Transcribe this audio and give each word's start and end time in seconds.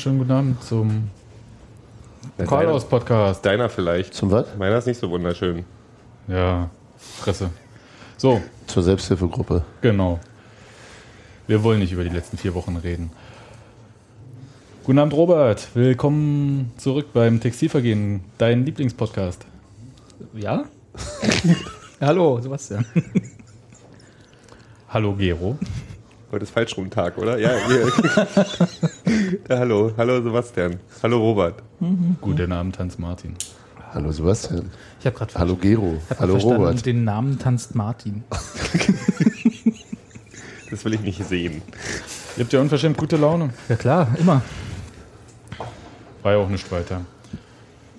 Wunderschönen 0.00 0.18
guten 0.18 0.32
Abend 0.32 0.64
zum 0.64 1.10
Carlos 2.46 2.88
Podcast. 2.88 3.44
Deiner 3.44 3.68
vielleicht. 3.68 4.14
Zum 4.14 4.30
was? 4.30 4.46
Meiner 4.56 4.78
ist 4.78 4.86
nicht 4.86 4.98
so 4.98 5.10
wunderschön. 5.10 5.66
Ja, 6.26 6.70
Fresse. 6.96 7.50
So, 8.16 8.40
Zur 8.66 8.82
Selbsthilfegruppe. 8.82 9.62
genau. 9.82 10.18
Wir 11.46 11.62
wollen 11.62 11.80
nicht 11.80 11.92
über 11.92 12.02
die 12.02 12.08
letzten 12.08 12.38
vier 12.38 12.54
Wochen 12.54 12.76
reden. 12.76 13.10
Guten 14.84 14.98
Abend, 15.00 15.12
Robert. 15.12 15.68
Willkommen 15.74 16.72
zurück 16.78 17.08
beim 17.12 17.38
Textilvergehen, 17.38 18.22
dein 18.38 18.64
Lieblingspodcast. 18.64 19.44
Ja? 20.32 20.64
Hallo, 22.00 22.40
Sebastian. 22.40 22.86
Hallo, 24.88 25.12
Gero. 25.14 25.58
Heute 26.30 26.44
ist 26.44 26.50
Falschrum-Tag, 26.52 27.18
oder? 27.18 27.38
Ja, 27.38 27.50
ja, 29.48 29.58
hallo. 29.58 29.92
Hallo 29.96 30.22
Sebastian. 30.22 30.76
Hallo 31.02 31.18
Robert. 31.18 31.62
Guten 32.20 32.52
Abend, 32.52 32.78
Hans 32.78 32.98
Martin. 32.98 33.34
Hallo 33.92 34.12
Sebastian. 34.12 34.70
Ich 35.00 35.06
habe 35.06 35.16
gerade 35.16 35.34
Hallo 35.34 35.56
Gero. 35.56 36.00
Hallo 36.20 36.32
verstanden, 36.34 36.56
Robert. 36.62 36.86
den 36.86 37.04
Namen 37.04 37.38
tanzt 37.38 37.74
Martin. 37.74 38.24
Das 40.70 40.84
will 40.84 40.94
ich 40.94 41.00
nicht 41.00 41.24
sehen. 41.24 41.62
Ihr 42.36 42.44
habt 42.44 42.52
ja 42.52 42.60
unverschämt 42.60 42.96
gute 42.96 43.16
Laune. 43.16 43.50
Ja 43.68 43.74
klar, 43.74 44.06
immer. 44.20 44.40
War 46.22 46.30
ja 46.32 46.38
auch 46.38 46.48
nicht 46.48 46.70
weiter. 46.70 47.00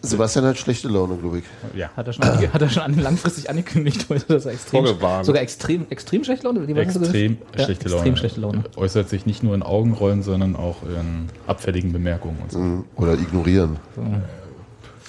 Sebastian 0.03 0.45
hat 0.45 0.57
schlechte 0.57 0.87
Laune, 0.87 1.15
glaube 1.17 1.39
ich. 1.39 1.43
Ja, 1.75 1.89
Hat 1.95 2.07
er 2.07 2.13
schon, 2.13 2.23
ange- 2.23 2.51
hat 2.51 2.61
er 2.61 2.69
schon 2.69 2.81
an- 2.83 2.97
langfristig 2.99 3.49
angekündigt 3.49 4.07
heute, 4.09 4.25
dass 4.25 4.45
er 4.47 4.53
extrem, 4.53 4.85
Vorgewarnt. 4.85 5.25
sogar 5.25 5.41
extrem, 5.43 5.85
extrem 5.91 6.23
schlechte 6.23 6.47
Laune 6.47 6.67
Wie, 6.67 6.73
extrem? 6.73 7.37
Ja, 7.55 7.65
schlechte 7.65 7.85
extrem 7.85 8.05
Laune. 8.05 8.17
schlechte 8.17 8.41
Laune. 8.41 8.63
Äußert 8.75 9.09
sich 9.09 9.25
nicht 9.27 9.43
nur 9.43 9.53
in 9.53 9.61
Augenrollen, 9.61 10.23
sondern 10.23 10.55
auch 10.55 10.77
in 10.83 11.29
abfälligen 11.45 11.91
Bemerkungen 11.93 12.37
und 12.41 12.51
so. 12.51 12.59
Mhm. 12.59 12.85
Oder 12.95 13.13
ignorieren. 13.13 13.77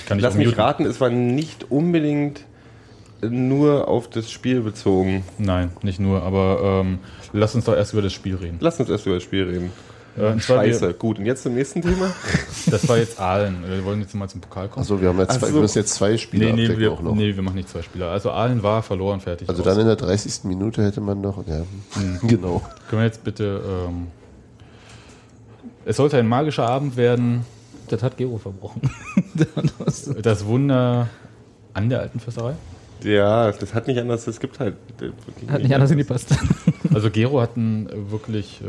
Kann 0.07 0.19
ich 0.19 0.23
Lass 0.23 0.35
mich 0.35 0.57
raten, 0.59 0.85
es 0.85 1.01
war 1.01 1.09
nicht 1.11 1.71
unbedingt 1.71 2.43
nur 3.23 3.89
auf 3.89 4.11
das 4.11 4.31
Spiel 4.31 4.61
bezogen. 4.63 5.23
Nein, 5.39 5.71
nicht 5.83 6.01
nur, 6.01 6.23
aber 6.23 6.83
ähm, 6.85 6.99
lass 7.33 7.55
uns 7.55 7.65
doch 7.67 7.75
erst 7.77 7.93
über 7.93 8.03
das 8.03 8.13
Spiel 8.13 8.35
reden. 8.35 8.59
Lass 8.61 8.81
uns 8.81 8.91
erst 8.91 9.07
über 9.07 9.15
das 9.17 9.23
Spiel 9.25 9.45
reden. 9.45 9.71
Äh, 10.17 10.27
und 10.33 10.43
zwar 10.43 10.59
Scheiße. 10.59 10.89
Wir, 10.89 10.93
Gut, 10.95 11.19
und 11.19 11.27
jetzt 11.27 11.43
zum 11.43 11.55
nächsten 11.55 11.83
Thema? 11.83 12.13
das 12.67 12.89
war 12.89 12.99
jetzt 12.99 13.19
Aalen. 13.19 13.65
Wir 13.67 13.85
wollen 13.85 14.01
jetzt 14.01 14.15
mal 14.15 14.29
zum 14.29 14.41
Pokal 14.41 14.69
kommen. 14.69 14.83
Achso, 14.83 15.01
wir, 15.01 15.09
haben 15.09 15.19
ja 15.19 15.29
zwei, 15.29 15.53
wir 15.53 15.61
müssen 15.61 15.79
jetzt 15.79 15.95
zwei 15.95 16.17
Spiele 16.19 16.53
nee, 16.53 16.69
nee, 16.69 16.79
wir, 16.79 16.93
auch 16.93 17.03
noch. 17.03 17.15
nee, 17.15 17.35
wir 17.35 17.43
machen 17.43 17.57
nicht 17.57 17.69
zwei 17.69 17.83
Spieler. 17.83 18.11
Also 18.11 18.31
Aalen 18.31 18.63
war 18.63 18.83
verloren, 18.83 19.21
fertig. 19.21 19.49
Also 19.49 19.63
aus. 19.63 19.69
dann 19.69 19.81
in 19.81 19.87
der 19.87 19.97
30. 19.97 20.45
Minute 20.45 20.83
hätte 20.85 21.01
man 21.01 21.21
noch. 21.21 21.47
Ja, 21.47 21.63
genau. 22.29 22.63
Können 22.89 23.03
wir 23.03 23.07
jetzt 23.07 23.25
bitte. 23.25 23.63
Ähm, 23.89 24.09
es 25.85 25.97
sollte 25.97 26.19
ein 26.19 26.29
magischer 26.29 26.69
Abend 26.69 26.97
werden. 26.97 27.45
Das 27.89 28.03
hat 28.03 28.17
Gero 28.17 28.39
verbrochen. 28.39 28.83
Das- 30.23 30.47
Wunder 30.47 31.09
an 31.75 31.89
der 31.89 32.01
alten 32.01 32.21
Fürsterei. 32.21 32.55
Ja, 33.03 33.51
das 33.51 33.75
hat 33.75 33.87
nicht 33.87 33.99
anders, 33.99 34.27
es 34.27 34.41
gibt 34.41 34.61
halt. 34.61 34.77
äh, 35.01 35.51
hat 35.51 35.63
nicht 35.63 35.75
anders 35.75 35.91
hingepasst. 35.91 36.35
Also 36.93 37.11
Gero 37.11 37.41
hat 37.41 37.57
ein 37.57 37.89
äh, 37.89 38.11
wirklich 38.11 38.61
äh, 38.61 38.67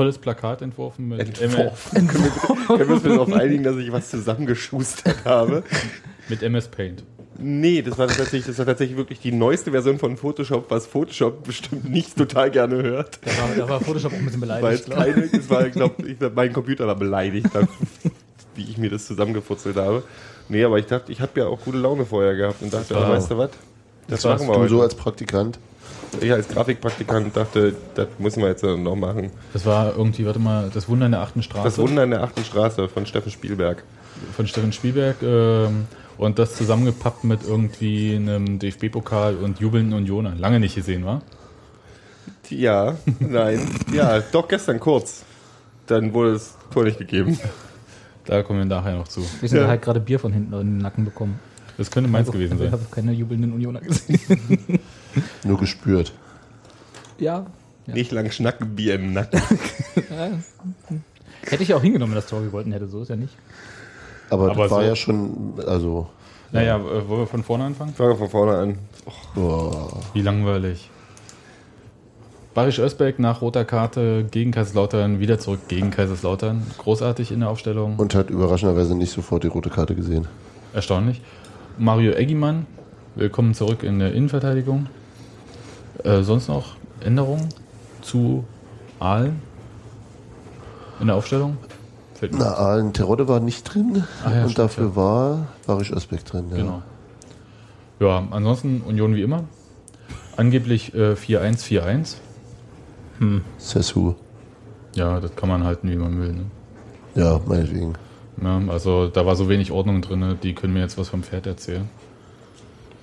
tolles 0.00 0.18
Plakat 0.18 0.62
entworfen 0.62 1.08
mit 1.08 1.40
Entworfen. 1.40 2.08
Wir- 2.10 2.76
können 2.76 2.88
wir 2.88 2.94
uns 2.94 3.02
bitte 3.02 3.14
darauf 3.16 3.32
einigen, 3.34 3.62
dass 3.64 3.76
ich 3.76 3.92
was 3.92 4.08
zusammengeschustert 4.10 5.24
habe? 5.26 5.62
mit 6.28 6.42
MS 6.42 6.68
Paint. 6.68 7.02
Nee, 7.38 7.82
das 7.82 7.98
war 7.98 8.06
tatsächlich, 8.06 8.44
das 8.46 8.58
war 8.58 8.66
tatsächlich 8.66 8.96
wirklich 8.96 9.20
die 9.20 9.32
neueste 9.32 9.70
Version 9.72 9.98
von 9.98 10.16
Photoshop, 10.16 10.70
was 10.70 10.86
Photoshop 10.86 11.42
bestimmt 11.44 11.88
nicht 11.90 12.16
total 12.16 12.50
gerne 12.50 12.82
hört. 12.82 13.18
Da 13.24 13.30
war, 13.30 13.48
da 13.56 13.68
war 13.68 13.80
Photoshop 13.80 14.12
auch 14.12 14.16
ein 14.16 14.24
bisschen 14.26 14.40
Weil 14.42 14.60
beleidigt. 14.60 14.80
es 14.82 14.86
glaub 14.86 15.06
ich. 15.06 15.14
keine, 15.14 15.26
es 15.42 15.50
war, 15.50 15.66
ich 15.66 15.72
glaube, 15.72 16.06
ich, 16.08 16.18
glaub, 16.18 16.34
mein 16.34 16.52
Computer 16.52 16.86
war 16.86 16.94
beleidigt, 16.96 17.48
wie 18.54 18.62
ich 18.62 18.78
mir 18.78 18.90
das 18.90 19.06
zusammengefutzelt 19.06 19.76
habe. 19.76 20.02
Nee, 20.48 20.64
aber 20.64 20.78
ich 20.78 20.86
dachte, 20.86 21.12
ich 21.12 21.20
habe 21.20 21.38
ja 21.40 21.46
auch 21.46 21.60
gute 21.62 21.78
Laune 21.78 22.04
vorher 22.06 22.34
gehabt 22.36 22.62
und 22.62 22.72
dachte, 22.72 22.94
oh, 22.96 23.08
weißt 23.08 23.30
du 23.32 23.38
was? 23.38 23.50
Das 24.08 24.24
war's. 24.24 24.40
machen 24.42 24.54
wir 24.54 24.62
Du 24.62 24.68
so 24.68 24.76
heute. 24.76 24.84
als 24.84 24.94
Praktikant. 24.94 25.58
Ich 26.20 26.32
als 26.32 26.48
Grafikpraktikant 26.48 27.36
dachte, 27.36 27.74
das 27.94 28.08
müssen 28.18 28.42
wir 28.42 28.48
jetzt 28.48 28.64
noch 28.64 28.96
machen. 28.96 29.30
Das 29.52 29.64
war 29.64 29.96
irgendwie, 29.96 30.26
warte 30.26 30.38
mal, 30.40 30.70
das 30.72 30.88
Wunder 30.88 31.06
in 31.06 31.12
der 31.12 31.20
achten 31.20 31.42
Straße 31.42 31.64
Das 31.64 31.78
Wunder 31.78 32.04
in 32.04 32.10
der 32.10 32.22
achten 32.22 32.44
Straße 32.44 32.88
von 32.88 33.06
Steffen 33.06 33.30
Spielberg. 33.30 33.84
von 34.36 34.46
Steffen 34.46 34.72
Spielberg. 34.72 35.16
Ähm, 35.22 35.86
und 36.18 36.38
das 36.38 36.54
zusammengepappt 36.56 37.24
mit 37.24 37.40
irgendwie 37.46 38.14
einem 38.16 38.58
DFB-Pokal 38.58 39.36
und 39.36 39.60
jubelnden 39.60 39.94
Unioner. 39.94 40.34
Lange 40.34 40.60
nicht 40.60 40.74
gesehen, 40.74 41.04
war? 41.04 41.22
Ja, 42.50 42.96
nein, 43.20 43.60
ja, 43.94 44.20
doch 44.32 44.48
gestern 44.48 44.80
kurz. 44.80 45.24
Dann 45.86 46.12
wurde 46.12 46.32
das 46.34 46.56
Tor 46.72 46.84
nicht 46.84 46.98
gegeben. 46.98 47.38
Da 48.26 48.42
kommen 48.42 48.58
wir 48.58 48.66
nachher 48.66 48.96
noch 48.96 49.08
zu. 49.08 49.24
Wir 49.40 49.48
sind 49.48 49.60
Ja. 49.60 49.68
halt 49.68 49.80
gerade 49.82 50.00
Bier 50.00 50.18
von 50.18 50.32
hinten 50.32 50.52
in 50.54 50.58
den 50.60 50.78
Nacken 50.78 51.04
bekommen. 51.04 51.38
Das 51.78 51.90
könnte 51.90 52.10
meins 52.10 52.28
Also, 52.28 52.32
gewesen 52.38 52.54
Ich 52.54 52.60
sein. 52.64 52.72
habe 52.72 52.84
keine 52.90 53.12
jubelnden 53.12 53.52
Unioner 53.52 53.80
gesehen. 53.80 54.20
Nur 55.44 55.58
gespürt. 55.58 56.12
Ja. 57.18 57.46
ja. 57.86 57.94
Nicht 57.94 58.12
lang 58.12 58.30
schnacken, 58.30 58.74
Bier 58.76 58.94
im 58.96 59.12
Nacken. 59.12 59.40
Hätte 61.42 61.62
ich 61.62 61.72
auch 61.74 61.82
hingenommen, 61.82 62.12
wenn 62.12 62.20
das 62.20 62.26
Tor 62.28 62.42
gewollten 62.42 62.72
hätte. 62.72 62.86
So 62.86 63.02
ist 63.02 63.08
ja 63.08 63.16
nicht. 63.16 63.34
Aber, 64.28 64.50
Aber 64.50 64.62
das 64.62 64.70
war 64.70 64.80
so- 64.82 64.86
ja 64.88 64.96
schon. 64.96 65.54
Also. 65.66 66.08
Naja, 66.52 66.76
äh, 66.76 67.08
wollen 67.08 67.20
wir 67.20 67.26
von 67.26 67.42
vorne 67.44 67.64
anfangen? 67.64 67.94
Fangen 67.94 68.10
wir 68.10 68.16
von 68.16 68.28
vorne 68.28 68.56
an. 68.58 68.78
Boah. 69.34 70.00
Wie 70.14 70.20
langweilig. 70.22 70.90
Barisch 72.54 72.80
Özbeck 72.80 73.20
nach 73.20 73.40
roter 73.42 73.64
Karte 73.64 74.26
gegen 74.28 74.50
Kaiserslautern, 74.50 75.20
wieder 75.20 75.38
zurück 75.38 75.60
gegen 75.68 75.90
Kaiserslautern. 75.92 76.66
Großartig 76.78 77.30
in 77.30 77.40
der 77.40 77.48
Aufstellung. 77.50 77.96
Und 77.96 78.14
hat 78.16 78.28
überraschenderweise 78.30 78.96
nicht 78.96 79.12
sofort 79.12 79.44
die 79.44 79.48
rote 79.48 79.70
Karte 79.70 79.94
gesehen. 79.94 80.26
Erstaunlich. 80.72 81.22
Mario 81.78 82.12
Eggimann, 82.12 82.66
willkommen 83.14 83.54
zurück 83.54 83.84
in 83.84 84.00
der 84.00 84.12
Innenverteidigung. 84.12 84.86
Äh, 86.04 86.22
sonst 86.22 86.48
noch 86.48 86.76
Änderungen 87.04 87.48
zu 88.02 88.44
Aalen 88.98 89.40
in 91.00 91.06
der 91.06 91.16
Aufstellung? 91.16 91.56
Fällt 92.14 92.32
mir 92.32 92.40
Na, 92.40 92.54
Aalen 92.54 92.92
Terodde 92.92 93.28
war 93.28 93.40
nicht 93.40 93.64
drin. 93.64 94.04
Ah 94.24 94.30
ja, 94.30 94.42
und 94.42 94.50
stimmt, 94.50 94.58
dafür 94.58 94.96
war 94.96 95.48
Barisch 95.66 95.90
Özbeck 95.92 96.24
drin. 96.24 96.46
Ja. 96.50 96.56
Genau. 96.56 96.82
Ja, 98.00 98.26
ansonsten 98.30 98.80
Union 98.82 99.14
wie 99.14 99.22
immer. 99.22 99.44
Angeblich 100.36 100.94
äh, 100.94 101.12
4-1-4-1. 101.12 102.16
Sessu. 103.58 104.14
Ja, 104.94 105.20
das 105.20 105.36
kann 105.36 105.48
man 105.48 105.64
halten, 105.64 105.90
wie 105.90 105.96
man 105.96 106.18
will. 106.20 106.32
Ne? 106.32 106.44
Ja, 107.14 107.40
meinetwegen. 107.46 107.94
Ja, 108.42 108.60
also 108.68 109.08
da 109.08 109.26
war 109.26 109.36
so 109.36 109.48
wenig 109.48 109.70
Ordnung 109.70 110.00
drin, 110.00 110.38
die 110.42 110.54
können 110.54 110.72
mir 110.72 110.80
jetzt 110.80 110.96
was 110.96 111.10
vom 111.10 111.22
Pferd 111.22 111.46
erzählen. 111.46 111.88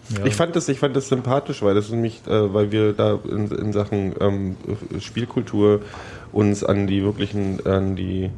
Ja. 0.09 0.25
Ich 0.25 0.35
fand 0.35 0.55
das, 0.55 0.69
ich 0.69 0.79
fand 0.79 0.95
das 0.95 1.09
sympathisch, 1.09 1.61
weil 1.61 1.75
das 1.75 1.89
nämlich, 1.89 2.21
äh, 2.27 2.53
weil 2.53 2.71
wir 2.71 2.93
da 2.93 3.19
in, 3.29 3.51
in 3.51 3.73
Sachen 3.73 4.13
ähm, 4.19 4.55
Spielkultur 4.99 5.81
uns 6.31 6.63
an 6.63 6.87
die 6.87 7.03
wirklichen, 7.03 7.65
an 7.65 7.95
die, 7.95 8.29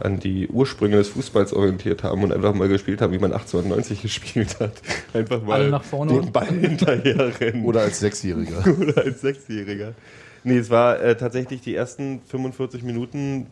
an 0.00 0.18
die 0.20 0.48
Ursprünge 0.48 0.96
des 0.96 1.08
Fußballs 1.08 1.52
orientiert 1.52 2.02
haben 2.02 2.22
und 2.22 2.32
einfach 2.32 2.54
mal 2.54 2.68
gespielt 2.68 3.00
haben, 3.00 3.12
wie 3.12 3.18
man 3.18 3.32
1890 3.32 4.02
gespielt 4.02 4.60
hat. 4.60 4.72
Einfach 5.12 5.42
mal 5.42 5.54
Alle 5.54 5.70
nach 5.70 5.84
vorne. 5.84 6.12
den 6.12 6.32
Ball 6.32 6.46
hinterher 6.46 7.40
rennen. 7.40 7.64
Oder 7.64 7.82
als 7.82 8.00
Sechsjähriger. 8.00 8.64
Oder 8.80 9.02
als 9.02 9.20
Sechsjähriger. 9.20 9.94
Nee, 10.42 10.58
es 10.58 10.68
war 10.68 11.00
äh, 11.00 11.16
tatsächlich 11.16 11.62
die 11.62 11.74
ersten 11.74 12.20
45 12.26 12.82
Minuten 12.82 13.46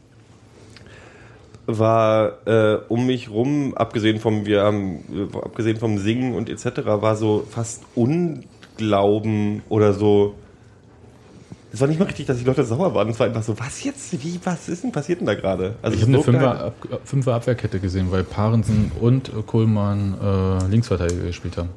war 1.66 2.46
äh, 2.46 2.78
um 2.88 3.06
mich 3.06 3.30
rum, 3.30 3.74
abgesehen 3.74 4.18
vom, 4.18 4.46
wir 4.46 4.62
haben, 4.62 5.28
äh, 5.32 5.36
abgesehen 5.36 5.76
vom 5.78 5.98
Singen 5.98 6.34
und 6.34 6.48
etc., 6.50 6.84
war 6.84 7.16
so 7.16 7.44
fast 7.48 7.82
Unglauben 7.94 9.62
oder 9.68 9.92
so. 9.92 10.34
Es 11.72 11.80
war 11.80 11.88
nicht 11.88 11.98
mal 11.98 12.04
richtig, 12.04 12.26
dass 12.26 12.36
die 12.38 12.44
Leute 12.44 12.64
sauer 12.64 12.94
waren. 12.94 13.08
Es 13.08 13.18
war 13.18 13.26
einfach 13.26 13.42
so, 13.42 13.58
was 13.58 13.82
jetzt? 13.82 14.12
Wie, 14.22 14.38
was 14.44 14.68
ist 14.68 14.82
denn 14.84 14.92
passiert 14.92 15.20
denn 15.20 15.26
da 15.26 15.34
gerade? 15.34 15.76
Also 15.80 15.96
Ich 15.96 16.02
habe 16.02 16.12
eine 16.12 16.22
Fünfer, 16.22 16.48
halt- 16.48 16.60
Ab, 16.60 17.00
Fünfer 17.04 17.34
Abwehrkette 17.34 17.80
gesehen, 17.80 18.10
weil 18.10 18.24
Parensen 18.24 18.92
und 19.00 19.30
Kohlmann 19.46 20.14
äh, 20.22 20.66
Linksverteidiger 20.68 21.22
gespielt 21.24 21.56
haben. 21.56 21.70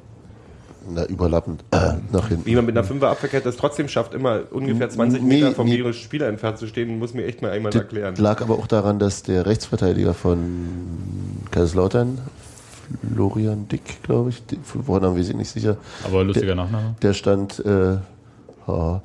Na, 0.89 1.05
überlappend 1.05 1.63
äh, 1.71 1.93
nach 2.11 2.27
hinten. 2.27 2.45
Wie 2.45 2.55
man 2.55 2.65
mit 2.65 2.77
einer 2.77 2.85
Fünfer-Abwehrkette 2.85 3.49
es 3.49 3.57
trotzdem 3.57 3.87
schafft, 3.87 4.13
immer 4.13 4.41
ungefähr 4.51 4.89
20 4.89 5.21
Nee, 5.21 5.41
Meter 5.41 5.51
vom 5.55 5.65
nee. 5.65 5.75
gegnerischen 5.75 6.03
Spieler 6.03 6.27
entfernt 6.27 6.57
zu 6.57 6.67
stehen, 6.67 6.99
muss 6.99 7.13
mir 7.13 7.25
echt 7.25 7.41
mal 7.41 7.51
einmal 7.51 7.71
Das 7.71 7.81
erklären. 7.81 8.15
lag 8.17 8.41
aber 8.41 8.55
auch 8.55 8.67
daran, 8.67 8.99
dass 8.99 9.23
der 9.23 9.45
Rechtsverteidiger 9.45 10.13
von 10.13 10.67
Kaiserslautern, 11.51 12.19
Florian 13.13 13.67
Dick, 13.67 14.03
glaube 14.03 14.29
ich, 14.29 14.45
die- 14.45 14.59
Vornamen 14.63 15.17
weiß 15.17 15.29
ich 15.29 15.35
nicht 15.35 15.49
sicher, 15.49 15.77
Aber 16.03 16.23
lustiger 16.23 16.55
Nachname. 16.55 16.95
der 17.01 17.13
stand, 17.13 17.63
äh, 17.65 17.97
ja. 18.67 19.01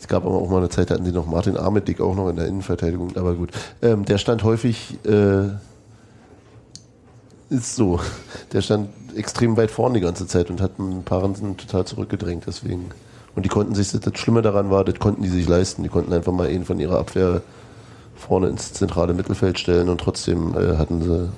es 0.00 0.08
gab 0.08 0.24
aber 0.24 0.34
auch 0.36 0.48
mal 0.50 0.58
eine 0.58 0.68
Zeit, 0.68 0.90
da 0.90 0.94
hatten 0.94 1.04
sie 1.04 1.12
noch 1.12 1.26
Martin 1.26 1.56
Armedick 1.56 2.00
auch 2.00 2.14
noch 2.14 2.28
in 2.28 2.36
der 2.36 2.46
Innenverteidigung, 2.46 3.16
aber 3.16 3.34
gut. 3.34 3.50
Ähm, 3.82 4.04
der 4.04 4.18
stand 4.18 4.44
häufig, 4.44 4.98
äh, 5.06 5.48
ist 7.54 7.76
so, 7.76 8.00
der 8.52 8.60
stand 8.60 8.90
extrem 9.16 9.56
weit 9.56 9.70
vorne 9.70 9.94
die 9.94 10.04
ganze 10.04 10.26
Zeit 10.26 10.50
und 10.50 10.60
hat 10.60 10.78
ein 10.78 11.04
paar 11.04 11.22
Ransen 11.22 11.56
total 11.56 11.84
zurückgedrängt, 11.86 12.44
deswegen. 12.46 12.90
Und 13.34 13.44
die 13.44 13.48
konnten 13.48 13.74
sich, 13.74 13.90
das 13.90 14.18
Schlimme 14.18 14.42
daran 14.42 14.70
war, 14.70 14.84
das 14.84 14.98
konnten 14.98 15.22
die 15.22 15.28
sich 15.28 15.48
leisten. 15.48 15.82
Die 15.82 15.88
konnten 15.88 16.12
einfach 16.12 16.32
mal 16.32 16.48
einen 16.48 16.64
von 16.64 16.78
ihrer 16.78 16.98
Abwehr 16.98 17.42
vorne 18.16 18.48
ins 18.48 18.72
zentrale 18.72 19.12
Mittelfeld 19.12 19.58
stellen 19.58 19.88
und 19.88 20.00
trotzdem 20.00 20.54
äh, 20.54 20.76
hatten 20.76 21.02
sie 21.02 21.30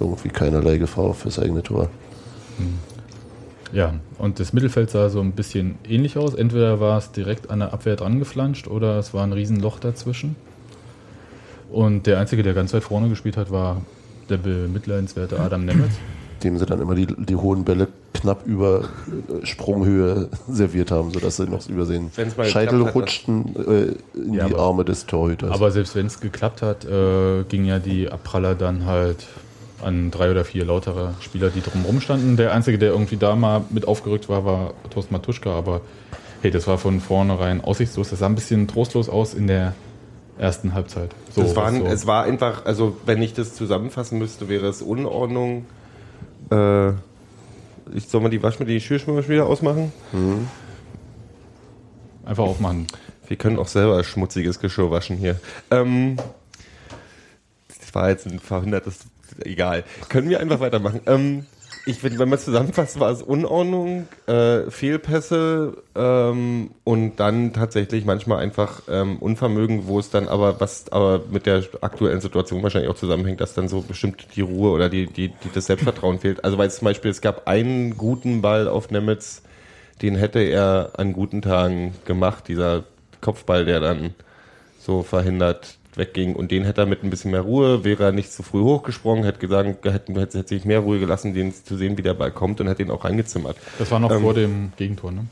irgendwie 0.00 0.28
keinerlei 0.28 0.76
Gefahr 0.76 1.14
fürs 1.14 1.38
eigene 1.38 1.62
Tor. 1.62 1.88
Ja, 3.72 3.94
und 4.18 4.40
das 4.40 4.52
Mittelfeld 4.52 4.90
sah 4.90 5.08
so 5.08 5.20
ein 5.20 5.32
bisschen 5.32 5.76
ähnlich 5.88 6.16
aus. 6.16 6.34
Entweder 6.34 6.80
war 6.80 6.98
es 6.98 7.12
direkt 7.12 7.50
an 7.50 7.60
der 7.60 7.72
Abwehr 7.72 7.96
dran 7.96 8.18
geflanscht 8.18 8.68
oder 8.68 8.98
es 8.98 9.12
war 9.14 9.22
ein 9.22 9.32
Riesenloch 9.32 9.78
dazwischen. 9.78 10.36
Und 11.70 12.06
der 12.06 12.18
Einzige, 12.18 12.42
der 12.42 12.54
ganz 12.54 12.72
weit 12.72 12.84
vorne 12.84 13.08
gespielt 13.08 13.36
hat, 13.36 13.50
war 13.50 13.82
der 14.30 14.36
bemitleidenswerte 14.38 15.38
Adam 15.40 15.64
Nemetz. 15.64 15.92
dem 16.42 16.56
sie 16.58 16.66
dann 16.66 16.80
immer 16.80 16.94
die, 16.94 17.06
die 17.06 17.36
hohen 17.36 17.64
Bälle 17.64 17.88
knapp 18.14 18.46
über 18.46 18.82
äh, 19.42 19.46
Sprunghöhe 19.46 20.28
serviert 20.48 20.90
haben, 20.90 21.10
sodass 21.12 21.36
sie 21.36 21.46
noch 21.46 21.68
übersehen. 21.68 22.10
Scheitel 22.44 22.84
hat, 22.86 22.94
rutschten 22.94 23.56
äh, 23.56 24.18
in 24.18 24.34
Ja, 24.34 24.46
die 24.46 24.54
aber- 24.54 24.62
Arme 24.62 24.84
des 24.84 25.06
Torhüters. 25.06 25.50
Aber 25.50 25.70
selbst 25.70 25.94
wenn 25.96 26.06
es 26.06 26.20
geklappt 26.20 26.62
hat, 26.62 26.84
äh, 26.84 27.44
ging 27.48 27.64
ja 27.64 27.78
die 27.78 28.08
Abpraller 28.08 28.54
dann 28.54 28.86
halt 28.86 29.26
an 29.82 30.10
drei 30.10 30.30
oder 30.30 30.44
vier 30.44 30.64
lautere 30.64 31.14
Spieler, 31.20 31.50
die 31.50 31.60
drumherum 31.60 32.00
standen. 32.00 32.36
Der 32.36 32.52
Einzige, 32.52 32.78
der 32.78 32.90
irgendwie 32.90 33.16
da 33.16 33.36
mal 33.36 33.62
mit 33.70 33.86
aufgerückt 33.86 34.28
war, 34.28 34.44
war 34.44 34.74
Thorsten 34.90 35.14
Matuschka, 35.14 35.50
aber 35.50 35.80
hey, 36.42 36.50
das 36.50 36.66
war 36.66 36.78
von 36.78 37.00
vornherein 37.00 37.60
aussichtslos. 37.62 38.10
Das 38.10 38.18
sah 38.18 38.26
ein 38.26 38.34
bisschen 38.34 38.66
trostlos 38.66 39.08
aus 39.08 39.34
in 39.34 39.46
der 39.46 39.74
ersten 40.38 40.74
Halbzeit. 40.74 41.10
So, 41.34 41.42
es, 41.42 41.56
waren, 41.56 41.80
so. 41.80 41.86
es 41.86 42.06
war 42.06 42.24
einfach, 42.24 42.64
also 42.64 42.96
wenn 43.06 43.20
ich 43.22 43.34
das 43.34 43.54
zusammenfassen 43.54 44.18
müsste, 44.18 44.48
wäre 44.48 44.66
es 44.68 44.82
Unordnung. 44.82 45.66
Äh, 46.50 46.90
ich 47.94 48.08
soll 48.08 48.20
mal 48.20 48.28
die 48.28 48.42
Waschmittel, 48.42 48.74
die 48.74 48.80
Geschirrspülmaschine 48.80 49.44
ausmachen? 49.44 49.92
Einfach 52.24 52.44
aufmachen. 52.44 52.86
Wir 53.26 53.36
können 53.36 53.58
auch 53.58 53.68
selber 53.68 54.02
schmutziges 54.04 54.58
Geschirr 54.58 54.90
waschen 54.90 55.16
hier. 55.16 55.40
Ähm, 55.70 56.16
das 57.68 57.94
war 57.94 58.10
jetzt 58.10 58.26
ein 58.26 58.38
verhindertes, 58.38 59.00
egal. 59.44 59.84
Können 60.08 60.28
wir 60.28 60.40
einfach 60.40 60.60
weitermachen. 60.60 61.00
Ähm, 61.06 61.46
ich 61.86 62.00
finde, 62.00 62.18
wenn 62.18 62.28
man 62.28 62.38
es 62.38 62.44
zusammenfasst, 62.44 63.00
war 63.00 63.10
es 63.10 63.22
Unordnung, 63.22 64.06
äh, 64.26 64.70
Fehlpässe 64.70 65.82
ähm, 65.94 66.70
und 66.84 67.16
dann 67.16 67.52
tatsächlich 67.52 68.04
manchmal 68.04 68.38
einfach 68.38 68.82
ähm, 68.88 69.18
Unvermögen, 69.18 69.86
wo 69.86 69.98
es 69.98 70.10
dann 70.10 70.28
aber, 70.28 70.60
was 70.60 70.90
aber 70.92 71.22
mit 71.30 71.46
der 71.46 71.64
aktuellen 71.80 72.20
Situation 72.20 72.62
wahrscheinlich 72.62 72.90
auch 72.90 72.96
zusammenhängt, 72.96 73.40
dass 73.40 73.54
dann 73.54 73.68
so 73.68 73.80
bestimmt 73.80 74.26
die 74.36 74.42
Ruhe 74.42 74.70
oder 74.70 74.88
die, 74.88 75.06
die, 75.06 75.28
die 75.28 75.50
das 75.54 75.66
Selbstvertrauen 75.66 76.18
fehlt. 76.20 76.44
Also 76.44 76.58
weil 76.58 76.70
zum 76.70 76.84
Beispiel, 76.84 77.10
es 77.10 77.20
gab 77.20 77.48
einen 77.48 77.96
guten 77.96 78.42
Ball 78.42 78.68
auf 78.68 78.90
Nemetz, 78.90 79.42
den 80.02 80.14
hätte 80.14 80.40
er 80.40 80.92
an 80.96 81.12
guten 81.12 81.42
Tagen 81.42 81.94
gemacht, 82.04 82.48
dieser 82.48 82.84
Kopfball, 83.20 83.64
der 83.64 83.80
dann 83.80 84.14
so 84.78 85.02
verhindert 85.02 85.77
wegging. 85.96 86.34
Und 86.36 86.50
den 86.50 86.64
hätte 86.64 86.82
er 86.82 86.86
mit 86.86 87.02
ein 87.02 87.10
bisschen 87.10 87.30
mehr 87.30 87.40
Ruhe, 87.42 87.84
wäre 87.84 88.04
er 88.04 88.12
nicht 88.12 88.32
zu 88.32 88.42
früh 88.42 88.60
hochgesprungen, 88.60 89.24
hätte 89.24 89.38
gesagt, 89.40 89.84
hätte, 89.84 90.12
hätte 90.20 90.46
sich 90.46 90.64
mehr 90.64 90.80
Ruhe 90.80 90.98
gelassen, 91.00 91.34
den 91.34 91.52
zu 91.52 91.76
sehen, 91.76 91.98
wie 91.98 92.02
der 92.02 92.14
Ball 92.14 92.30
kommt 92.30 92.60
und 92.60 92.68
hätte 92.68 92.82
ihn 92.82 92.90
auch 92.90 93.04
reingezimmert. 93.04 93.56
Das 93.78 93.90
war 93.90 93.98
noch 94.00 94.10
Ähm, 94.10 94.20
vor 94.22 94.34
dem 94.34 94.72
Gegentor, 94.76 95.12
ne? 95.12 95.24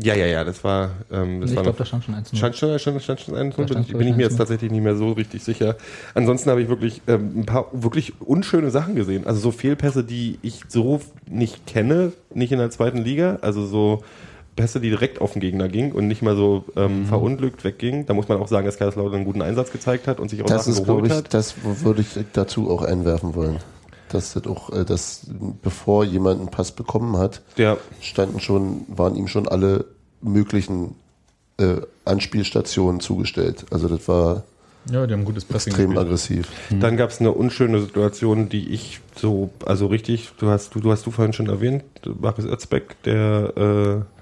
Ja, 0.00 0.14
ja, 0.14 0.26
ja, 0.26 0.44
das 0.44 0.62
war, 0.62 0.90
ähm, 1.10 1.40
das 1.40 1.50
ich 1.50 1.56
war 1.56 1.64
glaube, 1.64 1.78
da 1.78 1.84
stand 1.84 2.04
schon 2.04 2.14
1 2.14 2.28
Stand 2.38 2.54
schon, 2.54 2.78
stand, 2.78 3.02
stand 3.02 3.20
schon 3.20 3.34
ein, 3.34 3.50
Da 3.50 3.56
bin, 3.56 3.66
stand, 3.66 3.86
ich- 3.88 3.92
bin 3.92 4.02
ich 4.02 4.10
ich, 4.10 4.16
mir 4.16 4.22
jetzt 4.22 4.34
1-0. 4.34 4.38
tatsächlich 4.38 4.70
nicht 4.70 4.84
mehr 4.84 4.94
so 4.94 5.10
richtig 5.12 5.42
sicher. 5.42 5.76
Ansonsten 6.14 6.48
habe 6.48 6.62
ich 6.62 6.68
wirklich 6.68 7.02
ähm, 7.08 7.40
ein 7.40 7.46
paar 7.46 7.66
wirklich 7.72 8.12
unschöne 8.20 8.70
Sachen 8.70 8.94
gesehen. 8.94 9.26
Also 9.26 9.40
so 9.40 9.50
Fehlpässe, 9.50 10.04
die 10.04 10.38
ich 10.42 10.60
so 10.68 11.00
nicht 11.28 11.66
kenne, 11.66 12.12
nicht 12.32 12.52
in 12.52 12.58
der 12.58 12.70
zweiten 12.70 12.98
Liga. 12.98 13.40
Also 13.42 13.66
so 13.66 14.04
Pässe, 14.60 14.80
die 14.80 14.90
direkt 14.90 15.20
auf 15.20 15.32
den 15.32 15.40
Gegner 15.40 15.68
gingen 15.68 15.92
und 15.92 16.06
nicht 16.06 16.22
mal 16.22 16.36
so 16.36 16.64
ähm, 16.76 17.06
verunglückt 17.06 17.64
weggingen. 17.64 18.06
Da 18.06 18.14
muss 18.14 18.28
man 18.28 18.38
auch 18.38 18.48
sagen, 18.48 18.66
dass 18.66 18.76
Kaiserslautern 18.78 19.16
einen 19.16 19.24
guten 19.24 19.42
Einsatz 19.42 19.72
gezeigt 19.72 20.06
hat 20.06 20.20
und 20.20 20.28
sich 20.28 20.42
auch 20.42 20.46
das 20.46 20.64
Sachen 20.66 20.72
ist, 20.80 20.86
geholt 20.86 21.06
ich, 21.06 21.12
hat. 21.12 21.34
das 21.34 21.54
würde 21.64 22.02
ich 22.02 22.08
dazu 22.32 22.70
auch 22.70 22.82
einwerfen 22.82 23.34
wollen. 23.34 23.58
Dass 24.10 24.32
das 24.32 24.46
auch, 24.46 24.70
äh, 24.72 24.84
dass 24.84 25.26
bevor 25.62 26.04
jemand 26.04 26.40
einen 26.40 26.50
Pass 26.50 26.72
bekommen 26.72 27.16
hat, 27.16 27.42
Der, 27.58 27.78
standen 28.00 28.40
schon, 28.40 28.82
waren 28.88 29.14
ihm 29.14 29.28
schon 29.28 29.46
alle 29.46 29.84
möglichen 30.20 30.96
äh, 31.58 31.76
Anspielstationen 32.04 33.00
zugestellt. 33.00 33.66
Also 33.70 33.88
das 33.88 34.08
war 34.08 34.42
Ja, 34.90 35.06
die 35.06 35.12
haben 35.14 35.24
gutes 35.24 35.44
Pressing 35.44 35.72
extrem 35.72 35.90
gespielt. 35.90 36.06
aggressiv. 36.06 36.48
Dann 36.80 36.96
gab 36.96 37.10
es 37.10 37.20
eine 37.20 37.32
unschöne 37.32 37.80
Situation, 37.80 38.48
die 38.48 38.70
ich 38.70 39.00
so, 39.14 39.50
also 39.64 39.86
richtig, 39.86 40.30
du 40.38 40.48
hast 40.48 40.74
du, 40.74 40.80
du 40.80 40.90
hast 40.90 41.06
du 41.06 41.10
vorhin 41.10 41.32
schon 41.32 41.48
erwähnt, 41.48 41.84
Markus 42.20 42.44
Özbeck, 42.46 43.00
der 43.04 43.52
äh, 43.56 44.19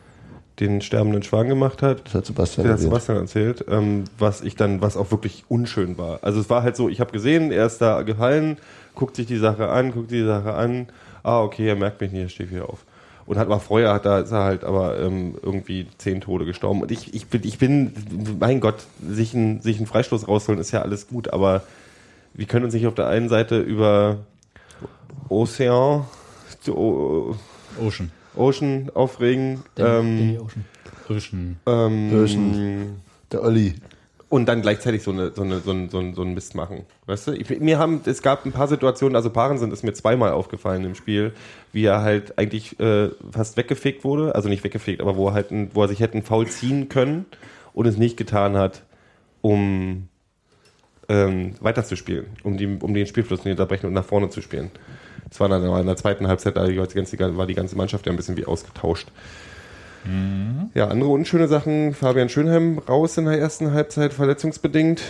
den 0.60 0.80
sterbenden 0.80 1.22
Schwan 1.22 1.48
gemacht 1.48 1.82
hat. 1.82 2.06
Das 2.06 2.14
hat 2.14 2.26
Sebastian 2.26 2.64
Der 2.64 2.74
hat. 2.74 2.80
Sebastian 2.80 3.18
erzählt, 3.18 3.64
ähm, 3.68 4.04
was 4.18 4.40
ich 4.40 4.56
dann, 4.56 4.80
was 4.80 4.96
auch 4.96 5.10
wirklich 5.10 5.44
unschön 5.48 5.98
war. 5.98 6.18
Also 6.22 6.40
es 6.40 6.50
war 6.50 6.62
halt 6.62 6.76
so, 6.76 6.88
ich 6.88 7.00
habe 7.00 7.12
gesehen, 7.12 7.52
er 7.52 7.66
ist 7.66 7.78
da 7.78 8.02
gefallen, 8.02 8.56
guckt 8.94 9.16
sich 9.16 9.26
die 9.26 9.36
Sache 9.36 9.68
an, 9.68 9.92
guckt 9.92 10.10
die 10.10 10.24
Sache 10.24 10.54
an, 10.54 10.88
ah, 11.22 11.42
okay, 11.42 11.68
er 11.68 11.76
merkt 11.76 12.00
mich 12.00 12.12
nicht, 12.12 12.22
er 12.22 12.28
steht 12.28 12.50
wieder 12.50 12.68
auf. 12.68 12.84
Und 13.26 13.36
hat 13.36 13.48
mal 13.48 13.58
vorher 13.58 13.92
hat 13.92 14.06
da 14.06 14.20
ist 14.20 14.32
er 14.32 14.44
halt 14.44 14.64
aber 14.64 14.98
ähm, 14.98 15.34
irgendwie 15.42 15.86
zehn 15.98 16.22
Tode 16.22 16.46
gestorben. 16.46 16.80
Und 16.80 16.90
ich, 16.90 17.12
ich 17.14 17.26
bin, 17.26 17.42
ich 17.44 17.58
bin, 17.58 17.92
mein 18.40 18.60
Gott, 18.60 18.86
sich 19.06 19.34
einen, 19.34 19.60
sich 19.60 19.76
einen 19.76 19.86
Freistoß 19.86 20.26
rausholen 20.26 20.60
ist 20.60 20.72
ja 20.72 20.80
alles 20.80 21.08
gut, 21.08 21.32
aber 21.32 21.62
wir 22.32 22.46
können 22.46 22.64
uns 22.64 22.72
nicht 22.72 22.86
auf 22.86 22.94
der 22.94 23.08
einen 23.08 23.28
Seite 23.28 23.60
über 23.60 24.18
Ocean, 25.28 26.06
Ocean. 26.66 28.10
Ocean 28.36 28.90
aufregen. 28.94 29.62
Ähm, 29.76 30.38
Ocean. 30.40 30.64
Ocean. 31.08 31.56
ähm, 31.66 32.22
Ocean. 32.22 33.00
Der 33.32 33.42
Olli. 33.42 33.74
und 34.28 34.46
dann 34.46 34.62
gleichzeitig 34.62 35.02
so, 35.02 35.10
eine, 35.10 35.32
so, 35.34 35.42
eine, 35.42 35.60
so, 35.60 35.70
ein, 35.70 35.88
so, 35.88 35.98
ein, 35.98 36.14
so 36.14 36.22
ein 36.22 36.34
Mist 36.34 36.54
machen. 36.54 36.84
Weißt 37.06 37.28
du? 37.28 37.32
Ich, 37.32 37.48
mir 37.60 37.78
haben, 37.78 38.00
es 38.04 38.22
gab 38.22 38.44
ein 38.44 38.52
paar 38.52 38.68
Situationen, 38.68 39.16
also 39.16 39.30
Paaren 39.30 39.72
ist 39.72 39.82
mir 39.82 39.92
zweimal 39.94 40.32
aufgefallen 40.32 40.84
im 40.84 40.94
Spiel, 40.94 41.32
wie 41.72 41.84
er 41.84 42.02
halt 42.02 42.38
eigentlich 42.38 42.78
äh, 42.80 43.10
fast 43.32 43.56
weggefegt 43.56 44.04
wurde, 44.04 44.34
also 44.34 44.48
nicht 44.48 44.64
weggefegt, 44.64 45.00
aber 45.00 45.16
wo 45.16 45.28
er 45.28 45.34
halt, 45.34 45.50
ein, 45.50 45.70
wo 45.74 45.82
er 45.82 45.88
sich 45.88 46.00
hätte 46.00 46.14
einen 46.14 46.22
Foul 46.22 46.46
ziehen 46.46 46.88
können 46.88 47.26
und 47.72 47.86
es 47.86 47.96
nicht 47.96 48.16
getan 48.16 48.56
hat, 48.56 48.82
um 49.40 50.08
ähm, 51.08 51.54
weiterzuspielen, 51.60 52.26
um, 52.42 52.56
die, 52.58 52.66
um 52.66 52.92
den 52.92 53.06
Spielfluss 53.06 53.44
nicht 53.44 53.52
unterbrechen 53.52 53.86
und 53.86 53.94
nach 53.94 54.04
vorne 54.04 54.28
zu 54.28 54.42
spielen. 54.42 54.70
Das 55.30 55.40
war 55.40 55.48
dann 55.48 55.62
in 55.62 55.86
der 55.86 55.96
zweiten 55.96 56.26
Halbzeit, 56.26 56.56
da 56.56 56.66
die 56.66 56.74
ganze, 56.74 57.36
war 57.36 57.46
die 57.46 57.54
ganze 57.54 57.76
Mannschaft 57.76 58.06
ja 58.06 58.12
ein 58.12 58.16
bisschen 58.16 58.36
wie 58.36 58.46
ausgetauscht. 58.46 59.08
Ja, 60.74 60.88
andere 60.88 61.10
unschöne 61.10 61.48
Sachen. 61.48 61.92
Fabian 61.94 62.28
Schönheim 62.28 62.78
raus 62.78 63.18
in 63.18 63.26
der 63.26 63.38
ersten 63.38 63.72
Halbzeit, 63.72 64.14
verletzungsbedingt. 64.14 65.02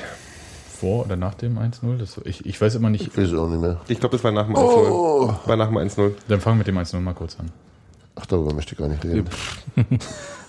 Vor 0.81 1.05
oder 1.07 1.17
nach 1.17 1.35
dem 1.35 1.59
1-0? 1.59 1.99
Das- 1.99 2.21
Ich, 2.25 2.47
ich 2.47 2.61
weiß 2.61 2.75
immer 2.77 2.91
nicht. 2.91 3.07
Ich 3.07 3.17
weiß 3.17 3.33
auch 3.35 3.49
nicht 3.49 3.61
mehr. 3.61 3.81
Ich 3.89 4.01
glaube, 4.01 4.17
das 4.17 4.25
war 4.25 4.33
nach 4.33 4.47
dem 4.47 4.57
1-0. 4.57 4.61
Oh. 4.91 5.35
War 5.47 5.57
nach 5.57 5.69
dem 5.69 5.77
1-0. 5.77 6.13
Dann 6.29 6.41
fangen 6.41 6.57
wir 6.57 6.59
mit 6.59 6.67
dem 6.69 6.79
1-0 6.79 7.01
mal 7.01 7.15
kurz 7.15 7.37
an. 7.39 7.51
Ach, 8.17 8.27
darüber 8.27 8.53
möchte 8.55 8.73
ich 8.73 8.79
gar 8.79 8.89
nicht 8.89 9.05
reden. 9.05 9.27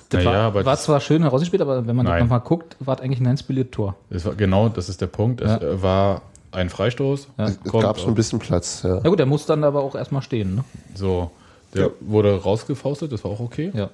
Das 0.10 0.24
Naja, 0.24 0.32
war, 0.32 0.36
aber 0.48 0.66
war 0.66 0.78
zwar 0.78 1.00
schön 1.02 1.22
herausgespielt, 1.22 1.62
aber 1.62 1.86
wenn 1.86 1.96
man 1.96 2.06
nochmal 2.20 2.40
guckt, 2.40 2.76
war 2.80 2.96
es 2.96 3.02
eigentlich 3.02 3.20
ein 3.20 3.28
einspieliert 3.28 3.72
Tor. 3.72 3.96
Das 4.10 4.26
war, 4.26 4.34
genau, 4.34 4.70
das 4.70 4.90
ist 4.90 5.02
der 5.02 5.08
Punkt. 5.08 5.42
Es 5.42 5.52
Ja. 5.62 5.82
war 5.84 6.22
ein 6.52 6.70
Freistoß. 6.70 7.28
Ja. 7.38 7.46
Es 7.46 7.60
Kommt 7.64 7.84
gab 7.84 8.00
schon 8.00 8.10
ein 8.10 8.16
bisschen 8.16 8.40
Platz. 8.40 8.82
Ja. 8.84 9.00
Na 9.04 9.10
gut, 9.10 9.20
der 9.20 9.26
muss 9.26 9.46
dann 9.46 9.64
aber 9.64 9.82
auch 9.82 9.96
erstmal 9.96 10.22
stehen. 10.22 10.56
Ne? 10.56 10.64
So, 10.96 11.32
der 11.74 11.84
Ja. 11.84 11.90
wurde 12.02 12.42
rausgefaustet, 12.42 13.12
das 13.12 13.24
war 13.24 13.32
auch 13.32 13.40
okay. 13.40 13.72
Ja. 13.74 13.90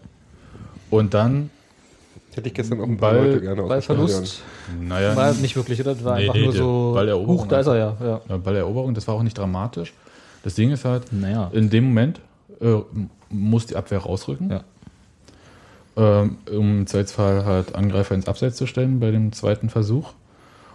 Und 0.89 1.13
dann, 1.13 1.50
Hätte 2.33 2.50
ich 2.50 2.53
gestern 2.53 2.81
auch 2.81 2.85
ein 2.88 2.97
paar 2.97 3.13
Ball- 3.13 3.27
Leute 3.27 3.41
gerne 3.41 3.62
Stadion. 3.81 3.81
Verlust 3.81 4.43
naja, 4.81 5.15
war 5.15 5.31
nicht 5.33 5.55
wirklich, 5.55 5.79
oder? 5.79 5.93
Das 5.95 6.03
war 6.03 6.15
Nee, 6.17 6.24
einfach 6.24 6.35
nee, 6.35 6.43
nur 6.43 6.53
so. 6.53 6.91
Balleroberung 6.93 7.38
Huch, 7.39 7.47
da 7.47 7.59
ist 7.62 7.67
er 7.67 7.77
ja. 7.77 7.97
ja. 8.01 8.21
ja, 8.27 8.38
Balleroberung, 8.38 8.93
das 8.93 9.07
war 9.07 9.15
auch 9.15 9.24
nicht 9.24 9.38
dramatisch. 9.38 9.93
Das 10.43 10.53
Ding 10.55 10.69
ist 10.71 10.83
halt, 10.83 11.12
Naja. 11.13 11.50
in 11.53 11.69
dem 11.69 11.85
Moment 11.85 12.19
äh, 12.62 12.75
muss 13.29 13.67
die 13.67 13.75
Abwehr 13.77 14.00
rausrücken, 14.00 14.50
Ja. 14.51 14.63
ähm, 15.97 16.38
um 16.51 16.79
im 16.79 16.88
Zweifelsfall 16.88 17.45
halt 17.45 17.74
Angreifer 17.75 18.15
ins 18.15 18.27
Abseits 18.27 18.57
zu 18.57 18.67
stellen 18.67 19.00
bei 19.00 19.12
dem 19.12 19.31
zweiten 19.31 19.69
Versuch. 19.69 20.12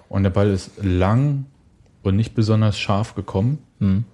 Und 0.08 0.22
der 0.22 0.30
Ball 0.30 0.48
ist 0.50 0.70
lang 0.82 1.44
und 2.02 2.16
nicht 2.16 2.34
besonders 2.34 2.78
scharf 2.78 3.14
gekommen. 3.14 3.58
Mhm. 3.78 4.04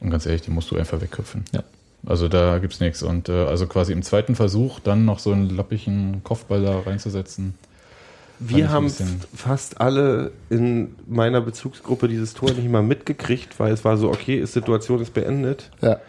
Und 0.00 0.10
ganz 0.10 0.26
ehrlich, 0.26 0.42
den 0.42 0.54
musst 0.54 0.70
du 0.70 0.76
einfach 0.76 1.00
wegköpfen. 1.00 1.44
Ja. 1.52 1.62
Also 2.04 2.28
da 2.28 2.58
gibt's 2.58 2.80
nichts. 2.80 3.02
Und 3.02 3.28
äh, 3.28 3.44
also 3.44 3.66
quasi 3.66 3.92
im 3.92 4.02
zweiten 4.02 4.34
Versuch 4.34 4.80
dann 4.80 5.04
noch 5.04 5.20
so 5.20 5.32
einen 5.32 5.50
lappigen 5.50 6.22
Kopfball 6.24 6.62
da 6.62 6.80
reinzusetzen. 6.80 7.54
Wir 8.40 8.70
haben 8.70 8.90
fast 9.34 9.80
alle 9.80 10.32
in 10.50 10.96
meiner 11.06 11.40
Bezugsgruppe 11.40 12.08
dieses 12.08 12.34
Tor 12.34 12.50
nicht 12.50 12.68
mal 12.68 12.82
mitgekriegt, 12.82 13.60
weil 13.60 13.72
es 13.72 13.84
war 13.84 13.96
so, 13.96 14.08
okay, 14.08 14.40
ist 14.40 14.52
Situation 14.52 15.00
ist 15.00 15.14
beendet. 15.14 15.70
Ja. 15.80 16.00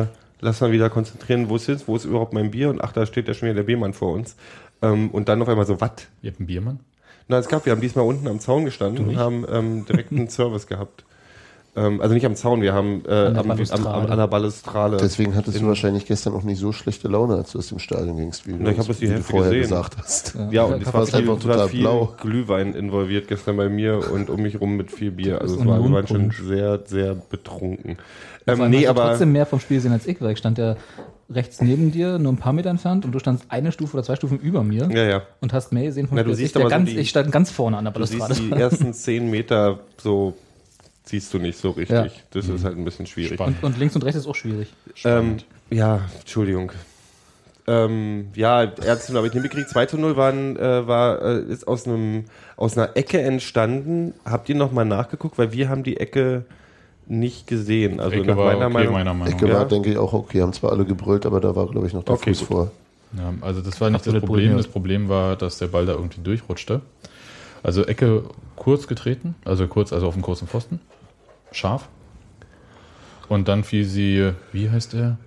Äh, 0.00 0.06
lass 0.40 0.62
mal 0.62 0.72
wieder 0.72 0.88
konzentrieren, 0.88 1.50
wo 1.50 1.56
es 1.56 1.68
ist, 1.68 1.88
wo 1.88 1.96
ist 1.96 2.06
überhaupt 2.06 2.32
mein 2.32 2.50
Bier? 2.50 2.70
Und 2.70 2.82
ach, 2.82 2.92
da 2.92 3.04
steht 3.04 3.28
ja 3.28 3.34
schon 3.34 3.48
wieder 3.48 3.56
der 3.56 3.64
B-Mann 3.64 3.92
vor 3.92 4.12
uns. 4.12 4.36
Ähm, 4.80 5.10
und 5.10 5.28
dann 5.28 5.42
auf 5.42 5.48
einmal 5.48 5.66
so, 5.66 5.78
was? 5.78 5.92
Ihr 6.22 6.30
habt 6.30 6.40
einen 6.40 6.46
Biermann? 6.46 6.80
Na, 7.28 7.38
es 7.38 7.48
gab, 7.48 7.64
wir 7.66 7.72
haben 7.72 7.80
diesmal 7.80 8.04
unten 8.04 8.26
am 8.28 8.40
Zaun 8.40 8.64
gestanden 8.64 9.06
und 9.08 9.16
haben 9.16 9.44
ähm, 9.50 9.84
direkt 9.86 10.12
einen 10.12 10.28
Service 10.30 10.66
gehabt. 10.66 11.04
Ähm, 11.74 12.02
also 12.02 12.12
nicht 12.12 12.26
am 12.26 12.36
Zaun, 12.36 12.60
wir 12.60 12.74
haben 12.74 13.02
äh, 13.06 13.10
An 13.10 13.34
der 13.34 13.40
am, 13.44 13.86
am, 13.86 13.86
an 14.10 14.18
der 14.18 14.26
Balustrade. 14.26 14.98
Deswegen 14.98 15.34
hattest 15.34 15.56
In- 15.56 15.62
du 15.62 15.68
wahrscheinlich 15.68 16.04
gestern 16.04 16.34
auch 16.34 16.42
nicht 16.42 16.58
so 16.58 16.72
schlechte 16.72 17.08
Laune, 17.08 17.36
als 17.36 17.52
du 17.52 17.58
aus 17.58 17.68
dem 17.68 17.78
Stadion 17.78 18.16
gingst, 18.18 18.46
wie, 18.46 18.52
du, 18.52 18.58
Na, 18.60 18.72
ich 18.72 18.76
bloß 18.76 18.98
die 18.98 19.08
wie 19.08 19.14
du 19.14 19.22
vorher 19.22 19.52
gesehen. 19.52 19.62
gesagt 19.62 19.96
hast. 19.96 20.36
Ja, 20.50 20.64
und 20.64 20.82
es 20.82 20.92
war 20.92 21.06
viel, 21.06 21.20
es 21.20 21.26
war 21.28 21.38
total 21.40 21.68
viel 21.68 21.80
blau. 21.80 22.14
Glühwein 22.20 22.74
involviert 22.74 23.26
gestern 23.28 23.56
bei 23.56 23.70
mir 23.70 24.02
und 24.12 24.28
um 24.28 24.42
mich 24.42 24.60
rum 24.60 24.76
mit 24.76 24.90
viel 24.90 25.12
Bier. 25.12 25.40
Also 25.40 25.54
es 25.60 25.66
war, 25.66 25.82
wir 25.82 25.92
waren 25.92 26.06
schon 26.06 26.30
sehr, 26.30 26.80
sehr 26.84 27.14
betrunken. 27.14 27.96
Ähm, 28.46 28.68
nee, 28.68 28.82
du 28.82 28.90
aber 28.90 29.08
trotzdem 29.08 29.32
mehr 29.32 29.46
vom 29.46 29.60
Spiel 29.60 29.78
gesehen 29.78 29.92
als 29.92 30.06
ich, 30.06 30.20
weil 30.20 30.32
ich 30.32 30.38
stand 30.38 30.58
ja 30.58 30.76
rechts 31.30 31.60
neben 31.60 31.92
dir, 31.92 32.18
nur 32.18 32.32
ein 32.32 32.36
paar 32.36 32.52
Meter 32.52 32.70
entfernt 32.70 33.04
und 33.04 33.12
du 33.12 33.18
standst 33.18 33.46
eine 33.48 33.72
Stufe 33.72 33.96
oder 33.96 34.04
zwei 34.04 34.16
Stufen 34.16 34.38
über 34.38 34.62
mir 34.64 34.88
ja, 34.92 35.04
ja. 35.04 35.22
und 35.40 35.52
hast 35.52 35.72
mehr 35.72 35.84
gesehen 35.84 36.08
vom 36.08 36.16
Na, 36.16 36.22
du 36.22 36.34
siehst 36.34 36.56
aber 36.56 36.66
so 36.66 36.70
ganz, 36.70 36.90
die- 36.90 36.98
ich 36.98 37.08
stand 37.10 37.32
ganz 37.32 37.50
vorne 37.50 37.76
an 37.78 37.84
der 37.84 37.92
Du 37.92 38.04
siehst 38.04 38.18
Balustrade. 38.18 38.54
die 38.54 38.60
ersten 38.60 38.92
zehn 38.92 39.30
Meter 39.30 39.80
so 39.98 40.34
siehst 41.04 41.32
du 41.34 41.38
nicht 41.38 41.58
so 41.58 41.70
richtig. 41.70 41.96
Ja. 41.96 42.06
Das 42.30 42.48
ist 42.48 42.64
halt 42.64 42.76
ein 42.76 42.84
bisschen 42.84 43.06
schwierig. 43.06 43.34
Spannend. 43.34 43.62
Und 43.62 43.78
links 43.78 43.94
und 43.94 44.04
rechts 44.04 44.18
ist 44.20 44.26
auch 44.26 44.34
schwierig. 44.34 44.72
Ähm, 45.04 45.38
ja, 45.70 46.02
Entschuldigung. 46.20 46.72
Ähm, 47.66 48.28
ja, 48.34 48.64
Ärzte 48.64 49.14
habe 49.14 49.26
ich 49.26 49.34
nicht 49.34 49.42
mitgekriegt. 49.42 49.70
2 49.70 49.86
zu 49.86 49.98
0 49.98 50.16
waren, 50.16 50.56
äh, 50.56 50.86
war, 50.86 51.22
äh, 51.22 51.42
ist 51.42 51.68
aus, 51.68 51.86
einem, 51.86 52.24
aus 52.56 52.76
einer 52.76 52.96
Ecke 52.96 53.20
entstanden. 53.20 54.14
Habt 54.24 54.48
ihr 54.48 54.54
nochmal 54.56 54.84
nachgeguckt? 54.84 55.38
Weil 55.38 55.52
wir 55.52 55.68
haben 55.68 55.82
die 55.84 55.98
Ecke 55.98 56.44
nicht 57.06 57.46
gesehen. 57.46 58.00
Also 58.00 58.16
Ecke 58.16 58.28
nach 58.28 58.36
war 58.36 58.46
meiner 58.54 58.66
okay, 58.66 58.72
Meinung. 58.74 58.92
meiner 58.92 59.14
Meinung. 59.14 59.34
Ecke 59.34 59.48
Ja. 59.48 59.54
war, 59.54 59.64
denke 59.66 59.90
ich, 59.90 59.98
auch 59.98 60.12
okay. 60.12 60.42
Haben 60.42 60.52
zwar 60.52 60.72
alle 60.72 60.84
gebrüllt, 60.84 61.26
aber 61.26 61.40
da 61.40 61.54
war, 61.56 61.66
glaube 61.68 61.86
ich, 61.86 61.92
noch 61.92 62.04
der 62.04 62.14
Okay, 62.14 62.30
Fuß 62.34 62.38
gut. 62.40 62.48
vor. 62.48 62.70
Ja, 63.16 63.34
also 63.42 63.60
das 63.60 63.80
war 63.80 63.90
nicht 63.90 64.06
ihr 64.06 64.12
das 64.14 64.22
Problem. 64.22 64.56
Das 64.56 64.68
Problem 64.68 65.08
war, 65.08 65.36
dass 65.36 65.58
der 65.58 65.66
Ball 65.66 65.84
da 65.84 65.92
irgendwie 65.92 66.20
durchrutschte. 66.22 66.80
Also 67.62 67.84
Ecke 67.84 68.24
kurz 68.56 68.86
getreten, 68.86 69.34
also 69.44 69.66
kurz, 69.66 69.92
also 69.92 70.06
auf 70.06 70.14
dem 70.14 70.22
kurzen 70.22 70.48
Pfosten. 70.48 70.80
Scharf. 71.52 71.88
Und 73.28 73.48
dann 73.48 73.64
fiel 73.64 73.84
sie, 73.84 74.32
wie 74.52 74.70
heißt 74.70 74.94
er? 74.94 75.18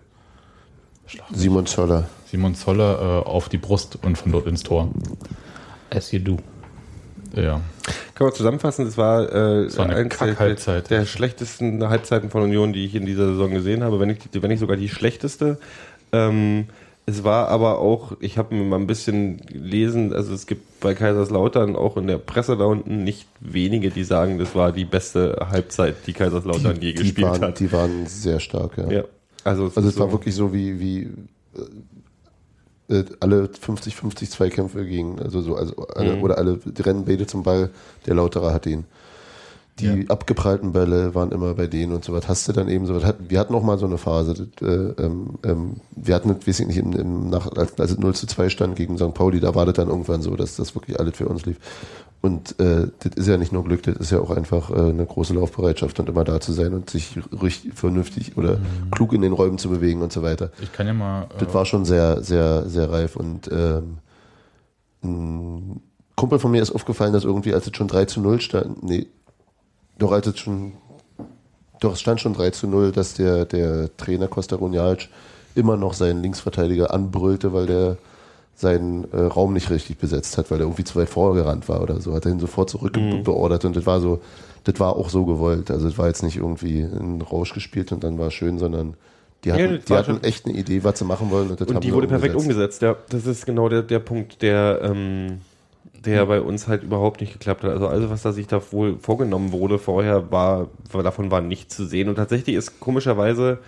Simon 1.32 1.66
Zöller. 1.68 2.10
Simon 2.26 2.56
Zoller 2.56 3.22
äh, 3.24 3.28
auf 3.28 3.48
die 3.50 3.58
Brust 3.58 4.00
und 4.04 4.18
von 4.18 4.32
dort 4.32 4.48
ins 4.48 4.64
Tor. 4.64 4.90
As 5.92 6.12
you 6.12 6.20
do. 6.20 6.38
Ja. 7.36 7.62
Kann 8.16 8.28
man 8.28 8.34
zusammenfassen, 8.36 8.86
es 8.88 8.98
war, 8.98 9.24
äh, 9.34 9.78
war 9.78 9.90
eine 9.90 10.08
der, 10.10 10.82
der 10.82 11.06
schlechtesten 11.06 11.88
Halbzeiten 11.88 12.30
von 12.30 12.44
Union, 12.44 12.74
die 12.74 12.86
ich 12.86 12.96
in 12.96 13.06
dieser 13.06 13.28
Saison 13.28 13.52
gesehen 13.52 13.84
habe, 13.84 14.00
wenn 14.00 14.08
nicht, 14.10 14.42
wenn 14.42 14.50
nicht 14.50 14.60
sogar 14.60 14.78
die 14.78 14.90
schlechteste. 14.90 15.58
Ähm, 16.12 16.66
es 17.08 17.24
war 17.24 17.50
aber 17.50 17.80
auch, 17.80 18.14
ich 18.20 18.38
habe 18.40 18.56
mir 18.56 18.64
mal 18.64 18.80
ein 18.80 18.88
bisschen 18.88 19.38
gelesen, 19.46 20.12
also 20.14 20.34
es 20.34 20.48
gibt 20.48 20.80
bei 20.80 20.96
Kaiserslautern 20.96 21.76
auch 21.76 21.98
in 21.98 22.08
der 22.08 22.18
Presse 22.18 22.58
da 22.58 22.66
unten 22.66 23.04
nicht 23.04 23.28
wenige, 23.42 23.92
die 23.92 24.04
sagen, 24.04 24.40
das 24.40 24.56
war 24.56 24.72
die 24.72 24.86
beste 24.86 25.36
Halbzeit, 25.52 25.96
die 26.08 26.14
Kaiserslautern 26.14 26.76
je 26.82 26.94
Die 26.94 27.00
gespielt 27.04 27.28
waren, 27.28 27.42
hat. 27.42 27.60
die 27.60 27.72
waren 27.72 28.08
sehr 28.08 28.40
stark, 28.40 28.78
ja. 28.78 28.90
ja. 28.92 29.04
Also, 29.44 29.68
es 29.68 29.78
Also 29.78 29.90
es 29.90 30.00
war 30.00 30.08
so- 30.08 30.14
wirklich 30.14 30.34
so 30.34 30.52
wie, 30.54 30.80
wie 30.80 31.10
äh, 32.90 33.04
alle 33.20 33.46
50-50 33.48 34.30
Zweikämpfe 34.30 34.86
gegen, 34.86 35.20
also 35.22 35.42
so, 35.42 35.56
also 35.56 35.88
alle, 35.88 36.16
Mhm. 36.18 36.24
oder 36.24 36.38
alle 36.38 36.58
die 36.58 36.82
rennen 36.82 37.06
beide 37.06 37.26
zum 37.28 37.44
Ball, 37.44 37.70
der 38.06 38.16
Lauterer 38.16 38.54
hat 38.54 38.66
ihn. 38.66 38.86
Die 39.82 40.10
abgeprallten 40.10 40.72
Bälle 40.72 41.16
waren 41.16 41.34
immer 41.34 41.54
bei 41.54 41.68
denen 41.68 41.92
und 41.92 42.06
so 42.06 42.14
was. 42.14 42.30
Hast 42.30 42.48
du 42.48 42.54
dann 42.54 42.70
eben 42.70 42.86
so 42.86 42.96
was? 42.96 43.04
hat- 43.04 43.18
Wir 43.28 43.40
hatten 43.42 43.52
noch 43.52 43.62
mal 43.62 43.78
so 43.78 43.86
eine 43.86 43.98
Phase. 43.98 44.34
Das, 44.34 44.66
äh, 44.70 44.94
ähm, 45.04 45.32
ähm, 45.44 45.76
wir 45.98 46.16
hatten, 46.16 46.30
das, 46.30 46.48
weiß 46.48 46.62
ich 46.62 46.68
nicht, 46.68 46.78
im, 46.78 46.94
im 46.94 47.30
nach, 47.30 47.52
als, 47.58 47.78
als 47.78 47.92
es 47.92 47.98
0 47.98 48.16
zu 48.16 48.26
2 48.26 48.48
stand 48.48 48.78
gegen 48.78 48.98
St. 48.98 49.14
Pauli, 49.14 49.42
da 49.42 49.54
war 49.54 49.66
das 49.66 49.74
dann 49.76 49.90
irgendwann 49.90 50.22
so, 50.22 50.34
dass 50.38 50.56
das 50.56 50.76
wirklich 50.76 50.98
alles 50.98 51.18
für 51.18 51.28
uns 51.28 51.46
lief. 51.46 51.58
Und 52.26 52.60
äh, 52.60 52.88
das 53.00 53.14
ist 53.18 53.28
ja 53.28 53.38
nicht 53.38 53.52
nur 53.52 53.64
Glück, 53.64 53.84
das 53.84 53.98
ist 53.98 54.12
ja 54.12 54.20
auch 54.20 54.32
einfach 54.32 54.72
äh, 54.72 54.90
eine 54.90 55.06
große 55.06 55.36
Laufbereitschaft 55.36 56.00
und 56.00 56.10
immer 56.10 56.24
da 56.24 56.40
zu 56.40 56.54
sein 56.54 56.74
und 56.74 56.90
sich 56.90 57.20
richtig 57.40 57.76
vernünftig 57.76 58.36
oder 58.36 58.58
klug 58.90 59.14
in 59.14 59.22
den 59.22 59.32
Räumen 59.32 59.60
zu 59.60 59.70
bewegen 59.70 60.02
und 60.02 60.12
so 60.12 60.24
weiter. 60.24 60.50
Ich 60.60 60.74
kann 60.74 60.88
ja 60.88 60.94
mal. 60.94 61.26
Äh, 61.26 61.46
Das 61.46 61.54
war 61.54 61.68
schon 61.68 61.86
sehr, 61.86 62.24
sehr, 62.24 62.68
sehr 62.68 62.92
reif 62.92 63.16
und 63.16 63.48
ähm, 63.52 63.98
ein 65.04 65.82
Kumpel 66.16 66.40
von 66.40 66.50
mir 66.50 66.64
ist 66.64 66.72
aufgefallen, 66.72 67.14
dass 67.14 67.26
irgendwie, 67.26 67.54
als 67.54 67.68
es 67.68 67.78
schon 67.78 67.88
3 67.88 68.06
zu 68.06 68.22
0 68.22 68.42
stand, 68.42 68.82
nee, 68.82 69.06
doch 70.00 70.12
als 70.12 70.26
es 70.26 70.40
schon, 70.40 70.74
doch 71.80 71.94
es 71.94 72.02
stand 72.02 72.22
schon 72.22 72.34
3 72.34 72.50
zu 72.50 72.66
0, 72.66 72.92
dass 72.92 73.14
der, 73.14 73.46
der 73.46 73.96
Trainer 73.98 74.28
Costa 74.28 74.56
Runjalic 74.56 75.10
immer 75.54 75.78
noch 75.78 75.94
seinen 75.94 76.24
Linksverteidiger 76.24 76.92
anbrüllte, 76.92 77.54
weil 77.54 77.68
der 77.68 77.98
seinen 78.56 79.12
äh, 79.12 79.22
Raum 79.22 79.54
nicht 79.54 79.70
richtig 79.70 79.98
besetzt 79.98 80.38
hat, 80.38 80.50
weil 80.50 80.60
er 80.60 80.66
irgendwie 80.66 80.86
zu 80.86 80.96
weit 80.98 81.10
vorgerannt 81.10 81.68
war 81.68 81.82
oder 81.82 82.00
so, 82.00 82.14
hat 82.14 82.26
er 82.26 82.32
ihn 82.32 82.40
sofort 82.40 82.70
zurückbeordert 82.70 83.66
und 83.66 83.76
das 83.76 83.86
war 83.86 84.00
so, 84.00 84.22
das 84.64 84.80
war 84.80 84.96
auch 84.96 85.10
so 85.10 85.26
gewollt. 85.26 85.70
Also 85.70 85.88
es 85.88 85.98
war 85.98 86.08
jetzt 86.08 86.24
nicht 86.24 86.38
irgendwie 86.38 86.82
ein 86.82 87.22
Rausch 87.22 87.54
gespielt 87.54 87.92
und 87.92 88.04
dann 88.04 88.18
war 88.18 88.28
es 88.28 88.34
schön, 88.34 88.58
sondern 88.58 88.96
die 89.44 89.52
hatten, 89.52 89.74
Ja, 89.74 89.78
die 89.78 89.94
hatten 89.94 90.24
echt 90.24 90.46
eine 90.46 90.56
Idee, 90.56 90.84
was 90.84 91.00
sie 91.00 91.06
machen 91.06 91.30
wollen 91.32 91.52
und 91.52 91.62
Und 91.62 91.84
die 91.84 91.94
wurde 91.94 92.08
perfekt 92.08 92.36
umgesetzt, 92.36 92.82
ja. 92.82 92.96
Das 93.10 93.26
ist 93.26 93.46
genau 93.46 93.70
der, 93.70 93.84
der 93.84 94.00
Punkt, 94.00 94.42
der, 94.42 94.80
ähm, 94.84 95.42
der 96.06 96.26
bei 96.26 96.42
uns 96.42 96.68
halt 96.68 96.84
überhaupt 96.84 97.22
nicht 97.22 97.34
geklappt 97.34 97.64
hat. 97.64 97.72
Also 97.72 97.88
alles, 97.88 98.10
was 98.10 98.22
da 98.22 98.32
sich 98.32 98.48
da 98.48 98.62
wohl 98.72 98.98
vorgenommen 99.00 99.52
wurde 99.52 99.80
vorher, 99.80 100.32
war, 100.32 100.68
war 100.92 101.04
davon 101.04 101.30
war 101.30 101.42
nichts 101.42 101.76
zu 101.76 101.86
sehen. 101.86 102.10
Und 102.10 102.16
tatsächlich 102.16 102.56
ist 102.56 102.80
komischerweise 102.80 103.60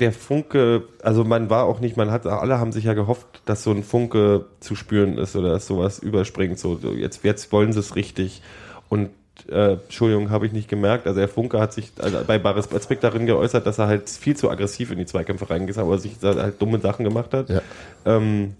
der 0.00 0.12
Funke, 0.12 0.84
also 1.02 1.24
man 1.24 1.50
war 1.50 1.64
auch 1.64 1.80
nicht, 1.80 1.96
man 1.96 2.10
hat, 2.10 2.26
alle 2.26 2.58
haben 2.58 2.72
sich 2.72 2.84
ja 2.84 2.94
gehofft, 2.94 3.26
dass 3.44 3.62
so 3.62 3.70
ein 3.70 3.82
Funke 3.84 4.46
zu 4.60 4.74
spüren 4.74 5.18
ist 5.18 5.36
oder 5.36 5.50
dass 5.50 5.66
sowas 5.66 5.98
überspringt. 5.98 6.58
So, 6.58 6.78
jetzt, 6.96 7.22
jetzt 7.24 7.52
wollen 7.52 7.72
sie 7.72 7.80
es 7.80 7.94
richtig. 7.96 8.42
Und 8.88 9.10
äh, 9.48 9.74
Entschuldigung, 9.74 10.30
habe 10.30 10.46
ich 10.46 10.52
nicht 10.52 10.68
gemerkt. 10.68 11.06
Also 11.06 11.18
der 11.20 11.28
Funke 11.28 11.60
hat 11.60 11.72
sich 11.72 11.92
also 12.00 12.18
bei 12.26 12.38
Baris 12.38 12.66
Betzbeck 12.66 13.00
darin 13.00 13.26
geäußert, 13.26 13.66
dass 13.66 13.78
er 13.78 13.86
halt 13.86 14.08
viel 14.10 14.36
zu 14.36 14.50
aggressiv 14.50 14.90
in 14.90 14.98
die 14.98 15.06
Zweikämpfe 15.06 15.48
reingeht, 15.48 15.78
aber 15.78 15.98
sich 15.98 16.12
halt 16.22 16.60
dumme 16.60 16.78
Sachen 16.80 17.04
gemacht 17.04 17.32
hat. 17.32 17.48
Ja. 17.48 17.60
Ähm, 18.04 18.54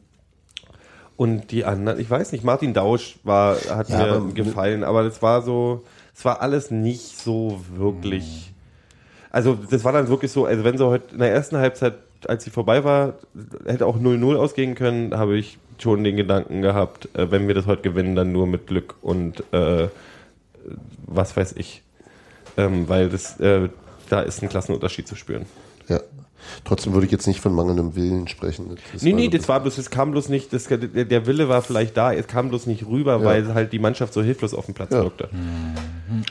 und 1.16 1.50
die 1.50 1.64
anderen, 1.66 2.00
ich 2.00 2.08
weiß 2.10 2.32
nicht, 2.32 2.44
Martin 2.44 2.72
Dausch 2.72 3.18
war, 3.24 3.56
hat 3.68 3.88
Ja, 3.90 3.98
mir 3.98 4.12
aber- 4.12 4.32
gefallen, 4.32 4.84
aber 4.84 5.02
das 5.02 5.20
war 5.20 5.42
so, 5.42 5.82
es 6.14 6.24
war 6.24 6.40
alles 6.40 6.70
nicht 6.70 7.18
so 7.18 7.60
wirklich. 7.76 8.52
Also 9.30 9.54
das 9.54 9.84
war 9.84 9.92
dann 9.92 10.08
wirklich 10.08 10.32
so, 10.32 10.44
also 10.44 10.64
wenn 10.64 10.76
sie 10.76 10.86
heute 10.86 11.14
in 11.14 11.20
der 11.20 11.32
ersten 11.32 11.56
Halbzeit, 11.56 11.94
als 12.26 12.44
sie 12.44 12.50
vorbei 12.50 12.84
war, 12.84 13.14
hätte 13.64 13.86
auch 13.86 13.96
0-0 13.98 14.36
ausgehen 14.36 14.74
können, 14.74 15.16
habe 15.16 15.38
ich 15.38 15.58
schon 15.78 16.04
den 16.04 16.16
Gedanken 16.16 16.62
gehabt, 16.62 17.08
äh, 17.14 17.30
wenn 17.30 17.46
wir 17.46 17.54
das 17.54 17.66
heute 17.66 17.82
gewinnen, 17.82 18.14
dann 18.14 18.32
nur 18.32 18.46
mit 18.46 18.66
Glück 18.66 18.96
und 19.00 19.42
äh, 19.52 19.88
was 21.06 21.36
weiß 21.36 21.54
ich. 21.56 21.82
Ähm, 22.56 22.88
weil 22.88 23.08
das, 23.08 23.38
äh, 23.40 23.68
da 24.08 24.20
ist 24.20 24.42
ein 24.42 24.48
Klassenunterschied 24.48 25.06
zu 25.06 25.14
spüren. 25.14 25.46
Ja. 25.88 26.00
Trotzdem 26.64 26.92
würde 26.92 27.06
ich 27.06 27.12
jetzt 27.12 27.26
nicht 27.26 27.40
von 27.40 27.54
mangelndem 27.54 27.94
Willen 27.96 28.28
sprechen. 28.28 28.76
Das 28.92 29.02
nee, 29.02 29.12
nee, 29.12 29.28
das 29.28 29.48
war 29.48 29.60
bloß, 29.60 29.78
es 29.78 29.90
kam 29.90 30.10
bloß 30.12 30.28
nicht, 30.28 30.52
das, 30.52 30.64
der, 30.64 30.78
der 30.78 31.26
Wille 31.26 31.48
war 31.48 31.62
vielleicht 31.62 31.96
da, 31.96 32.12
es 32.12 32.26
kam 32.26 32.48
bloß 32.48 32.66
nicht 32.66 32.86
rüber, 32.86 33.18
Ja. 33.18 33.24
weil 33.24 33.54
halt 33.54 33.72
die 33.72 33.78
Mannschaft 33.78 34.12
so 34.12 34.22
hilflos 34.22 34.54
auf 34.54 34.64
dem 34.66 34.74
Platz 34.74 34.92
Ja. 34.92 35.02
wirkte. 35.02 35.28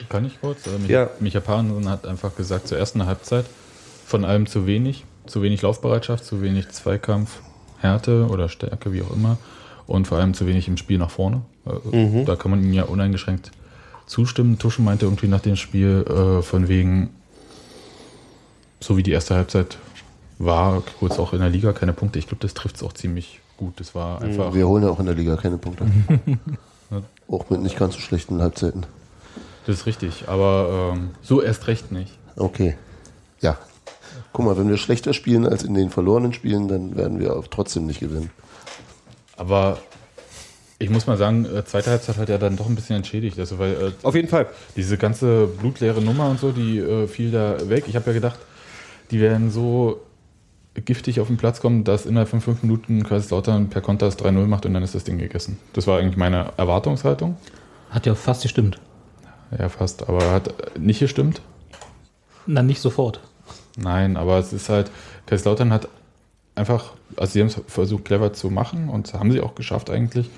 Kann 0.09 0.25
ich 0.25 0.39
kurz? 0.41 0.67
Äh, 0.67 0.71
Micha, 0.79 0.91
Ja. 0.93 1.09
Micha 1.19 1.39
Parensen 1.39 1.89
hat 1.89 2.05
einfach 2.07 2.35
gesagt, 2.35 2.67
zur 2.67 2.77
ersten 2.77 3.05
Halbzeit 3.05 3.45
von 4.05 4.25
allem 4.25 4.45
zu 4.47 4.65
wenig. 4.67 5.05
Zu 5.25 5.41
wenig 5.43 5.61
Laufbereitschaft, 5.61 6.25
zu 6.25 6.41
wenig 6.41 6.69
Zweikampf, 6.69 7.41
Härte 7.77 8.27
oder 8.29 8.49
Stärke, 8.49 8.91
wie 8.93 9.01
auch 9.03 9.11
immer. 9.15 9.37
Und 9.85 10.07
vor 10.07 10.17
allem 10.17 10.33
zu 10.33 10.47
wenig 10.47 10.67
im 10.67 10.77
Spiel 10.77 10.97
nach 10.97 11.11
vorne. 11.11 11.41
Äh, 11.91 12.23
Da 12.25 12.35
kann 12.35 12.51
man 12.51 12.63
ihm 12.63 12.73
ja 12.73 12.83
uneingeschränkt 12.83 13.51
zustimmen. 14.07 14.57
Tuschen 14.57 14.83
meinte 14.85 15.05
irgendwie 15.05 15.27
nach 15.27 15.39
dem 15.41 15.55
Spiel 15.55 16.03
äh, 16.07 16.41
von 16.41 16.67
wegen, 16.67 17.11
so 18.79 18.97
wie 18.97 19.03
die 19.03 19.11
erste 19.11 19.35
Halbzeit 19.35 19.77
war, 20.39 20.81
kurz 20.99 21.19
auch 21.19 21.33
in 21.33 21.39
der 21.39 21.49
Liga 21.49 21.73
keine 21.73 21.93
Punkte. 21.93 22.17
Ich 22.17 22.27
glaube, 22.27 22.41
das 22.41 22.53
trifft 22.53 22.77
es 22.77 22.83
auch 22.83 22.93
ziemlich 22.93 23.39
gut. 23.57 23.79
Das 23.79 23.93
war 23.93 24.21
einfach. 24.21 24.53
Wir 24.53 24.67
holen 24.67 24.83
ja 24.83 24.89
auch 24.89 24.99
in 24.99 25.05
der 25.05 25.15
Liga 25.15 25.35
keine 25.35 25.57
Punkte. 25.57 25.85
auch 27.27 27.49
mit 27.49 27.61
nicht 27.61 27.77
ganz 27.77 27.93
so 27.93 27.99
schlechten 27.99 28.41
Halbzeiten. 28.41 28.85
Das 29.67 29.75
ist 29.75 29.85
richtig, 29.85 30.27
aber 30.27 30.93
ähm, 30.95 31.11
so 31.21 31.41
erst 31.41 31.67
recht 31.67 31.91
nicht. 31.91 32.17
Okay. 32.35 32.75
Ja. 33.41 33.57
Guck 34.31 34.45
mal, 34.45 34.57
wenn 34.57 34.69
wir 34.69 34.77
schlechter 34.77 35.13
spielen 35.13 35.45
als 35.45 35.63
in 35.63 35.73
den 35.73 35.89
verlorenen 35.89 36.33
Spielen, 36.33 36.67
dann 36.67 36.95
werden 36.95 37.19
wir 37.19 37.35
auch 37.35 37.47
trotzdem 37.47 37.85
nicht 37.85 37.99
gewinnen. 37.99 38.31
Aber 39.35 39.79
ich 40.79 40.89
muss 40.89 41.07
mal 41.07 41.17
sagen, 41.17 41.45
äh, 41.45 41.65
zweite 41.65 41.91
Halbzeit 41.91 42.17
hat 42.17 42.29
ja 42.29 42.37
dann 42.37 42.55
doch 42.55 42.67
ein 42.67 42.75
bisschen 42.75 42.95
entschädigt. 42.95 43.37
Also, 43.37 43.59
weil 43.59 43.73
äh, 43.73 43.91
Auf 44.03 44.15
jeden 44.15 44.29
Fall. 44.29 44.47
diese 44.75 44.97
ganze 44.97 45.47
blutleere 45.47 46.01
Nummer 46.01 46.29
und 46.29 46.39
so, 46.39 46.51
die 46.51 46.79
äh, 46.79 47.07
fiel 47.07 47.31
da 47.31 47.69
weg. 47.69 47.85
Ich 47.87 47.95
habe 47.95 48.07
ja 48.07 48.13
gedacht, 48.13 48.39
die 49.11 49.19
werden 49.19 49.51
so 49.51 49.99
giftig 50.75 51.19
auf 51.19 51.27
den 51.27 51.37
Platz 51.37 51.59
kommen, 51.59 51.83
dass 51.83 52.05
innerhalb 52.05 52.29
von 52.29 52.41
fünf 52.41 52.63
Minuten 52.63 53.03
Kaiserslautern 53.03 53.69
per 53.69 53.81
Konter 53.81 54.05
das 54.05 54.17
3-0 54.19 54.45
macht 54.47 54.65
und 54.65 54.73
dann 54.73 54.83
ist 54.83 54.95
das 54.95 55.03
Ding 55.03 55.17
gegessen. 55.17 55.57
Das 55.73 55.87
war 55.87 55.99
eigentlich 55.99 56.17
meine 56.17 56.53
Erwartungshaltung. 56.57 57.37
Hat 57.89 58.05
ja 58.05 58.15
fast 58.15 58.43
gestimmt. 58.43 58.79
Ja, 59.57 59.69
fast, 59.69 60.07
aber 60.07 60.31
hat 60.31 60.77
nicht 60.79 60.99
gestimmt. 60.99 61.41
Na, 62.45 62.61
nicht 62.61 62.81
sofort. 62.81 63.19
Nein, 63.77 64.17
aber 64.17 64.37
es 64.37 64.53
ist 64.53 64.69
halt, 64.69 64.91
Kaiserslautern 65.25 65.73
hat 65.73 65.89
einfach, 66.55 66.93
also 67.15 67.33
sie 67.33 67.39
haben 67.39 67.47
es 67.47 67.59
versucht 67.67 68.05
clever 68.05 68.33
zu 68.33 68.49
machen 68.49 68.89
und 68.89 69.13
haben 69.13 69.31
sie 69.31 69.41
auch 69.41 69.55
geschafft 69.55 69.89
eigentlich. 69.89 70.29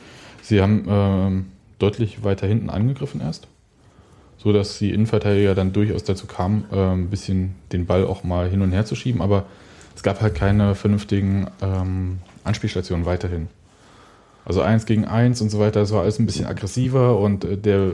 Sie 0.41 0.61
haben 0.61 0.85
ähm, 0.87 1.45
deutlich 1.79 2.23
weiter 2.23 2.47
hinten 2.47 2.69
angegriffen 2.69 3.21
erst, 3.21 3.47
so 4.37 4.53
dass 4.53 4.77
die 4.77 4.91
Innenverteidiger 4.91 5.55
dann 5.55 5.73
durchaus 5.73 6.03
dazu 6.03 6.27
kamen, 6.27 6.65
äh, 6.71 6.93
ein 6.93 7.09
bisschen 7.09 7.55
den 7.71 7.85
Ball 7.85 8.05
auch 8.05 8.23
mal 8.23 8.49
hin 8.49 8.61
und 8.61 8.71
her 8.71 8.85
zu 8.85 8.95
schieben, 8.95 9.21
aber 9.21 9.45
es 10.01 10.03
gab 10.03 10.19
halt 10.19 10.33
keine 10.33 10.73
vernünftigen 10.73 11.45
ähm, 11.61 12.17
Anspielstationen 12.43 13.05
weiterhin. 13.05 13.49
Also 14.45 14.63
eins 14.63 14.87
gegen 14.87 15.05
eins 15.05 15.41
und 15.41 15.51
so 15.51 15.59
weiter, 15.59 15.79
das 15.81 15.91
war 15.91 16.01
alles 16.01 16.17
ein 16.17 16.25
bisschen 16.25 16.47
aggressiver 16.47 17.19
und 17.19 17.43
äh, 17.43 17.55
der, 17.55 17.91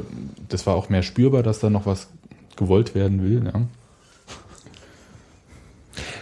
das 0.48 0.66
war 0.66 0.76
auch 0.76 0.88
mehr 0.88 1.04
spürbar, 1.04 1.44
dass 1.44 1.60
da 1.60 1.70
noch 1.70 1.86
was 1.86 2.08
gewollt 2.56 2.96
werden 2.96 3.22
will. 3.26 3.44
Ja. 3.44 3.60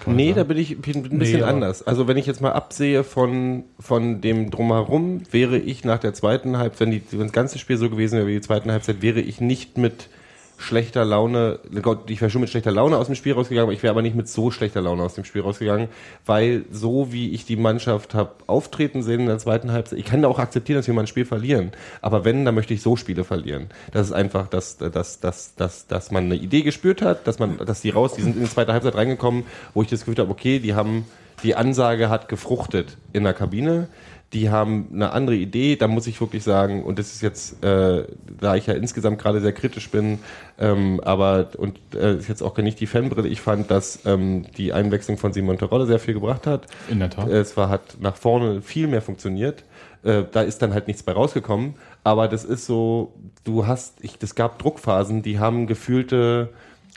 Nee, 0.07 0.29
sagen. 0.29 0.35
da 0.37 0.43
bin 0.45 0.57
ich 0.57 0.81
bin 0.81 1.05
ein 1.05 1.19
bisschen 1.19 1.41
Nee, 1.41 1.45
anders. 1.45 1.85
Also 1.85 2.07
wenn 2.07 2.17
ich 2.17 2.25
jetzt 2.25 2.41
mal 2.41 2.53
absehe 2.53 3.03
von, 3.03 3.65
von 3.79 4.21
dem 4.21 4.49
Drumherum, 4.49 5.21
wäre 5.29 5.59
ich 5.59 5.83
nach 5.83 5.99
der 5.99 6.15
zweiten 6.15 6.57
Halbzeit, 6.57 6.87
wenn, 6.87 6.91
die, 6.93 7.03
wenn 7.11 7.19
das 7.19 7.31
ganze 7.31 7.59
Spiel 7.59 7.77
so 7.77 7.91
gewesen 7.91 8.17
wäre 8.17 8.25
wie 8.25 8.33
die 8.33 8.41
zweite 8.41 8.71
Halbzeit, 8.71 9.03
wäre 9.03 9.21
ich 9.21 9.39
nicht 9.39 9.77
mit 9.77 10.09
schlechter 10.57 11.05
Laune, 11.05 11.59
Gott, 11.81 12.09
ich 12.09 12.21
wäre 12.21 12.31
schon 12.31 12.41
mit 12.41 12.49
schlechter 12.49 12.71
Laune 12.71 12.97
aus 12.97 13.07
dem 13.07 13.15
Spiel 13.15 13.33
rausgegangen, 13.33 13.73
ich 13.73 13.83
wäre 13.83 13.91
aber 13.91 14.01
nicht 14.01 14.15
mit 14.15 14.27
so 14.27 14.51
schlechter 14.51 14.81
Laune 14.81 15.03
aus 15.03 15.15
dem 15.15 15.25
Spiel 15.25 15.41
rausgegangen, 15.41 15.89
weil 16.25 16.65
so 16.71 17.11
wie 17.11 17.31
ich 17.31 17.45
die 17.45 17.55
Mannschaft 17.55 18.13
habe 18.13 18.31
auftreten 18.47 19.03
sehen 19.03 19.21
in 19.21 19.25
der 19.27 19.37
zweiten 19.37 19.71
Halbzeit, 19.71 19.99
ich 19.99 20.05
kann 20.05 20.21
da 20.21 20.27
auch 20.27 20.39
akzeptieren, 20.39 20.79
dass 20.79 20.87
wir 20.87 20.93
mal 20.93 21.01
ein 21.01 21.07
Spiel 21.07 21.25
verlieren, 21.25 21.71
aber 22.01 22.25
wenn, 22.25 22.45
dann 22.45 22.55
möchte 22.55 22.73
ich 22.73 22.81
so 22.81 22.95
Spiele 22.95 23.23
verlieren. 23.23 23.67
Das 23.91 24.07
ist 24.07 24.13
einfach, 24.13 24.47
dass, 24.47 24.77
dass, 24.77 25.19
dass, 25.19 25.55
dass, 25.55 25.87
dass 25.87 26.11
man 26.11 26.25
eine 26.25 26.35
Idee 26.35 26.61
gespürt 26.61 27.01
hat, 27.01 27.27
dass 27.27 27.39
man, 27.39 27.57
dass 27.57 27.81
die 27.81 27.89
raus, 27.89 28.13
die 28.13 28.21
sind 28.21 28.35
in 28.35 28.43
die 28.43 28.49
zweite 28.49 28.73
Halbzeit 28.73 28.95
reingekommen, 28.95 29.43
wo 29.73 29.81
ich 29.81 29.89
das 29.89 30.01
Gefühl 30.01 30.17
habe, 30.17 30.31
okay, 30.31 30.59
die 30.59 30.73
haben, 30.73 31.05
die 31.45 31.55
Ansage 31.55 32.09
hat 32.09 32.27
gefruchtet 32.27 32.97
in 33.13 33.23
der 33.23 33.33
Kabine. 33.33 33.87
Die 34.33 34.49
haben 34.49 34.89
eine 34.91 35.11
andere 35.11 35.35
Idee, 35.35 35.75
da 35.75 35.87
muss 35.87 36.07
ich 36.07 36.19
wirklich 36.19 36.43
sagen, 36.43 36.83
und 36.83 36.97
das 36.97 37.13
ist 37.13 37.21
jetzt, 37.21 37.63
äh, 37.63 38.05
da 38.41 38.55
ich 38.55 38.65
ja 38.65 38.73
insgesamt 38.73 39.19
gerade 39.19 39.39
sehr 39.39 39.53
kritisch 39.53 39.91
bin, 39.91 40.19
ähm, 40.59 40.99
aber 41.05 41.51
und 41.57 41.79
äh, 41.93 42.17
ist 42.17 42.27
jetzt 42.27 42.41
auch 42.41 42.57
nicht 42.57 42.79
die 42.79 42.87
Fanbrille, 42.87 43.29
ich 43.29 43.39
fand, 43.39 43.69
dass 43.69 43.99
ähm, 44.05 44.47
die 44.57 44.73
Einwechslung 44.73 45.17
von 45.17 45.31
Simon 45.31 45.57
Terodde 45.59 45.85
sehr 45.85 45.99
viel 45.99 46.15
gebracht 46.15 46.47
hat. 46.47 46.65
In 46.89 46.99
der 46.99 47.11
Tat. 47.11 47.29
Es 47.29 47.55
war, 47.55 47.69
hat 47.69 47.97
nach 48.01 48.17
vorne 48.17 48.61
viel 48.63 48.87
mehr 48.87 49.03
funktioniert. 49.03 49.63
Äh, 50.03 50.23
da 50.31 50.41
ist 50.41 50.61
dann 50.61 50.73
halt 50.73 50.87
nichts 50.87 51.03
bei 51.03 51.13
rausgekommen. 51.13 51.75
Aber 52.03 52.27
das 52.27 52.43
ist 52.43 52.65
so, 52.65 53.13
du 53.43 53.67
hast, 53.67 54.03
ich, 54.03 54.17
das 54.17 54.35
gab 54.35 54.59
Druckphasen, 54.59 55.21
die 55.21 55.39
haben 55.39 55.67
gefühlte 55.67 56.49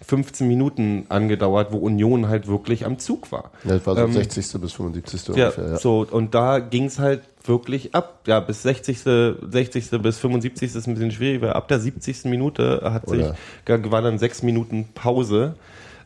15 0.07 0.47
Minuten 0.47 1.07
angedauert, 1.09 1.73
wo 1.73 1.78
Union 1.78 2.28
halt 2.28 2.47
wirklich 2.47 2.87
am 2.87 2.99
Zug 2.99 3.33
war. 3.33 3.50
Ja, 3.64 3.75
das 3.75 3.87
war 3.87 3.97
so 3.97 4.02
Ähm, 4.02 4.12
60. 4.12 4.61
bis 4.61 4.73
75. 4.73 5.28
Ja, 5.28 5.47
ungefähr. 5.47 5.71
Ja. 5.71 5.76
so, 5.78 6.07
und 6.09 6.35
da 6.35 6.61
ging's 6.61 6.99
halt 6.99 7.23
wirklich 7.45 7.95
ab. 7.95 8.21
Ja, 8.26 8.38
bis 8.40 8.62
60. 8.62 9.00
60. 9.00 9.90
bis 10.02 10.19
75. 10.19 10.75
ist 10.75 10.87
ein 10.87 10.95
bisschen 10.95 11.11
schwierig, 11.11 11.43
weil 11.43 11.52
ab 11.52 11.67
der 11.69 11.81
70. 11.81 12.26
Minute 12.26 12.81
hat 12.85 13.09
sich, 13.09 13.26
war 13.67 14.02
dann 14.02 14.19
sechs 14.19 14.43
Minuten 14.43 14.88
Pause, 14.95 15.55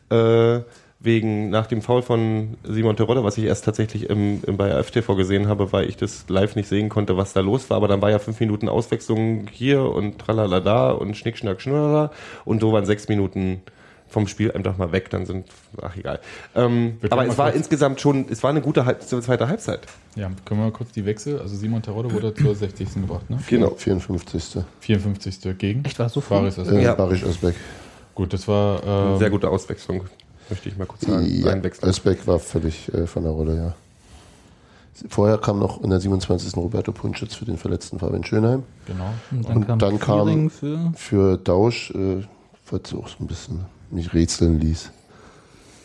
äh, 0.09 0.61
wegen, 0.99 1.49
nach 1.49 1.67
dem 1.67 1.81
Foul 1.81 2.01
von 2.01 2.55
Simon 2.63 2.95
Terodde, 2.95 3.25
was 3.25 3.37
ich 3.37 3.43
erst 3.43 3.65
tatsächlich 3.65 4.09
im, 4.09 4.41
im, 4.47 4.55
bei 4.55 4.81
FTV 4.81 5.15
gesehen 5.15 5.49
habe, 5.49 5.73
weil 5.73 5.89
ich 5.89 5.97
das 5.97 6.25
live 6.29 6.55
nicht 6.55 6.69
sehen 6.69 6.87
konnte, 6.87 7.17
was 7.17 7.33
da 7.33 7.41
los 7.41 7.69
war. 7.69 7.77
Aber 7.77 7.89
dann 7.89 8.01
war 8.01 8.09
ja 8.09 8.19
fünf 8.19 8.39
Minuten 8.39 8.69
Auswechslung 8.69 9.47
hier 9.51 9.83
und 9.83 10.17
tralala 10.17 10.61
da 10.61 10.91
und 10.91 11.15
schnick, 11.17 11.37
schnack, 11.37 11.61
schnurrala. 11.61 12.11
Und 12.45 12.61
so 12.61 12.71
waren 12.71 12.85
sechs 12.85 13.09
Minuten 13.09 13.61
vom 14.13 14.27
Spiel 14.27 14.51
einfach 14.51 14.77
mal 14.77 14.91
weg, 14.91 15.09
dann 15.09 15.25
sind, 15.25 15.47
ach 15.81 15.95
egal. 15.97 16.19
Ähm, 16.55 16.97
aber 17.09 17.25
es 17.25 17.35
war 17.37 17.51
insgesamt 17.51 17.99
schon, 17.99 18.27
es 18.29 18.43
war 18.43 18.51
eine 18.51 18.61
gute 18.61 18.85
Halb 18.85 19.01
zweite 19.01 19.47
Halbzeit. 19.47 19.81
Ja, 20.15 20.29
können 20.45 20.59
wir 20.61 20.65
mal 20.67 20.71
kurz 20.71 20.91
die 20.91 21.03
Wechsel. 21.03 21.39
Also 21.39 21.55
Simon 21.55 21.81
Terodde 21.81 22.13
wurde 22.13 22.31
zur 22.35 22.53
60. 22.53 22.93
gebracht, 22.93 23.27
ne? 23.31 23.39
Genau. 23.47 23.71
54. 23.75 24.63
54. 24.81 25.57
gegen. 25.57 25.83
Echt, 25.83 25.97
war 25.97 26.05
es 26.05 26.13
so 26.13 26.21
früh? 26.21 26.35
Faris 26.51 26.57
Äh, 26.59 26.83
Ja. 26.83 26.93
Barisch 26.93 27.23
Özbek. 27.23 27.55
Gut, 28.13 28.31
das 28.33 28.47
war. 28.47 28.83
ähm, 29.13 29.17
Sehr 29.17 29.31
gute 29.31 29.49
Auswechslung, 29.49 30.03
möchte 30.47 30.69
ich 30.69 30.77
mal 30.77 30.85
kurz 30.85 31.01
sagen. 31.01 31.25
Ja. 31.25 31.55
Özbek 31.83 32.27
war 32.27 32.37
völlig 32.37 32.93
äh, 32.93 33.07
von 33.07 33.23
der 33.23 33.31
Rolle, 33.31 33.55
ja. 33.57 33.73
Vorher 35.09 35.39
kam 35.39 35.57
noch 35.57 35.83
in 35.83 35.89
der 35.89 35.99
27. 35.99 36.55
Roberto 36.55 36.91
Punschitz 36.91 37.33
für 37.33 37.45
den 37.45 37.57
verletzten 37.57 37.97
Fabian 37.97 38.23
Schönheim. 38.23 38.61
Genau. 38.85 39.11
Und 39.31 39.49
dann 39.49 39.55
Und 39.57 39.65
kam, 39.67 39.79
dann 39.79 39.99
kam- 39.99 40.49
für. 40.51 40.91
Für 40.95 41.37
Dausch, 41.37 41.89
äh, 41.95 42.21
auch 42.71 43.07
so 43.07 43.15
ein 43.19 43.27
bisschen 43.27 43.65
mich 43.93 44.13
rätseln 44.13 44.59
ließ. 44.59 44.91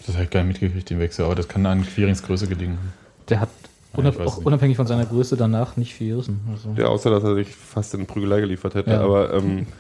Das 0.06 0.14
habe 0.14 0.24
ich 0.24 0.30
gar 0.30 0.42
nicht 0.42 0.60
mitgekriegt, 0.60 0.88
den 0.90 0.98
Wechsel, 1.00 1.24
aber 1.26 1.34
das 1.34 1.48
kann 1.48 1.64
an 1.66 1.84
Querings 1.86 2.22
Größe 2.22 2.46
gelegen. 2.46 2.72
haben. 2.78 2.92
Der 3.28 3.40
hat 3.40 3.48
Ja, 3.92 3.98
unab 4.00 4.18
weiß 4.18 4.26
auch 4.28 4.36
nicht. 4.38 4.46
unabhängig 4.46 4.76
von 4.76 4.86
seiner 4.86 5.04
Größe 5.06 5.36
danach 5.36 5.76
nicht 5.76 5.94
viel 5.94 6.10
gerissen. 6.12 6.40
Also. 6.50 6.74
Ja, 6.80 6.86
außer 6.88 7.10
dass 7.10 7.24
er 7.24 7.34
sich 7.34 7.54
fast 7.54 7.94
in 7.94 8.00
eine 8.00 8.06
Prügelei 8.06 8.40
geliefert 8.40 8.74
hätte. 8.74 8.90
Ja. 8.90 9.00
Aber 9.00 9.32
ähm, 9.34 9.66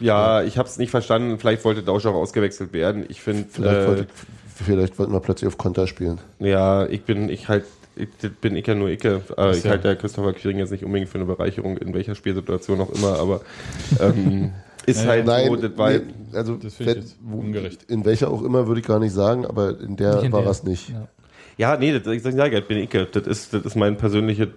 ja, 0.00 0.42
ich 0.42 0.58
habe 0.58 0.68
es 0.68 0.78
nicht 0.78 0.90
verstanden. 0.90 1.38
Vielleicht 1.38 1.64
wollte 1.64 1.82
Dausch 1.82 2.06
auch 2.06 2.14
ausgewechselt 2.14 2.72
werden. 2.72 3.04
Ich 3.08 3.20
finde, 3.20 3.44
Vielleicht, 3.50 3.80
äh, 3.80 3.86
wollte, 3.86 4.06
vielleicht 4.54 4.98
wollten 4.98 5.12
wir 5.12 5.20
plötzlich 5.20 5.48
auf 5.48 5.58
Konter 5.58 5.86
spielen. 5.86 6.18
ja, 6.38 6.86
ich 6.86 7.02
bin, 7.02 7.28
ich 7.28 7.48
halt, 7.48 7.64
ich 7.96 8.08
bin 8.40 8.56
ich 8.56 8.66
ja 8.66 8.74
nur 8.74 8.88
Icke. 8.88 9.22
Äh, 9.36 9.56
ich 9.56 9.64
ja- 9.64 9.70
halte 9.70 9.88
der 9.88 9.96
Christopher 9.96 10.32
Quiring 10.32 10.58
jetzt 10.58 10.70
nicht 10.70 10.84
unbedingt 10.84 11.10
für 11.10 11.18
eine 11.18 11.26
Bereicherung, 11.26 11.76
in 11.78 11.92
welcher 11.94 12.14
Spielsituation 12.14 12.80
auch 12.80 12.90
immer, 12.90 13.18
aber 13.18 13.40
ähm, 14.00 14.52
ist 14.90 15.06
halt 15.06 15.26
Nein, 15.26 15.48
so, 15.48 15.56
das 15.56 15.78
war, 15.78 15.90
nee, 15.90 16.00
also 16.32 16.56
Das 16.56 16.78
ich 16.80 16.88
ungerecht. 17.32 17.84
in 17.90 18.04
welcher 18.04 18.30
auch 18.30 18.42
immer 18.42 18.66
würde 18.66 18.80
ich 18.80 18.86
gar 18.86 18.98
nicht 18.98 19.12
sagen, 19.12 19.46
aber 19.46 19.80
in 19.80 19.96
der 19.96 20.22
in 20.22 20.32
war 20.32 20.46
es 20.46 20.64
nicht. 20.64 20.90
Ja. 20.90 21.08
Ja, 21.60 21.76
nee, 21.76 21.92
das, 21.92 22.06
ich 22.06 22.22
sage 22.22 22.54
ja, 22.54 22.60
bin 22.60 22.78
Icke. 22.78 23.06
Das 23.12 23.26
ist, 23.26 23.52
das 23.52 23.66
ist 23.66 23.76
mein 23.76 23.98
persönliche, 23.98 24.48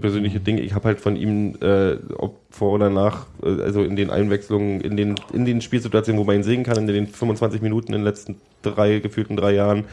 persönliche 0.00 0.40
Ding. 0.40 0.56
Ich 0.56 0.72
habe 0.72 0.86
halt 0.86 0.98
von 0.98 1.14
ihm, 1.14 1.56
äh, 1.60 1.96
ob 2.16 2.40
vor 2.48 2.72
oder 2.72 2.88
nach, 2.88 3.26
äh, 3.42 3.60
also 3.60 3.82
in 3.82 3.96
den 3.96 4.08
Einwechslungen, 4.08 4.80
in 4.80 4.96
den, 4.96 5.16
in 5.34 5.44
den 5.44 5.60
Spielsituationen, 5.60 6.18
wo 6.18 6.24
man 6.24 6.36
ihn 6.36 6.42
sehen 6.42 6.62
kann, 6.62 6.78
in 6.78 6.86
den 6.86 7.06
25 7.06 7.60
Minuten 7.60 7.88
in 7.88 7.98
den 7.98 8.04
letzten 8.04 8.36
drei, 8.62 9.00
gefühlten 9.00 9.36
drei 9.36 9.52
Jahren, 9.52 9.84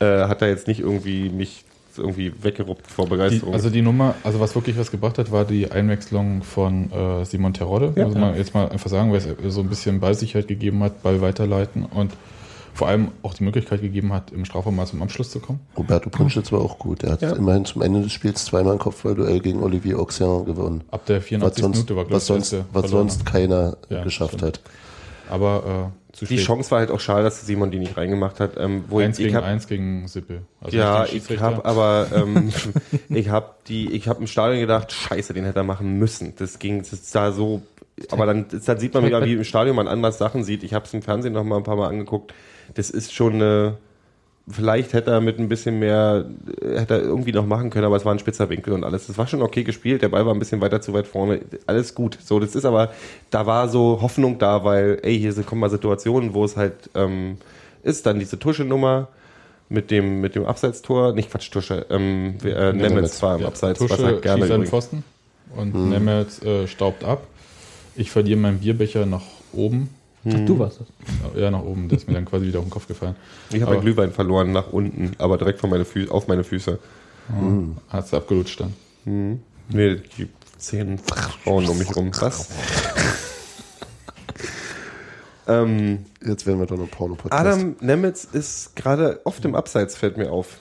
äh, 0.00 0.24
hat 0.24 0.42
er 0.42 0.48
jetzt 0.48 0.68
nicht 0.68 0.80
irgendwie 0.80 1.30
mich 1.30 1.64
irgendwie 1.98 2.32
weggeruppt 2.42 2.86
vor 2.90 3.04
Die, 3.06 3.10
Begeisterung. 3.10 3.54
also 3.54 3.70
die 3.70 3.82
Nummer, 3.82 4.14
also 4.24 4.40
was 4.40 4.54
wirklich 4.54 4.78
was 4.78 4.90
gebracht 4.90 5.18
hat, 5.18 5.30
war 5.32 5.44
die 5.44 5.70
Einwechslung 5.70 6.42
von 6.42 6.90
äh, 6.92 7.24
Simon 7.24 7.52
Terodde. 7.54 7.92
Ja. 7.96 8.06
muss 8.06 8.14
man 8.16 8.36
jetzt 8.36 8.54
mal 8.54 8.68
einfach 8.68 8.90
sagen, 8.90 9.10
weil 9.12 9.18
es 9.18 9.54
so 9.54 9.60
ein 9.60 9.68
bisschen 9.68 10.00
Ballsicherheit 10.00 10.48
gegeben 10.48 10.82
hat, 10.82 11.02
Ball 11.02 11.20
weiterleiten 11.20 11.84
und 11.84 12.12
vor 12.74 12.88
allem 12.88 13.08
auch 13.22 13.34
die 13.34 13.44
Möglichkeit 13.44 13.82
gegeben 13.82 14.14
hat, 14.14 14.30
im 14.32 14.46
Strafraum 14.46 14.74
mal 14.76 14.86
zum 14.86 15.02
Abschluss 15.02 15.30
zu 15.30 15.40
kommen. 15.40 15.60
Roberto 15.76 16.08
Punschitz 16.08 16.50
war 16.52 16.60
auch 16.62 16.78
gut. 16.78 17.02
Er 17.04 17.12
hat 17.12 17.20
Ja. 17.22 17.32
immerhin 17.32 17.66
zum 17.66 17.82
Ende 17.82 18.00
des 18.00 18.12
Spiels 18.12 18.46
zweimal 18.46 18.72
ein 18.72 18.78
Kopfballduell 18.78 19.40
gegen 19.40 19.62
Olivier 19.62 19.98
Auxerre 19.98 20.44
gewonnen. 20.44 20.82
Ab 20.90 21.04
der 21.04 21.18
Was 21.18 21.24
84. 21.26 21.62
sonst, 21.62 21.76
Minute 21.76 21.96
war, 21.96 22.04
glaube 22.04 22.16
was 22.16 22.22
ich, 22.22 22.28
der 22.28 22.40
sonst, 22.40 22.64
was 22.72 22.90
sonst 22.90 23.26
keiner 23.26 23.76
Ja, 23.90 24.02
geschafft 24.02 24.34
stimmt. 24.38 24.42
hat. 24.56 24.60
Aber 25.30 25.92
äh, 26.01 26.01
zu 26.12 26.26
die 26.26 26.36
spät. 26.36 26.46
Chance 26.46 26.70
war 26.70 26.80
halt 26.80 26.90
auch 26.90 27.00
schade, 27.00 27.24
dass 27.24 27.44
Simon 27.44 27.70
die 27.70 27.78
nicht 27.78 27.96
reingemacht 27.96 28.38
hat. 28.38 28.56
Ähm, 28.58 28.84
wo 28.88 29.00
eins 29.00 29.18
ich, 29.18 29.24
ich 29.24 29.28
gegen 29.28 29.36
hab, 29.36 29.44
eins 29.44 29.66
gegen 29.66 30.06
Sippel. 30.08 30.42
Also 30.60 30.76
Ja, 30.76 31.06
ich 31.06 31.40
habe 31.40 31.64
aber 31.64 32.08
ähm, 32.14 32.52
ich 33.08 33.30
habe 33.30 33.54
die, 33.68 33.92
ich 33.92 34.08
habe 34.08 34.20
im 34.20 34.26
Stadion 34.26 34.60
gedacht, 34.60 34.92
Scheiße, 34.92 35.32
den 35.32 35.44
hätte 35.44 35.60
er 35.60 35.64
machen 35.64 35.98
müssen. 35.98 36.34
Das 36.36 36.58
ging, 36.58 36.78
das 36.78 37.10
sah 37.10 37.32
so, 37.32 37.62
aber 38.10 38.26
dann, 38.26 38.46
dann 38.48 38.78
sieht 38.78 38.94
man 38.94 39.04
wieder, 39.04 39.24
wie 39.24 39.32
im 39.34 39.44
Stadion 39.44 39.76
man 39.76 39.88
anders 39.88 40.18
Sachen 40.18 40.44
sieht. 40.44 40.62
Ich 40.62 40.74
habe 40.74 40.84
es 40.84 40.94
im 40.94 41.02
Fernsehen 41.02 41.32
noch 41.32 41.44
mal 41.44 41.56
ein 41.56 41.64
paar 41.64 41.76
Mal 41.76 41.88
angeguckt. 41.88 42.34
Das 42.74 42.90
ist 42.90 43.14
schon 43.14 43.34
eine, 43.34 43.78
vielleicht 44.52 44.92
hätte 44.92 45.10
er 45.10 45.20
mit 45.20 45.38
ein 45.38 45.48
bisschen 45.48 45.78
mehr, 45.78 46.24
äh, 46.60 46.78
hätte 46.80 46.94
er 46.94 47.00
irgendwie 47.02 47.32
noch 47.32 47.46
machen 47.46 47.70
können, 47.70 47.84
aber 47.86 47.96
es 47.96 48.04
war 48.04 48.12
ein 48.14 48.18
spitzer 48.18 48.48
Winkel 48.50 48.72
und 48.72 48.84
alles. 48.84 49.06
Das 49.06 49.18
war 49.18 49.26
schon 49.26 49.42
okay 49.42 49.64
gespielt. 49.64 50.02
Der 50.02 50.08
Ball 50.08 50.24
war 50.26 50.32
ein 50.34 50.38
bisschen 50.38 50.60
weiter 50.60 50.80
zu 50.80 50.92
weit 50.92 51.06
vorne. 51.06 51.40
Alles 51.66 51.94
gut. 51.94 52.18
So, 52.22 52.38
das 52.40 52.54
ist 52.54 52.64
aber, 52.64 52.92
da 53.30 53.46
war 53.46 53.68
so 53.68 54.00
Hoffnung 54.02 54.38
da, 54.38 54.64
weil, 54.64 54.98
ey, 55.02 55.18
hier 55.18 55.32
kommen 55.42 55.60
mal 55.60 55.70
Situationen, 55.70 56.34
wo 56.34 56.44
es 56.44 56.56
halt 56.56 56.90
ähm, 56.94 57.38
ist, 57.82 58.06
dann 58.06 58.18
diese 58.18 58.38
Tuschelnummer 58.38 59.08
mit 59.68 59.90
dem, 59.90 60.20
mit 60.20 60.34
dem 60.34 60.44
Abseitstor, 60.44 61.14
nicht 61.14 61.30
Quatsch, 61.30 61.50
Tusche, 61.50 61.86
ähm, 61.90 62.34
wir- 62.42 62.56
äh, 62.56 62.72
Nemetz 62.72 63.22
war 63.22 63.36
im 63.36 63.42
Ja, 63.42 63.48
Abseits, 63.48 63.78
Tusche 63.78 63.94
was 63.94 64.00
er 64.00 64.20
gerne 64.20 64.46
schießt. 64.46 64.68
Pfosten 64.68 65.04
und 65.56 65.74
Nemetz 65.88 66.42
äh, 66.42 66.66
staubt 66.66 67.04
ab. 67.04 67.26
Ich 67.96 68.10
verliere 68.10 68.38
meinen 68.38 68.58
Bierbecher 68.58 69.06
nach 69.06 69.22
oben. 69.52 69.88
Ach, 70.24 70.46
du 70.46 70.58
warst 70.58 70.80
das. 70.80 70.86
Ja, 71.36 71.50
nach 71.50 71.62
oben. 71.62 71.88
Der 71.88 71.98
ist 71.98 72.06
mir 72.06 72.14
dann 72.14 72.24
quasi 72.24 72.46
wieder 72.46 72.58
auf 72.60 72.64
den 72.64 72.70
Kopf 72.70 72.86
gefallen. 72.86 73.16
Ich 73.50 73.56
habe 73.56 73.66
Aber- 73.66 73.72
einen 73.72 73.80
Glühwein 73.82 74.12
verloren 74.12 74.52
nach 74.52 74.72
unten, 74.72 75.12
aber 75.18 75.36
direkt 75.38 75.60
von 75.60 75.70
meine 75.70 75.84
Fü 75.84 76.08
auf 76.08 76.28
meine 76.28 76.44
Füße. 76.44 76.78
Hat 77.88 78.04
es 78.06 78.14
abgelutscht 78.14 78.60
dann. 78.60 78.72
Nee, 79.68 79.96
die 80.18 80.28
zehn 80.58 80.98
Frauen 80.98 81.66
um 81.68 81.78
mich 81.78 81.94
rum. 81.96 82.10
Was? 82.20 82.48
Ähm, 85.48 86.06
Jetzt 86.24 86.46
werden 86.46 86.60
wir 86.60 86.66
doch 86.66 86.76
noch 86.76 86.88
Porno-Podcast. 86.90 87.32
Adam 87.40 87.74
Nemitz 87.80 88.24
ist 88.24 88.76
gerade 88.76 89.20
oft 89.24 89.44
im 89.44 89.56
Abseits, 89.56 89.96
fällt 89.96 90.16
mir 90.16 90.30
auf. 90.30 90.58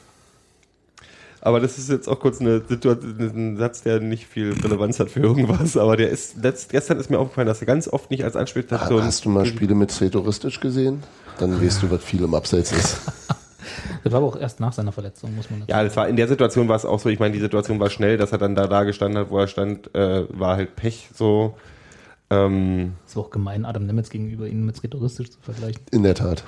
Aber 1.41 1.59
das 1.59 1.77
ist 1.77 1.89
jetzt 1.89 2.07
auch 2.07 2.19
kurz 2.19 2.39
eine 2.39 2.61
Situation, 2.61 3.15
ein 3.19 3.57
Satz, 3.57 3.81
der 3.81 3.99
nicht 3.99 4.27
viel 4.27 4.53
Relevanz 4.53 4.99
hat 4.99 5.09
für 5.09 5.21
irgendwas. 5.21 5.75
Aber 5.75 5.97
der 5.97 6.09
ist 6.09 6.37
letzt, 6.43 6.69
gestern 6.69 6.99
ist 6.99 7.09
mir 7.09 7.17
aufgefallen, 7.17 7.47
dass 7.47 7.61
er 7.61 7.67
ganz 7.67 7.87
oft 7.87 8.11
nicht 8.11 8.23
als 8.23 8.35
Anspielstation. 8.35 9.03
Hast 9.03 9.25
du 9.25 9.29
mal 9.29 9.45
Spiele 9.45 9.73
mit 9.73 9.91
Sretoristisch 9.91 10.59
gesehen? 10.59 11.01
Dann 11.39 11.59
weißt 11.61 11.81
du, 11.83 11.89
was 11.91 12.03
viel 12.03 12.23
im 12.23 12.33
Abseits 12.35 12.71
ist. 12.71 13.01
Das 14.03 14.11
war 14.11 14.17
aber 14.17 14.27
auch 14.27 14.35
erst 14.35 14.59
nach 14.59 14.73
seiner 14.73 14.91
Verletzung, 14.91 15.35
muss 15.35 15.49
man 15.51 15.63
Ja, 15.67 15.83
das 15.83 15.95
war 15.95 16.07
in 16.07 16.15
der 16.15 16.27
Situation 16.27 16.67
war 16.67 16.75
es 16.75 16.85
auch 16.85 16.99
so. 16.99 17.09
Ich 17.09 17.19
meine, 17.19 17.33
die 17.33 17.39
Situation 17.39 17.79
war 17.79 17.91
schnell, 17.91 18.17
dass 18.17 18.31
er 18.31 18.39
dann 18.39 18.55
da, 18.55 18.65
da 18.65 18.83
gestanden 18.83 19.19
hat, 19.19 19.29
wo 19.29 19.37
er 19.37 19.47
stand, 19.47 19.93
äh, 19.93 20.25
war 20.29 20.55
halt 20.57 20.75
Pech 20.75 21.09
so. 21.13 21.55
Ähm, 22.31 22.93
Es 23.07 23.15
war 23.15 23.25
auch 23.25 23.29
gemein, 23.29 23.63
Adam 23.65 23.85
Nemitz 23.85 24.09
gegenüber 24.09 24.47
ihnen 24.47 24.65
mit 24.65 24.81
rhetoristisch 24.83 25.29
zu 25.29 25.39
vergleichen. 25.41 25.81
In 25.91 26.03
der 26.03 26.15
Tat. 26.15 26.43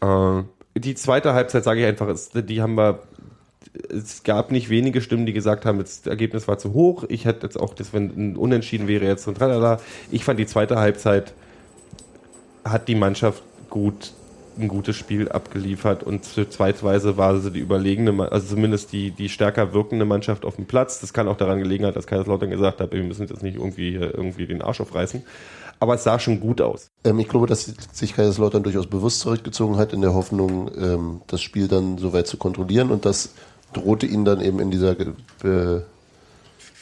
Äh, 0.00 0.42
die 0.76 0.94
zweite 0.94 1.34
Halbzeit, 1.34 1.64
sage 1.64 1.80
ich 1.80 1.86
einfach, 1.86 2.08
ist, 2.08 2.32
die 2.34 2.60
haben 2.60 2.74
wir. 2.74 3.00
Es 3.88 4.22
gab 4.22 4.52
nicht 4.52 4.68
wenige 4.68 5.00
Stimmen, 5.00 5.24
die 5.24 5.32
gesagt 5.32 5.64
haben, 5.64 5.78
das 5.78 6.06
Ergebnis 6.06 6.46
war 6.46 6.58
zu 6.58 6.74
hoch. 6.74 7.04
Ich 7.08 7.24
hätte 7.24 7.46
jetzt 7.46 7.58
auch, 7.58 7.74
das, 7.74 7.92
wenn 7.92 8.10
ein 8.16 8.36
Unentschieden 8.36 8.86
wäre, 8.86 9.06
jetzt 9.06 9.26
und 9.26 9.38
tralala. 9.38 9.80
Ich 10.10 10.24
fand 10.24 10.38
die 10.38 10.46
zweite 10.46 10.78
Halbzeit 10.78 11.32
hat 12.64 12.88
die 12.88 12.94
Mannschaft 12.94 13.42
gut 13.70 14.12
ein 14.58 14.68
gutes 14.68 14.96
Spiel 14.96 15.28
abgeliefert 15.30 16.02
und 16.02 16.24
zweitweise 16.24 17.16
war 17.16 17.38
sie 17.40 17.50
die 17.50 17.60
überlegene, 17.60 18.30
also 18.30 18.54
zumindest 18.54 18.92
die, 18.92 19.10
die 19.10 19.28
stärker 19.28 19.72
wirkende 19.72 20.04
Mannschaft 20.04 20.44
auf 20.44 20.56
dem 20.56 20.66
Platz. 20.66 21.00
Das 21.00 21.12
kann 21.12 21.28
auch 21.28 21.36
daran 21.36 21.58
gelegen 21.58 21.86
haben, 21.86 21.94
dass 21.94 22.06
Kaiserslautern 22.06 22.50
gesagt 22.50 22.80
hat, 22.80 22.92
wir 22.92 23.02
müssen 23.02 23.26
jetzt 23.26 23.42
nicht 23.42 23.56
irgendwie, 23.56 23.94
irgendwie 23.94 24.46
den 24.46 24.62
Arsch 24.62 24.80
aufreißen. 24.80 25.22
Aber 25.80 25.94
es 25.94 26.04
sah 26.04 26.18
schon 26.18 26.38
gut 26.38 26.60
aus. 26.60 26.90
Ähm, 27.02 27.18
ich 27.18 27.28
glaube, 27.28 27.46
dass 27.46 27.64
sich 27.92 28.14
Kaiserslautern 28.14 28.62
durchaus 28.62 28.86
bewusst 28.86 29.20
zurückgezogen 29.20 29.78
hat, 29.78 29.92
in 29.92 30.00
der 30.00 30.14
Hoffnung, 30.14 30.70
ähm, 30.78 31.22
das 31.26 31.42
Spiel 31.42 31.66
dann 31.66 31.98
soweit 31.98 32.26
zu 32.26 32.36
kontrollieren. 32.36 32.90
Und 32.90 33.04
das 33.04 33.30
drohte 33.72 34.06
ihnen 34.06 34.24
dann 34.24 34.40
eben 34.40 34.60
in 34.60 34.70
dieser 34.70 34.96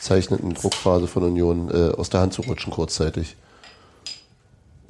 bezeichneten 0.00 0.54
Druckphase 0.54 1.06
von 1.06 1.22
Union 1.24 1.70
äh, 1.70 1.92
aus 1.94 2.10
der 2.10 2.20
Hand 2.20 2.32
zu 2.32 2.42
rutschen, 2.42 2.72
kurzzeitig. 2.72 3.36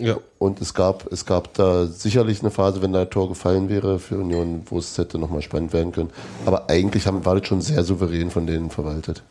Ja. 0.01 0.17
Und 0.39 0.61
es 0.61 0.73
gab, 0.73 1.13
es 1.13 1.27
gab 1.27 1.53
da 1.55 1.87
sicherlich 1.87 2.41
eine 2.41 2.51
Phase, 2.51 2.81
wenn 2.81 2.93
da 2.93 3.03
ein 3.03 3.11
Tor 3.11 3.29
gefallen 3.29 3.69
wäre 3.69 3.99
für 3.99 4.19
Union, 4.19 4.63
wo 4.67 4.79
es 4.79 4.97
hätte 4.97 5.19
nochmal 5.19 5.43
spannend 5.43 5.73
werden 5.73 5.93
können. 5.93 6.11
Aber 6.47 6.71
eigentlich 6.71 7.07
haben, 7.07 7.25
war 7.27 7.39
das 7.39 7.47
schon 7.47 7.61
sehr 7.61 7.85
souverän 7.85 8.31
von 8.31 8.47
denen 8.47 8.71
verwaltet. 8.71 9.23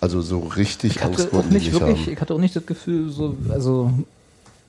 Also 0.00 0.22
so 0.22 0.40
richtig 0.40 0.96
Ich 0.96 1.02
Angst 1.02 1.32
wollten 1.32 1.48
die 1.48 1.54
nicht 1.54 1.66
nicht 1.66 1.80
wirklich, 1.80 2.06
haben. 2.06 2.12
ich 2.12 2.20
hatte 2.20 2.34
auch 2.34 2.38
nicht 2.38 2.56
das 2.56 2.66
Gefühl, 2.66 3.10
so, 3.10 3.36
also, 3.50 3.90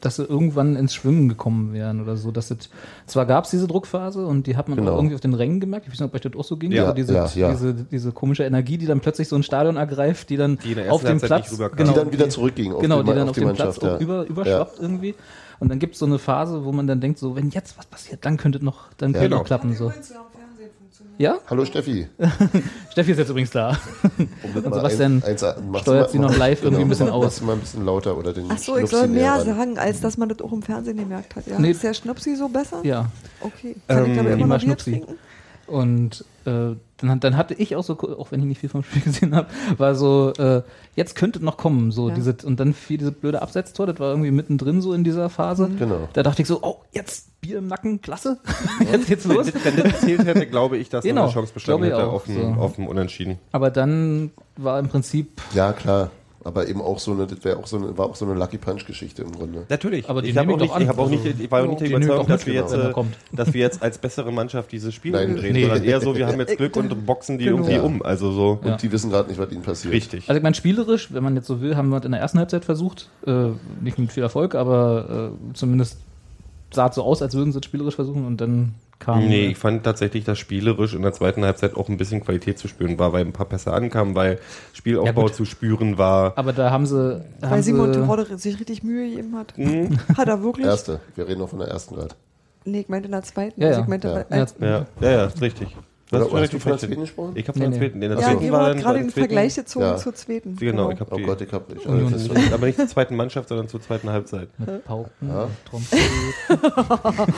dass 0.02 0.18
sie 0.18 0.24
irgendwann 0.24 0.76
ins 0.76 0.94
Schwimmen 0.94 1.30
gekommen 1.30 1.74
wären 1.74 2.02
oder 2.02 2.16
so. 2.18 2.32
Dass 2.32 2.52
es, 2.52 2.70
zwar 3.08 3.26
gab 3.26 3.46
es 3.46 3.52
diese 3.52 3.68
Druckphase 3.68 4.26
und 4.26 4.48
die 4.48 4.56
hat 4.58 4.70
man 4.70 4.78
Genau. 4.78 4.92
auch 4.94 4.98
irgendwie 4.98 5.16
auf 5.16 5.22
den 5.22 5.34
Rängen 5.34 5.60
gemerkt. 5.60 5.88
Ich 5.88 5.94
weiß 5.94 6.00
nicht, 6.00 6.08
ob 6.10 6.14
euch 6.16 6.22
das 6.22 6.36
auch 6.36 6.44
so 6.44 6.58
ging. 6.58 6.72
Ja, 6.72 6.84
aber 6.84 6.94
diese, 6.94 7.14
ja, 7.14 7.26
ja. 7.36 7.52
Diese, 7.52 7.74
diese 7.74 8.12
komische 8.12 8.44
Energie, 8.44 8.78
die 8.78 8.86
dann 8.86 9.00
plötzlich 9.00 9.28
so 9.28 9.36
ein 9.36 9.44
Stadion 9.44 9.78
ergreift, 9.78 10.30
die 10.30 10.38
dann 10.38 10.60
Die 10.64 10.72
in 10.72 10.78
der 10.78 10.94
auf 10.94 11.04
dem 11.04 11.20
Platz, 11.20 11.58
genau, 11.58 11.92
die 11.92 11.96
dann 11.96 12.12
wieder 12.12 12.30
zurückging 12.30 12.74
genau, 12.80 13.02
die, 13.02 13.10
die 13.10 13.16
dann 13.16 13.30
auf 13.30 13.38
auf 13.38 13.44
Mannschaft. 13.44 13.80
Platz 13.80 13.92
auch 13.92 13.96
ja. 13.96 14.04
über, 14.04 14.26
überschwappt 14.26 14.80
irgendwie. 14.80 15.16
Und 15.60 15.70
dann 15.70 15.80
gibt 15.80 15.94
es 15.94 16.00
so 16.00 16.06
eine 16.06 16.20
Phase, 16.20 16.66
wo 16.66 16.72
man 16.72 16.86
dann 16.88 17.00
denkt, 17.00 17.18
so, 17.18 17.36
wenn 17.36 17.50
jetzt 17.50 17.78
was 17.78 17.86
passiert, 17.86 18.26
dann 18.26 18.38
könnte 18.38 18.58
es 18.58 18.64
noch, 18.64 18.90
dann 18.98 19.14
könnte 19.14 19.30
genau. 19.30 19.38
noch 19.38 19.46
klappen. 19.46 19.74
So. 19.74 19.92
Ja? 21.18 21.38
Hallo 21.50 21.64
Steffi. 21.66 22.08
Steffi 22.92 23.12
ist 23.12 23.18
jetzt 23.18 23.30
übrigens 23.30 23.52
da. 23.52 23.78
Und 24.18 24.64
Sebastian 24.64 25.24
steuert 25.82 26.12
sie 26.12 26.20
noch 26.20 26.36
live 26.38 26.62
irgendwie 26.64 26.84
ein 26.84 26.90
bisschen 26.90 27.10
aus. 27.10 27.24
Machst 27.26 27.42
du 27.42 27.46
mal 27.46 27.54
ein 27.54 27.60
bisschen 27.60 27.86
lauter 27.86 28.18
oder 28.18 28.34
den 28.34 28.46
Ach 28.50 28.58
so, 28.58 28.74
ich 28.78 28.90
Schnupsi 28.90 28.96
soll 28.98 29.08
mehr 29.08 29.32
ran. 29.32 29.46
sagen, 29.46 29.78
als 29.80 30.02
dass 30.02 30.18
man 30.18 30.28
das 30.30 30.42
auch 30.42 30.52
im 30.52 30.62
Fernsehen 30.62 30.98
gemerkt 30.98 31.36
hat. 31.38 31.48
Ja? 31.48 31.58
Nee. 31.58 31.72
Ist 31.72 31.84
der 31.84 31.94
Schnupsi 31.94 32.36
so 32.36 32.50
besser? 32.50 32.80
Ja. 32.84 33.10
Okay. 33.40 33.76
Kann 33.88 34.04
ich 34.04 34.10
Ähm, 34.10 34.16
dabei 34.18 34.30
immer 34.32 34.38
Prima 34.38 34.56
noch 34.58 34.64
Bier 34.66 34.78
trinken? 34.78 35.18
Und 35.68 36.24
äh, 36.46 36.76
dann, 36.98 37.20
dann 37.20 37.38
hatte 37.38 37.54
ich 37.56 37.76
auch 37.76 37.84
so, 37.84 37.98
auch 38.00 38.32
wenn 38.32 38.40
ich 38.42 38.46
nicht 38.46 38.60
viel 38.60 38.70
vom 38.70 38.84
Spiel 38.84 39.02
gesehen 39.04 39.36
habe, 39.36 39.48
war 39.78 39.96
so, 39.96 40.32
äh, 40.38 40.62
jetzt 40.96 41.16
könnte 41.16 41.44
noch 41.44 41.58
kommen. 41.58 41.92
So 41.92 42.10
Ja. 42.10 42.16
diese, 42.16 42.36
und 42.44 42.60
dann 42.60 42.74
fiel 42.74 42.98
diese 42.98 43.12
blöde 43.12 43.42
Absetztor, 43.42 43.88
das 43.88 44.00
war 44.00 44.10
irgendwie 44.12 44.32
mittendrin 44.32 44.82
so 44.82 44.94
in 44.94 45.04
dieser 45.04 45.30
Phase. 45.30 45.70
Genau. 45.78 46.08
Da 46.14 46.24
dachte 46.24 46.42
ich 46.42 46.48
so, 46.48 46.60
oh, 46.62 46.78
jetzt 46.92 47.40
Bier 47.42 47.58
im 47.58 47.68
Nacken, 47.68 48.02
klasse. 48.02 48.40
jetzt 48.92 49.08
geht's 49.08 49.26
los. 49.26 49.52
Wenn 49.64 49.76
das 49.76 50.00
gezählt 50.00 50.26
hätte, 50.26 50.48
glaube 50.48 50.78
ich, 50.78 50.90
dass 50.90 51.04
Genau, 51.04 51.22
noch 51.22 51.28
eine 51.30 51.34
Chance 51.34 51.54
bestanden 51.54 51.86
hätte 51.90 52.08
auch, 52.08 52.14
auf 52.14 52.26
dem, 52.26 52.56
so. 52.56 52.62
auf 52.62 52.76
dem 52.76 52.88
Unentschieden. 52.88 53.40
Aber 53.52 53.72
dann 53.72 54.32
war 54.58 54.80
im 54.80 54.88
Prinzip, 54.88 55.42
Ja, 55.54 55.74
klar. 55.74 56.12
Aber 56.46 56.68
eben 56.70 56.80
auch 56.80 57.00
so 57.00 57.12
eine, 57.12 57.26
das 57.26 57.44
wäre 57.44 57.58
auch 57.58 57.66
so 57.66 57.78
eine, 57.78 57.98
war 57.98 58.06
auch 58.06 58.16
so 58.16 58.24
eine 58.24 58.36
Lucky 58.36 58.60
Punch-Geschichte 58.60 59.24
im 59.24 59.32
Grunde. 59.32 59.66
Natürlich. 59.68 60.08
Aber 60.08 60.22
die 60.22 60.30
ich 60.30 60.38
habe 60.38 60.54
auch 60.54 60.60
nicht, 60.60 60.78
ich, 60.80 60.88
hab 60.88 61.00
auch 61.00 61.10
nicht, 61.10 61.26
Also, 61.26 61.44
ich 61.44 61.50
war 61.52 61.64
auch 61.64 61.68
nicht 61.68 61.82
der 61.82 61.88
Überzeugung, 61.90 62.28
dass 62.28 62.46
wir, 62.46 62.54
jetzt, 62.54 62.72
äh, 62.72 62.94
dass 63.32 63.54
wir 63.56 63.62
jetzt 63.62 63.82
als 63.82 63.98
bessere 63.98 64.32
Mannschaft 64.32 64.72
dieses 64.72 64.94
Spiel 64.94 65.14
Nein. 65.14 65.36
drehen, 65.36 65.54
Nee. 65.54 65.62
sondern 65.64 65.84
eher 65.84 66.00
so, 66.02 66.16
wir 66.16 66.28
haben 66.28 66.40
jetzt 66.40 66.56
Glück 66.58 66.76
und 66.78 67.06
boxen 67.08 67.40
die 67.40 67.46
irgendwie 67.46 67.74
Ja. 67.74 67.82
um. 67.82 68.04
Also 68.04 68.32
so 68.32 68.60
Und 68.64 68.80
die 68.84 68.92
wissen 68.92 69.10
gerade 69.10 69.28
nicht, 69.28 69.40
was 69.40 69.52
ihnen 69.52 69.64
passiert. 69.64 69.92
richtig. 69.96 70.30
also 70.30 70.38
ich 70.38 70.44
meine, 70.44 70.54
spielerisch, 70.56 71.12
wenn 71.12 71.24
man 71.24 71.36
jetzt 71.36 71.48
so 71.48 71.62
will, 71.62 71.76
haben 71.76 71.90
wir 71.90 71.98
es 71.98 72.06
in 72.06 72.12
der 72.12 72.22
ersten 72.22 72.38
Halbzeit 72.38 72.64
versucht. 72.64 73.10
Äh, 73.26 73.48
nicht 73.82 73.98
mit 73.98 74.12
viel 74.12 74.22
Erfolg, 74.22 74.54
aber 74.54 75.32
äh, 75.50 75.54
zumindest 75.56 75.98
sah 76.72 76.88
es 76.90 76.96
so 76.96 77.02
aus, 77.04 77.24
als 77.24 77.34
würden 77.34 77.54
sie 77.54 77.60
es 77.60 77.66
spielerisch 77.66 77.96
versuchen 77.96 78.24
und 78.26 78.40
dann 78.40 78.76
kam. 79.00 79.28
Nee, 79.28 79.48
ich 79.48 79.58
fand 79.58 79.84
tatsächlich, 79.84 80.24
dass 80.24 80.40
spielerisch 80.40 80.94
in 80.94 81.02
der 81.02 81.14
zweiten 81.14 81.44
Halbzeit 81.44 81.76
auch 81.76 81.90
ein 81.90 81.98
bisschen 81.98 82.22
Qualität 82.24 82.58
zu 82.60 82.68
spüren 82.68 82.98
war, 83.00 83.14
weil 83.14 83.26
ein 83.26 83.34
paar 83.34 83.46
Pässe 83.48 83.72
ankamen, 83.74 84.16
weil 84.16 84.34
Ja, 84.34 84.40
Spielaufbau 84.74 85.24
gut. 85.24 85.36
zu 85.36 85.46
spüren 85.46 85.98
war. 85.98 86.34
Aber 86.38 86.54
da 86.54 86.72
haben 86.72 86.86
sie. 86.86 87.22
Weil 87.40 87.50
haben 87.50 87.62
Simon 87.62 87.94
sie, 87.94 88.00
Terodde 88.00 88.38
sich 88.38 88.60
richtig 88.60 88.84
Mühe 88.84 89.10
gegeben 89.10 89.36
hat. 89.38 89.54
Hm? 89.58 89.98
Hat 90.18 90.28
er 90.28 90.42
wirklich? 90.44 90.66
Erste. 90.68 91.00
Wir 91.16 91.28
reden 91.28 91.40
noch 91.40 91.50
von 91.50 91.60
der 91.60 91.68
ersten 91.70 91.96
gerade. 91.96 92.16
Nee, 92.66 92.80
ich 92.82 92.90
meinte 92.90 93.06
in 93.08 93.12
der 93.12 93.24
zweiten. 93.24 93.62
Ja, 93.62 93.68
also 93.68 93.80
ja. 93.80 93.84
ich 93.84 93.90
meinte, 93.90 94.26
Ja. 94.30 94.38
Ja, 94.38 94.46
Ja, 94.60 94.86
ja, 95.02 95.12
ja, 95.12 95.26
ist 95.26 95.42
richtig. 95.42 95.76
Oder 96.12 96.26
hast 96.26 96.34
hast 96.34 96.54
du 96.54 96.60
von 96.60 96.72
der 96.74 96.80
zweiten 96.80 97.02
gesprochen? 97.02 97.32
Ich 97.36 97.48
habe 97.48 97.58
Nee, 97.58 97.66
von 97.66 97.72
der 97.72 97.80
nee. 97.82 97.86
zweiten. 97.88 98.02
In 98.04 98.10
der 98.10 98.20
ja, 98.20 98.26
zweiten 98.26 98.52
war 98.52 98.70
dann 98.70 98.78
gerade 98.80 99.00
den 99.00 99.10
Vergleich 99.10 99.56
gezogen 99.56 99.86
Ja. 99.86 99.98
zur 99.98 100.14
zweiten. 100.14 100.56
Genau, 100.56 100.92
ich 100.92 101.00
habe 101.00 101.12
Oh 101.12 101.18
die. 101.18 101.24
Gott, 101.24 101.42
ich 101.42 101.52
hab 101.52 101.74
nicht. 101.74 101.88
Alles. 101.88 102.28
ist- 102.28 102.54
aber 102.54 102.66
nicht 102.68 102.78
zur 102.78 102.88
zweiten 102.88 103.16
Mannschaft, 103.16 103.50
sondern 103.50 103.68
zur 103.68 103.82
zweiten 103.82 104.10
Halbzeit. 104.10 104.50
mit 104.60 104.86
Pauken, 104.86 105.12
Ja. 105.28 105.48
Trompeten. 105.68 106.06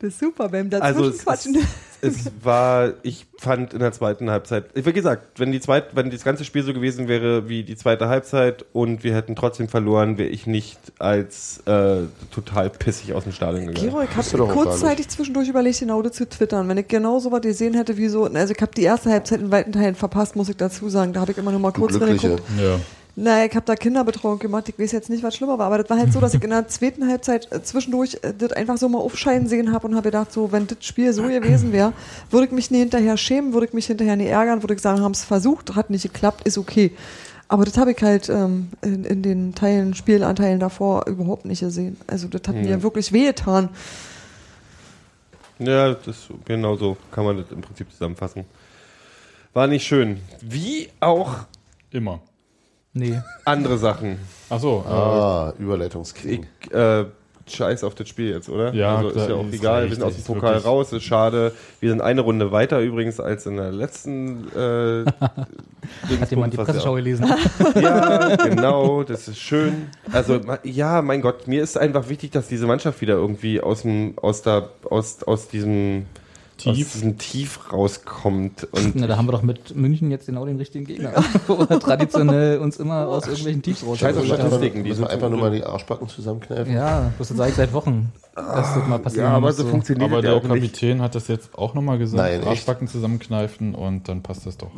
Das 0.00 0.08
ist 0.08 0.18
super, 0.18 0.48
beim 0.48 0.68
Also 0.72 0.78
dazwischen 0.80 1.10
es, 1.10 1.24
quatschen. 1.24 1.54
es, 1.56 1.89
es 2.02 2.30
war, 2.42 2.94
ich 3.02 3.26
fand 3.38 3.72
in 3.72 3.80
der 3.80 3.92
zweiten 3.92 4.30
Halbzeit, 4.30 4.66
wie 4.74 4.92
gesagt, 4.92 5.38
wenn 5.38 5.52
die 5.52 5.60
zweit, 5.60 5.94
wenn 5.96 6.10
das 6.10 6.24
ganze 6.24 6.44
Spiel 6.44 6.62
so 6.62 6.72
gewesen 6.72 7.08
wäre 7.08 7.48
wie 7.48 7.62
die 7.62 7.76
zweite 7.76 8.08
Halbzeit 8.08 8.64
und 8.72 9.04
wir 9.04 9.14
hätten 9.14 9.36
trotzdem 9.36 9.68
verloren, 9.68 10.18
wäre 10.18 10.28
ich 10.28 10.46
nicht 10.46 10.78
als 10.98 11.58
äh, 11.66 12.02
total 12.30 12.70
pissig 12.70 13.14
aus 13.14 13.24
dem 13.24 13.32
Stadion 13.32 13.66
gegangen. 13.66 13.88
Gero, 13.88 14.02
ich 14.02 14.16
habe 14.16 14.52
kurzzeitig 14.52 15.08
zwischendurch 15.08 15.48
überlegt, 15.48 15.80
genau 15.80 16.02
das 16.02 16.12
zu 16.12 16.28
twittern. 16.28 16.68
Wenn 16.68 16.78
ich 16.78 16.88
genau 16.88 17.18
so 17.18 17.32
was 17.32 17.40
gesehen 17.40 17.74
hätte, 17.74 17.96
wie 17.96 18.08
so, 18.08 18.24
also 18.24 18.54
ich 18.54 18.60
habe 18.60 18.72
die 18.74 18.82
erste 18.82 19.10
Halbzeit 19.10 19.40
in 19.40 19.50
weiten 19.50 19.72
Teilen 19.72 19.94
verpasst, 19.94 20.36
muss 20.36 20.48
ich 20.48 20.56
dazu 20.56 20.88
sagen. 20.88 21.12
Da 21.12 21.20
habe 21.20 21.32
ich 21.32 21.38
immer 21.38 21.50
nur 21.50 21.60
mal 21.60 21.72
kurz 21.72 22.00
reingeguckt. 22.00 22.42
Ja. 22.58 22.78
Naja, 23.20 23.44
ich 23.44 23.54
habe 23.54 23.66
da 23.66 23.74
Kinderbetreuung 23.76 24.38
gemacht. 24.38 24.68
Ich 24.68 24.78
weiß 24.78 24.92
jetzt 24.92 25.10
nicht, 25.10 25.22
was 25.22 25.36
schlimmer 25.36 25.58
war, 25.58 25.66
aber 25.66 25.78
das 25.78 25.90
war 25.90 25.98
halt 25.98 26.12
so, 26.12 26.20
dass 26.20 26.34
ich 26.34 26.42
in 26.42 26.50
der 26.50 26.68
zweiten 26.68 27.06
Halbzeit 27.06 27.52
äh, 27.52 27.62
zwischendurch 27.62 28.18
äh, 28.22 28.32
das 28.36 28.52
einfach 28.52 28.78
so 28.78 28.88
mal 28.88 28.98
aufscheinen 28.98 29.46
sehen 29.46 29.72
habe 29.72 29.86
und 29.86 29.94
habe 29.94 30.04
gedacht, 30.04 30.32
so, 30.32 30.52
wenn 30.52 30.66
das 30.66 30.78
Spiel 30.84 31.12
so 31.12 31.24
gewesen 31.24 31.72
wäre, 31.72 31.92
würde 32.30 32.46
ich 32.46 32.52
mich 32.52 32.70
nie 32.70 32.78
hinterher 32.78 33.16
schämen, 33.16 33.52
würde 33.52 33.66
ich 33.66 33.72
mich 33.72 33.86
hinterher 33.86 34.16
nie 34.16 34.26
ärgern, 34.26 34.62
würde 34.62 34.74
ich 34.74 34.80
sagen, 34.80 35.02
haben 35.02 35.12
es 35.12 35.24
versucht, 35.24 35.74
hat 35.76 35.90
nicht 35.90 36.02
geklappt, 36.02 36.46
ist 36.46 36.56
okay. 36.58 36.92
Aber 37.48 37.64
das 37.64 37.76
habe 37.78 37.92
ich 37.92 38.02
halt 38.02 38.28
ähm, 38.28 38.68
in, 38.80 39.04
in 39.04 39.22
den 39.22 39.54
Teilen, 39.54 39.94
Spielanteilen 39.94 40.60
davor 40.60 41.06
überhaupt 41.06 41.44
nicht 41.44 41.60
gesehen. 41.60 41.96
Also 42.06 42.28
das 42.28 42.42
hat 42.46 42.54
mir 42.54 42.82
wirklich 42.82 43.12
wehgetan. 43.12 43.68
Ja, 45.58 45.92
das, 45.92 46.28
genau 46.44 46.76
so 46.76 46.96
kann 47.10 47.24
man 47.24 47.36
das 47.36 47.50
im 47.50 47.60
Prinzip 47.60 47.90
zusammenfassen. 47.90 48.44
War 49.52 49.66
nicht 49.66 49.84
schön. 49.84 50.20
Wie 50.40 50.88
auch 51.00 51.44
Immer. 51.90 52.20
Nee. 52.92 53.20
andere 53.44 53.78
Sachen. 53.78 54.18
Achso, 54.48 54.84
äh, 54.86 54.90
Ah, 54.92 55.52
Überleitungskrieg. 55.58 56.46
Ich, 56.64 56.72
äh, 56.74 57.04
scheiß 57.46 57.82
auf 57.84 57.94
das 57.96 58.08
Spiel 58.08 58.30
jetzt, 58.30 58.48
oder? 58.48 58.72
Ja, 58.74 58.96
also 58.96 59.08
ist 59.08 59.14
klar, 59.14 59.28
ja 59.28 59.34
auch 59.36 59.46
ist 59.46 59.54
egal. 59.54 59.80
recht, 59.80 59.90
wir 59.90 59.96
sind 59.96 60.04
aus 60.04 60.12
dem 60.14 60.18
ist 60.20 60.26
Pokal 60.26 60.50
wirklich- 60.54 60.66
raus, 60.66 60.92
ist 60.92 61.02
schade. 61.04 61.52
Wir 61.80 61.90
sind 61.90 62.00
eine 62.00 62.20
Runde 62.20 62.52
weiter 62.52 62.80
übrigens 62.80 63.18
als 63.20 63.46
in 63.46 63.56
der 63.56 63.72
letzten 63.72 64.46
äh, 64.56 65.04
Hat 66.20 66.30
jemand 66.30 66.52
die 66.52 66.56
Presseschau 66.58 66.94
gelesen? 66.94 67.26
Ja, 67.74 68.36
genau, 68.36 69.02
das 69.02 69.26
ist 69.28 69.38
schön. 69.38 69.88
Also 70.12 70.40
ja, 70.64 71.02
mein 71.02 71.22
Gott, 71.22 71.46
mir 71.48 71.62
ist 71.62 71.76
einfach 71.78 72.08
wichtig, 72.08 72.30
dass 72.32 72.46
diese 72.48 72.66
Mannschaft 72.66 73.00
wieder 73.00 73.14
irgendwie 73.14 73.60
aus 73.60 73.82
dem, 73.82 74.14
aus 74.20 74.42
der, 74.42 74.68
aus, 74.88 75.22
aus 75.24 75.48
diesem 75.48 76.06
Tief. 76.60 76.86
aus 76.86 76.92
diesem 76.92 77.18
Tief 77.18 77.72
rauskommt. 77.72 78.68
Und 78.72 78.96
Na, 78.96 79.06
da 79.06 79.16
haben 79.16 79.26
wir 79.26 79.32
doch 79.32 79.42
mit 79.42 79.74
München 79.76 80.10
jetzt 80.10 80.26
genau 80.26 80.46
den 80.46 80.56
richtigen 80.56 80.84
Gegner. 80.84 81.12
Wo 81.46 81.58
wir 81.58 81.80
traditionell 81.80 82.58
uns 82.58 82.76
immer 82.78 83.06
aus 83.08 83.26
irgendwelchen 83.26 83.62
Tiefs 83.62 83.80
Scheiß 83.80 84.16
auf 84.16 84.22
rausholen. 84.22 84.26
Statistiken, 84.40 84.84
die 84.84 84.92
sind 84.92 85.08
einfach 85.08 85.28
nur 85.30 85.38
mal 85.38 85.50
die 85.50 85.64
Arschbacken 85.64 86.08
zusammenkneifen. 86.08 86.72
Ja, 86.72 87.12
das 87.18 87.28
sage 87.28 87.50
ich 87.50 87.56
seit 87.56 87.72
Wochen, 87.72 88.12
dass 88.34 88.74
das 88.74 88.86
mal 88.86 88.98
passieren 88.98 89.26
ja, 89.26 89.36
aber 89.36 89.52
so 89.52 89.66
funktioniert 89.66 90.10
aber 90.10 90.22
der 90.22 90.34
auch 90.34 90.42
nicht. 90.42 90.52
Kapitän 90.52 91.02
hat 91.02 91.14
das 91.14 91.28
jetzt 91.28 91.56
auch 91.56 91.74
nochmal 91.74 91.98
gesagt. 91.98 92.22
Nein, 92.22 92.40
echt? 92.40 92.48
Arschbacken 92.48 92.88
zusammenkneifen 92.88 93.74
und 93.74 94.08
dann 94.08 94.22
passt 94.22 94.46
das 94.46 94.56
doch. 94.56 94.70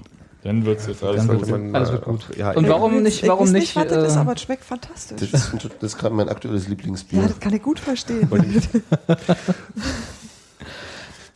Dann 0.43 0.65
wird 0.65 0.81
es 0.81 0.89
jetzt 0.89 1.05
alles 1.05 1.29
gut. 1.29 1.49
man 1.49 1.75
alles 1.75 1.93
wird 1.93 2.05
gut. 2.05 2.27
ja, 2.37 2.51
Und 2.51 2.69
warum 2.69 2.97
Ich 2.97 3.03
nicht, 3.03 3.29
warum 3.29 3.47
ich 3.47 3.53
weiß 3.55 3.61
nicht? 3.61 3.77
was 3.77 3.87
das 3.87 4.09
ist, 4.09 4.17
äh, 4.17 4.19
aber 4.19 4.33
es 4.33 4.43
schmeckt 4.43 4.65
fantastisch. 4.65 5.31
Das 5.31 5.45
ist, 5.45 5.69
das 5.79 5.93
ist 5.93 5.99
gerade 5.99 6.15
mein 6.17 6.29
aktuelles 6.29 6.67
Lieblingsbier. 6.67 7.21
Ja, 7.23 7.29
das 7.29 7.39
kann 7.39 7.55
ich 7.55 7.63
gut 7.63 7.79
verstehen. 7.79 8.29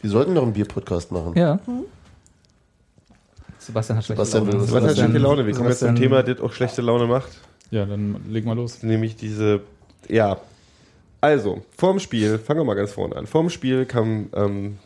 Wir 0.06 0.12
sollten 0.12 0.34
noch 0.34 0.44
einen 0.44 0.52
Bier-Podcast 0.52 1.10
machen. 1.10 1.32
Ja. 1.36 1.58
Sebastian 3.58 3.98
hat 3.98 4.04
schlechte 4.04 4.24
Sebastian 4.24 4.46
Laune. 4.52 4.70
Was 4.72 4.84
hat 4.84 4.96
schlechte 4.96 5.18
Laune? 5.18 5.46
Wir 5.48 5.52
kommen 5.54 5.68
jetzt 5.68 5.80
zum 5.80 5.88
Sebastian- 5.88 5.96
Thema, 5.96 6.22
das 6.22 6.40
auch 6.40 6.52
schlechte 6.52 6.80
Laune 6.80 7.06
macht. 7.06 7.28
Ja, 7.72 7.84
dann 7.86 8.14
leg 8.30 8.44
mal 8.46 8.54
los. 8.54 8.84
Nämlich 8.84 9.16
diese, 9.16 9.62
ja. 10.08 10.36
Also, 11.20 11.62
vorm 11.76 11.98
Spiel, 11.98 12.38
fangen 12.38 12.60
wir 12.60 12.64
mal 12.64 12.74
ganz 12.76 12.92
vorne 12.92 13.16
an. 13.16 13.26
Vorm 13.26 13.50
Spiel 13.50 13.84
kam 13.84 14.28
ähm, 14.32 14.78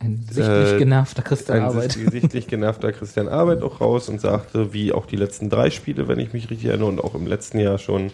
Ein 0.00 0.26
sichtlich 0.28 0.72
Äh, 0.72 0.78
genervter 0.78 1.22
Christian 1.22 1.58
ein 1.58 1.64
Arbeit. 1.66 1.92
sich- 1.92 2.10
sichtlich 2.10 2.48
genervter 2.48 2.90
Christian 2.90 3.28
Arbeit 3.28 3.62
auch 3.62 3.80
raus 3.80 4.08
und 4.08 4.20
sagte, 4.20 4.72
wie 4.72 4.92
auch 4.92 5.06
die 5.06 5.14
letzten 5.14 5.50
drei 5.50 5.70
Spiele, 5.70 6.08
wenn 6.08 6.18
ich 6.18 6.32
mich 6.32 6.50
richtig 6.50 6.66
erinnere, 6.66 6.88
und 6.88 6.98
auch 7.00 7.14
im 7.14 7.28
letzten 7.28 7.60
Jahr 7.60 7.78
schon, 7.78 8.10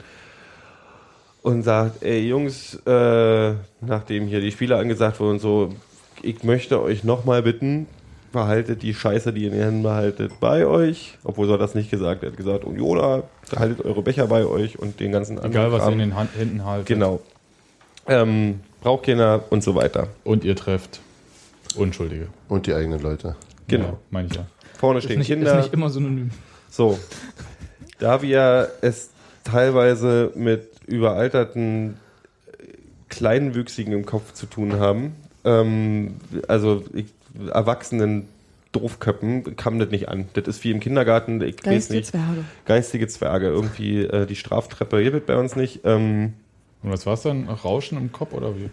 und 1.40 1.62
sagt, 1.62 2.02
ey 2.02 2.28
Jungs, 2.28 2.74
äh, 2.86 3.54
nachdem 3.80 4.26
hier 4.26 4.42
die 4.42 4.50
Spiele 4.52 4.76
angesagt 4.76 5.18
wurden, 5.20 5.38
so, 5.38 5.72
ich 6.22 6.42
möchte 6.42 6.80
euch 6.82 7.04
nochmal 7.04 7.42
bitten, 7.42 7.86
behaltet 8.32 8.82
die 8.82 8.94
Scheiße, 8.94 9.32
die 9.32 9.42
ihr 9.42 9.48
in 9.48 9.54
den 9.54 9.62
Händen 9.62 9.82
behaltet, 9.82 10.40
bei 10.40 10.66
euch. 10.66 11.18
Obwohl 11.24 11.50
er 11.50 11.58
das 11.58 11.74
nicht 11.74 11.90
gesagt 11.90 12.22
hat. 12.22 12.24
Er 12.24 12.30
hat 12.30 12.36
gesagt, 12.36 12.64
Unioner, 12.64 13.24
haltet 13.54 13.84
eure 13.84 14.02
Becher 14.02 14.26
bei 14.26 14.44
euch 14.44 14.78
und 14.78 15.00
den 15.00 15.12
ganzen 15.12 15.38
anderen 15.38 15.52
Egal, 15.52 15.72
was 15.72 15.80
ihr 15.80 15.84
Kram. 15.84 15.92
in 15.94 15.98
den 16.00 16.16
Hand, 16.16 16.30
Händen 16.36 16.64
haltet. 16.64 16.86
Genau. 16.86 17.20
Ähm, 18.06 18.60
braucht 18.82 19.06
keiner 19.06 19.44
und 19.50 19.62
so 19.62 19.74
weiter. 19.74 20.08
Und 20.24 20.44
ihr 20.44 20.56
trefft 20.56 21.00
Unschuldige. 21.76 22.28
Und 22.48 22.66
die 22.66 22.74
eigenen 22.74 23.00
Leute. 23.00 23.36
Genau. 23.68 23.84
Ja, 23.84 23.98
meine 24.10 24.28
ich 24.28 24.34
ja. 24.34 24.46
Vorne 24.78 24.98
Ist 24.98 25.04
stehen 25.04 25.18
nicht, 25.18 25.28
Kinder. 25.28 25.50
ist 25.58 25.64
nicht 25.64 25.72
immer 25.72 25.88
synonym. 25.90 26.30
So, 26.70 26.98
da 27.98 28.20
wir 28.20 28.70
es 28.80 29.10
teilweise 29.44 30.32
mit 30.34 30.68
überalterten 30.86 31.96
Kleinwüchsigen 33.08 33.92
im 33.92 34.04
Kopf 34.06 34.32
zu 34.32 34.46
tun 34.46 34.78
haben, 34.78 35.14
ähm, 35.44 36.14
also 36.48 36.84
ich, 36.94 37.06
Erwachsenen 37.52 38.28
Doofköppen, 38.72 39.56
kam 39.56 39.78
das 39.78 39.90
nicht 39.90 40.08
an. 40.08 40.26
Das 40.34 40.46
ist 40.48 40.64
wie 40.64 40.70
im 40.70 40.80
Kindergarten, 40.80 41.40
ich 41.42 41.56
weiß 41.58 41.62
Geistige 41.62 41.98
nicht, 41.98 42.10
Zwerge. 42.10 42.44
geistige 42.64 43.06
Zwerge, 43.06 43.46
irgendwie 43.46 44.02
äh, 44.02 44.26
die 44.26 44.36
Straftreppe 44.36 44.98
hier 44.98 45.12
wird 45.12 45.26
bei 45.26 45.36
uns 45.36 45.54
nicht. 45.56 45.80
Ähm, 45.84 46.32
Und 46.82 46.90
was 46.90 47.06
war 47.06 47.14
es 47.14 47.22
dann? 47.22 47.48
Rauschen 47.48 47.98
im 47.98 48.10
Kopf 48.12 48.32
oder 48.32 48.56
wie? 48.56 48.70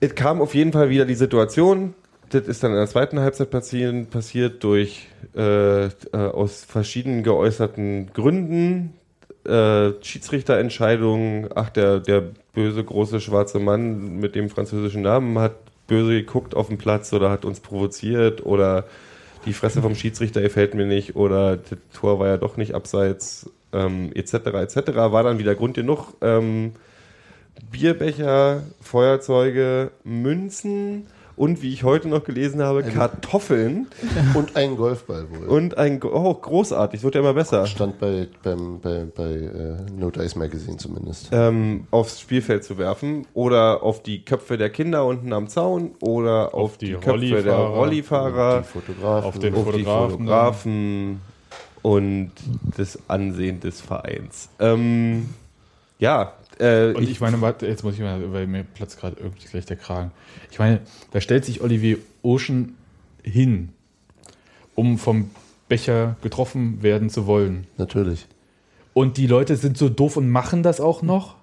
Es 0.00 0.14
kam 0.14 0.40
auf 0.40 0.54
jeden 0.54 0.72
Fall 0.72 0.88
wieder 0.90 1.04
die 1.04 1.14
Situation, 1.14 1.94
das 2.30 2.48
ist 2.48 2.62
dann 2.62 2.72
in 2.72 2.78
der 2.78 2.86
zweiten 2.86 3.20
Halbzeit 3.20 3.50
passieren, 3.50 4.06
passiert 4.06 4.64
durch 4.64 5.08
äh, 5.36 5.84
äh, 5.86 5.90
aus 6.12 6.64
verschiedenen 6.64 7.22
geäußerten 7.22 8.10
Gründen. 8.12 8.94
Äh, 9.44 9.92
Schiedsrichterentscheidungen, 10.02 11.48
ach, 11.54 11.68
der, 11.68 12.00
der 12.00 12.22
böse 12.54 12.82
große 12.82 13.20
schwarze 13.20 13.58
Mann 13.58 14.16
mit 14.16 14.34
dem 14.34 14.48
französischen 14.48 15.02
Namen 15.02 15.38
hat 15.38 15.54
böse 15.86 16.12
geguckt 16.12 16.54
auf 16.54 16.68
dem 16.68 16.78
Platz 16.78 17.12
oder 17.12 17.30
hat 17.30 17.44
uns 17.44 17.60
provoziert 17.60 18.44
oder 18.44 18.84
die 19.46 19.52
Fresse 19.52 19.82
vom 19.82 19.94
Schiedsrichter 19.94 20.40
gefällt 20.40 20.74
mir 20.74 20.86
nicht 20.86 21.16
oder 21.16 21.56
das 21.56 21.78
Tor 21.92 22.18
war 22.18 22.28
ja 22.28 22.36
doch 22.36 22.56
nicht 22.56 22.74
abseits, 22.74 23.50
ähm, 23.72 24.10
etc. 24.14 24.34
etc. 24.34 24.76
war 24.94 25.22
dann 25.22 25.38
wieder 25.38 25.54
Grund 25.54 25.74
genug. 25.74 26.14
Ähm, 26.22 26.72
Bierbecher, 27.70 28.62
Feuerzeuge, 28.80 29.90
Münzen 30.02 31.06
und 31.36 31.62
wie 31.62 31.72
ich 31.72 31.82
heute 31.84 32.08
noch 32.08 32.24
gelesen 32.24 32.62
habe, 32.62 32.82
Kartoffeln 32.82 33.86
Und 34.34 34.56
ein 34.56 34.76
Golfball 34.76 35.26
wohl. 35.30 35.48
und 35.48 35.76
ein, 35.78 36.00
oh, 36.02 36.34
großartig, 36.34 37.02
wird 37.02 37.14
ja 37.14 37.20
immer 37.20 37.34
besser, 37.34 37.66
Stand 37.66 37.98
bei, 37.98 38.28
beim, 38.42 38.80
bei, 38.80 39.04
bei 39.14 39.24
äh, 39.32 39.76
No 39.98 40.10
Dice 40.10 40.36
Magazine 40.36 40.76
zumindest. 40.76 41.28
ähm, 41.32 41.86
aufs 41.90 42.20
Spielfeld 42.20 42.64
zu 42.64 42.78
werfen 42.78 43.26
oder 43.34 43.82
auf 43.82 44.02
die 44.02 44.24
Köpfe 44.24 44.56
der 44.58 44.70
Kinder 44.70 45.04
unten 45.06 45.32
am 45.32 45.48
Zaun 45.48 45.92
oder 46.00 46.54
auf, 46.54 46.72
Auf 46.72 46.78
die 46.78 46.86
die, 46.86 46.92
Köpfe 46.94 47.42
der 47.42 47.54
Rollifahrer. 47.56 47.74
Rollifahrer, 47.76 48.58
die 48.62 48.66
Fotografen. 48.68 49.28
auf 49.28 49.38
den 49.38 49.54
auf 49.54 49.64
die 49.64 49.70
Fotografen. 49.84 50.10
Fotografen 50.18 51.20
und 51.82 52.30
das 52.76 52.98
Ansehen 53.08 53.60
des 53.60 53.80
Vereins. 53.80 54.48
Ähm, 54.58 55.28
ja, 55.98 56.32
äh, 56.58 56.92
Und 56.92 57.08
ich 57.08 57.20
meine, 57.20 57.40
warte, 57.40 57.66
jetzt 57.66 57.82
muss 57.84 57.94
ich 57.94 58.00
mal, 58.00 58.32
weil 58.32 58.46
mir 58.46 58.64
platzt 58.64 58.98
gerade 59.00 59.16
irgendwie 59.20 59.46
gleich 59.48 59.66
der 59.66 59.76
Kragen. 59.76 60.10
Ich 60.50 60.58
meine, 60.58 60.80
da 61.12 61.20
stellt 61.20 61.44
sich 61.44 61.60
Olivier 61.60 61.98
Ocean 62.22 62.74
hin, 63.22 63.70
um 64.74 64.98
vom 64.98 65.30
Becher 65.68 66.16
getroffen 66.22 66.82
werden 66.82 67.10
zu 67.10 67.26
wollen. 67.26 67.66
Natürlich. 67.78 68.26
Und 68.92 69.16
die 69.16 69.26
Leute 69.26 69.56
sind 69.56 69.76
so 69.78 69.88
doof 69.88 70.16
und 70.16 70.30
machen 70.30 70.62
das 70.62 70.80
auch 70.80 71.02
noch. 71.02 71.36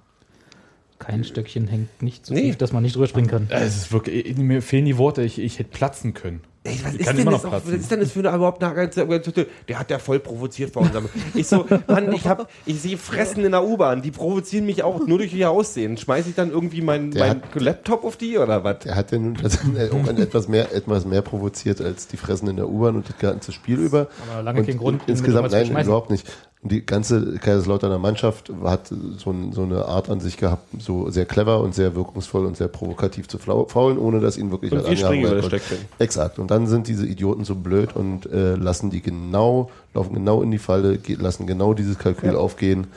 Kein 1.00 1.24
Stöckchen 1.24 1.68
hängt 1.68 2.02
nicht 2.04 2.26
so 2.26 2.34
Nee. 2.34 2.42
tief, 2.44 2.58
dass 2.58 2.72
man 2.72 2.84
nicht 2.84 2.96
drüber 2.96 3.08
springen 3.08 3.28
kann. 3.28 3.48
Es 3.50 3.76
ist 3.76 3.92
wirklich, 3.92 4.38
mir 4.38 4.62
fehlen 4.62 4.86
die 4.86 4.98
Worte, 4.98 5.24
ich, 5.24 5.40
ich 5.40 5.58
hätte 5.60 5.72
platzen 5.72 6.14
können. 6.14 6.42
Ey, 6.64 6.80
was, 6.84 6.94
ist 6.94 7.18
denn 7.18 7.26
das 7.26 7.44
auch, 7.44 7.52
was 7.52 7.68
ist 7.68 7.90
denn 7.90 8.02
das 8.02 8.12
für 8.12 8.20
eine 8.20 8.36
überhaupt 8.36 8.64
eine 8.64 9.22
Der 9.68 9.80
hat 9.80 9.90
ja 9.90 9.98
voll 9.98 10.20
provoziert 10.20 10.72
vor 10.72 10.84
unserem. 10.84 11.10
Ich 11.34 11.48
so, 11.48 11.66
Mann, 11.88 12.14
ich 12.14 12.28
hab, 12.28 12.52
ich 12.68 12.80
sehe 12.80 13.00
Fressen 13.00 13.44
in 13.44 13.52
der 13.52 13.64
U-Bahn, 13.64 14.04
die 14.04 14.12
provozieren 14.12 14.68
mich 14.68 14.84
auch 14.84 15.08
nur 15.08 15.18
durch 15.18 15.34
ihr 15.34 15.50
Aussehen. 15.50 15.98
Schmeiße 15.98 16.30
ich 16.30 16.36
dann 16.36 16.52
irgendwie 16.52 16.82
meinen 16.82 17.10
Der 17.12 17.34
mein 17.34 17.42
Laptop 17.56 18.04
auf 18.04 18.16
die 18.16 18.38
oder 18.38 18.64
was? 18.64 18.86
Er 18.86 18.96
hat 18.96 19.12
ja 19.12 19.18
nun 19.18 19.34
tatsächlich 19.34 19.92
auch 19.92 20.08
ein 20.08 20.18
etwas 20.18 20.48
mehr, 20.48 20.72
etwas 20.72 21.06
mehr 21.06 21.24
provoziert 21.24 21.82
als 21.82 22.08
die 22.08 22.18
Fressen 22.18 22.48
in 22.48 22.58
der 22.58 22.70
U-Bahn 22.70 22.96
und 22.96 23.10
das 23.10 23.18
ganze 23.18 23.52
Spiel 23.54 23.80
über. 23.80 24.08
Aber 24.30 24.44
lange 24.44 24.60
und 24.60 24.68
kein 24.68 24.78
Grund, 24.78 25.02
Insgesamt, 25.08 25.52
nein, 25.52 25.72
überhaupt 25.72 26.12
nicht. 26.12 26.28
Und 26.64 26.72
die 26.72 26.86
ganze 26.86 27.38
Kaiserslauterner 27.40 27.98
Mannschaft 27.98 28.52
hat 28.64 28.94
so, 29.18 29.32
ein, 29.32 29.52
so 29.52 29.64
eine 29.64 29.86
Art 29.86 30.12
an 30.12 30.20
sich 30.20 30.38
gehabt, 30.38 30.68
so 30.80 31.10
sehr 31.10 31.26
clever 31.26 31.60
und 31.60 31.74
sehr 31.74 31.96
wirkungsvoll 31.96 32.46
und 32.46 32.56
sehr 32.56 32.68
provokativ 32.68 33.28
zu 33.28 33.40
faulen, 33.40 33.98
ohne 33.98 34.20
dass 34.20 34.38
ihnen 34.38 34.52
wirklich 34.52 34.72
Und 34.72 34.80
was 34.80 34.86
angehangen 34.86 35.24
wird. 35.24 35.62
Exakt. 35.98 36.38
Und 36.38 36.52
dann 36.52 36.68
sind 36.68 36.88
diese 36.88 37.08
Idioten 37.08 37.46
so 37.46 37.56
blöd 37.56 37.96
und 37.96 38.32
äh, 38.32 38.56
lassen 38.56 38.92
die 38.92 39.02
genau, 39.02 39.72
laufen 39.96 40.14
genau 40.14 40.44
in 40.44 40.52
die 40.52 40.60
Falle, 40.60 41.00
lassen 41.18 41.48
genau 41.48 41.74
dieses 41.74 41.98
Kalkül 41.98 42.36
aufgehen. 42.36 42.88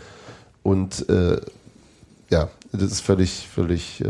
Und 0.63 1.09
äh, 1.09 1.41
ja, 2.29 2.51
das 2.73 2.83
ist 2.83 3.01
völlig, 3.01 3.49
völlig 3.49 4.03
äh, 4.03 4.05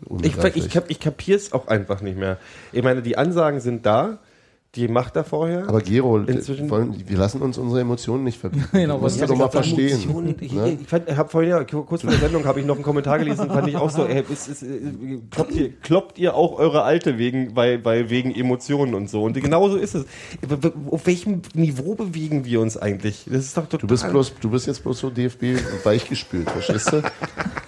Ich, 0.00 0.10
unbegreiflich. 0.10 0.64
ich, 0.64 0.72
kap, 0.72 0.84
ich 0.88 1.00
kapier's 1.00 1.52
auch 1.52 1.66
einfach 1.66 2.00
nicht 2.00 2.16
mehr. 2.16 2.38
Ich 2.72 2.82
meine, 2.82 3.02
die 3.02 3.18
Ansagen 3.18 3.60
sind 3.60 3.84
da, 3.84 4.18
die 4.74 4.86
macht 4.86 5.16
er 5.16 5.24
vorher. 5.24 5.66
Aber 5.66 5.80
Gero, 5.80 6.18
Inzwischen- 6.18 6.68
wir 6.70 7.18
lassen 7.18 7.40
uns 7.40 7.56
unsere 7.56 7.80
Emotionen 7.80 8.24
nicht 8.24 8.38
verbieten. 8.38 8.68
Genau, 8.72 9.00
was 9.02 9.18
ja 9.18 9.26
doch 9.26 9.36
mal 9.36 9.48
verstehen. 9.48 9.88
Emotionen. 9.88 10.36
Ich, 10.40 10.52
ne? 10.52 10.72
ich, 10.72 10.92
ich 10.92 11.16
habe 11.16 11.28
vorhin 11.30 11.50
ja, 11.50 11.64
kurz 11.64 12.02
vor 12.02 12.10
der 12.10 12.20
Sendung 12.20 12.44
habe 12.44 12.60
ich 12.60 12.66
noch 12.66 12.74
einen 12.74 12.84
Kommentar 12.84 13.18
gelesen, 13.18 13.48
fand 13.48 13.66
ich 13.68 13.76
auch 13.76 13.90
so, 13.90 14.04
ey, 14.04 14.22
ist, 14.30 14.46
ist, 14.48 14.62
äh, 14.62 15.20
kloppt, 15.30 15.54
ihr, 15.54 15.72
kloppt 15.80 16.18
ihr 16.18 16.34
auch 16.34 16.58
eure 16.58 16.82
Alte 16.82 17.18
wegen, 17.18 17.56
weil, 17.56 17.82
weil 17.84 18.10
wegen 18.10 18.34
Emotionen 18.34 18.94
und 18.94 19.08
so. 19.08 19.22
Und 19.24 19.34
genauso 19.34 19.76
ist 19.76 19.94
es. 19.94 20.04
Auf 20.90 21.06
welchem 21.06 21.42
Niveau 21.54 21.94
bewegen 21.94 22.44
wir 22.44 22.60
uns 22.60 22.76
eigentlich? 22.76 23.24
Das 23.26 23.44
ist 23.44 23.56
doch 23.56 23.64
total. 23.64 23.80
Du 23.80 23.86
bist 23.86 24.08
bloß, 24.08 24.34
du 24.40 24.50
bist 24.50 24.66
jetzt 24.66 24.82
bloß 24.82 24.98
so 24.98 25.10
DFB 25.10 25.44
weichgespült, 25.84 26.50
verstehst 26.50 26.92
du? 26.92 27.02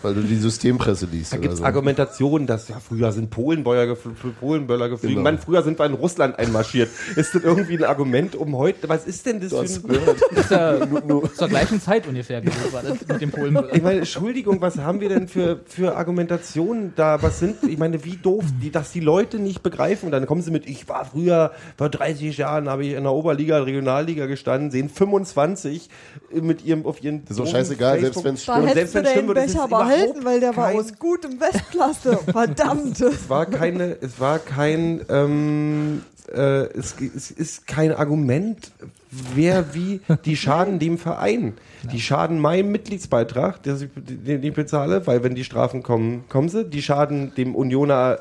Weil 0.03 0.15
du 0.15 0.23
die 0.23 0.37
Systempresse 0.37 1.07
liest. 1.11 1.33
da 1.33 1.37
gibt 1.39 1.55
es 1.55 1.59
so. 1.61 1.65
Argumentationen, 1.65 2.47
dass 2.47 2.69
ja 2.69 2.79
früher 2.79 3.13
sind 3.13 3.31
Polenbeuer 3.31 3.87
gefl 3.87 4.11
Polenböller 4.39 4.89
geflogen. 4.89 5.17
Genau. 5.17 5.25
Mann, 5.25 5.39
früher 5.39 5.63
sind 5.63 5.79
wir 5.79 5.87
in 5.87 5.95
Russland 5.95 6.39
einmarschiert. 6.39 6.90
Ist 7.17 7.35
das 7.35 7.43
irgendwie 7.43 7.77
ein 7.77 7.85
Argument 7.85 8.37
um 8.37 8.57
heute? 8.57 8.89
Was 8.89 9.07
ist 9.07 9.27
denn 9.27 9.41
das 9.41 9.51
Du 9.51 9.57
für 9.57 9.63
ein 9.63 9.89
gehört. 9.89 10.23
Ist 10.33 10.51
ja 10.51 10.79
zur 11.37 11.49
gleichen 11.49 11.81
Zeit 11.81 12.07
ungefähr 12.07 12.41
gewesen, 12.41 12.73
war 12.73 12.83
das 12.83 13.07
mit 13.07 13.21
dem 13.21 13.31
Polen. 13.31 13.59
Ich 13.73 13.83
meine, 13.83 13.99
Entschuldigung, 13.99 14.61
was 14.61 14.79
haben 14.79 15.01
wir 15.01 15.09
denn 15.09 15.29
für, 15.29 15.61
für 15.67 15.97
Argumentationen 15.97 16.93
da? 16.97 17.23
Was 17.23 17.39
sind, 17.39 17.63
ich 17.65 17.79
meine, 17.79 18.05
wie 18.05 18.17
doof, 18.17 18.45
die, 18.63 18.71
dass 18.71 18.93
die 18.93 19.01
Leute 19.01 19.39
nicht 19.39 19.63
begreifen. 19.63 20.11
Dann 20.11 20.27
kommen 20.27 20.43
sie 20.43 20.51
mit, 20.51 20.69
ich 20.69 20.89
war 20.89 21.05
früher, 21.05 21.53
vor 21.77 21.89
30 21.89 22.37
Jahren 22.37 22.69
habe 22.69 22.85
ich 22.85 22.93
in 22.93 23.03
der 23.03 23.13
Oberliga, 23.13 23.59
Regionalliga 23.59 24.27
gestanden, 24.27 24.71
sehen 24.71 24.89
25 24.89 25.89
mit 26.33 26.65
ihrem, 26.65 26.87
auf 26.87 27.03
ihren. 27.03 27.23
Das 27.25 27.33
ist 27.33 27.41
doch 27.41 27.47
scheißegal, 27.47 28.01
selbst 28.01 28.25
wenn 28.25 28.35
es 28.35 28.43
stimmt. 28.43 28.59
Und 28.59 28.73
selbst 28.73 28.95
wenn 28.95 29.05
es 29.05 29.13
den 29.13 29.23
stimmt, 29.25 29.35
Becher 29.35 29.69
behalten, 29.69 30.25
weil 30.25 30.41
der 30.41 30.57
war 30.57 30.75
aus 30.75 30.99
gutem 30.99 31.41
Westklasse. 31.41 32.19
Verdammt. 32.31 33.01
Es 33.01 33.29
war 33.29 33.47
keine, 33.47 33.97
es 34.01 34.21
war 34.21 34.39
kein, 34.39 35.05
ähm, 35.09 36.03
äh, 36.33 36.67
es, 36.79 36.97
es 37.01 37.31
ist 37.31 37.67
kein 37.67 37.93
Argument, 37.93 38.73
wer 39.11 39.75
wie, 39.75 40.01
die 40.25 40.37
schaden 40.37 40.79
dem 40.79 40.99
Verein. 40.99 41.55
Die 41.93 42.01
schaden 42.01 42.39
meinem 42.39 42.71
Mitgliedsbeitrag, 42.73 43.63
den 43.63 44.43
ich, 44.43 44.53
bezahle, 44.53 45.07
weil 45.07 45.25
wenn 45.25 45.35
die 45.35 45.45
Strafen 45.45 45.83
kommen, 45.83 46.25
kommen 46.29 46.49
sie. 46.49 46.65
Die 46.65 46.83
schaden 46.83 47.33
dem 47.37 47.55
Unioner, 47.55 48.19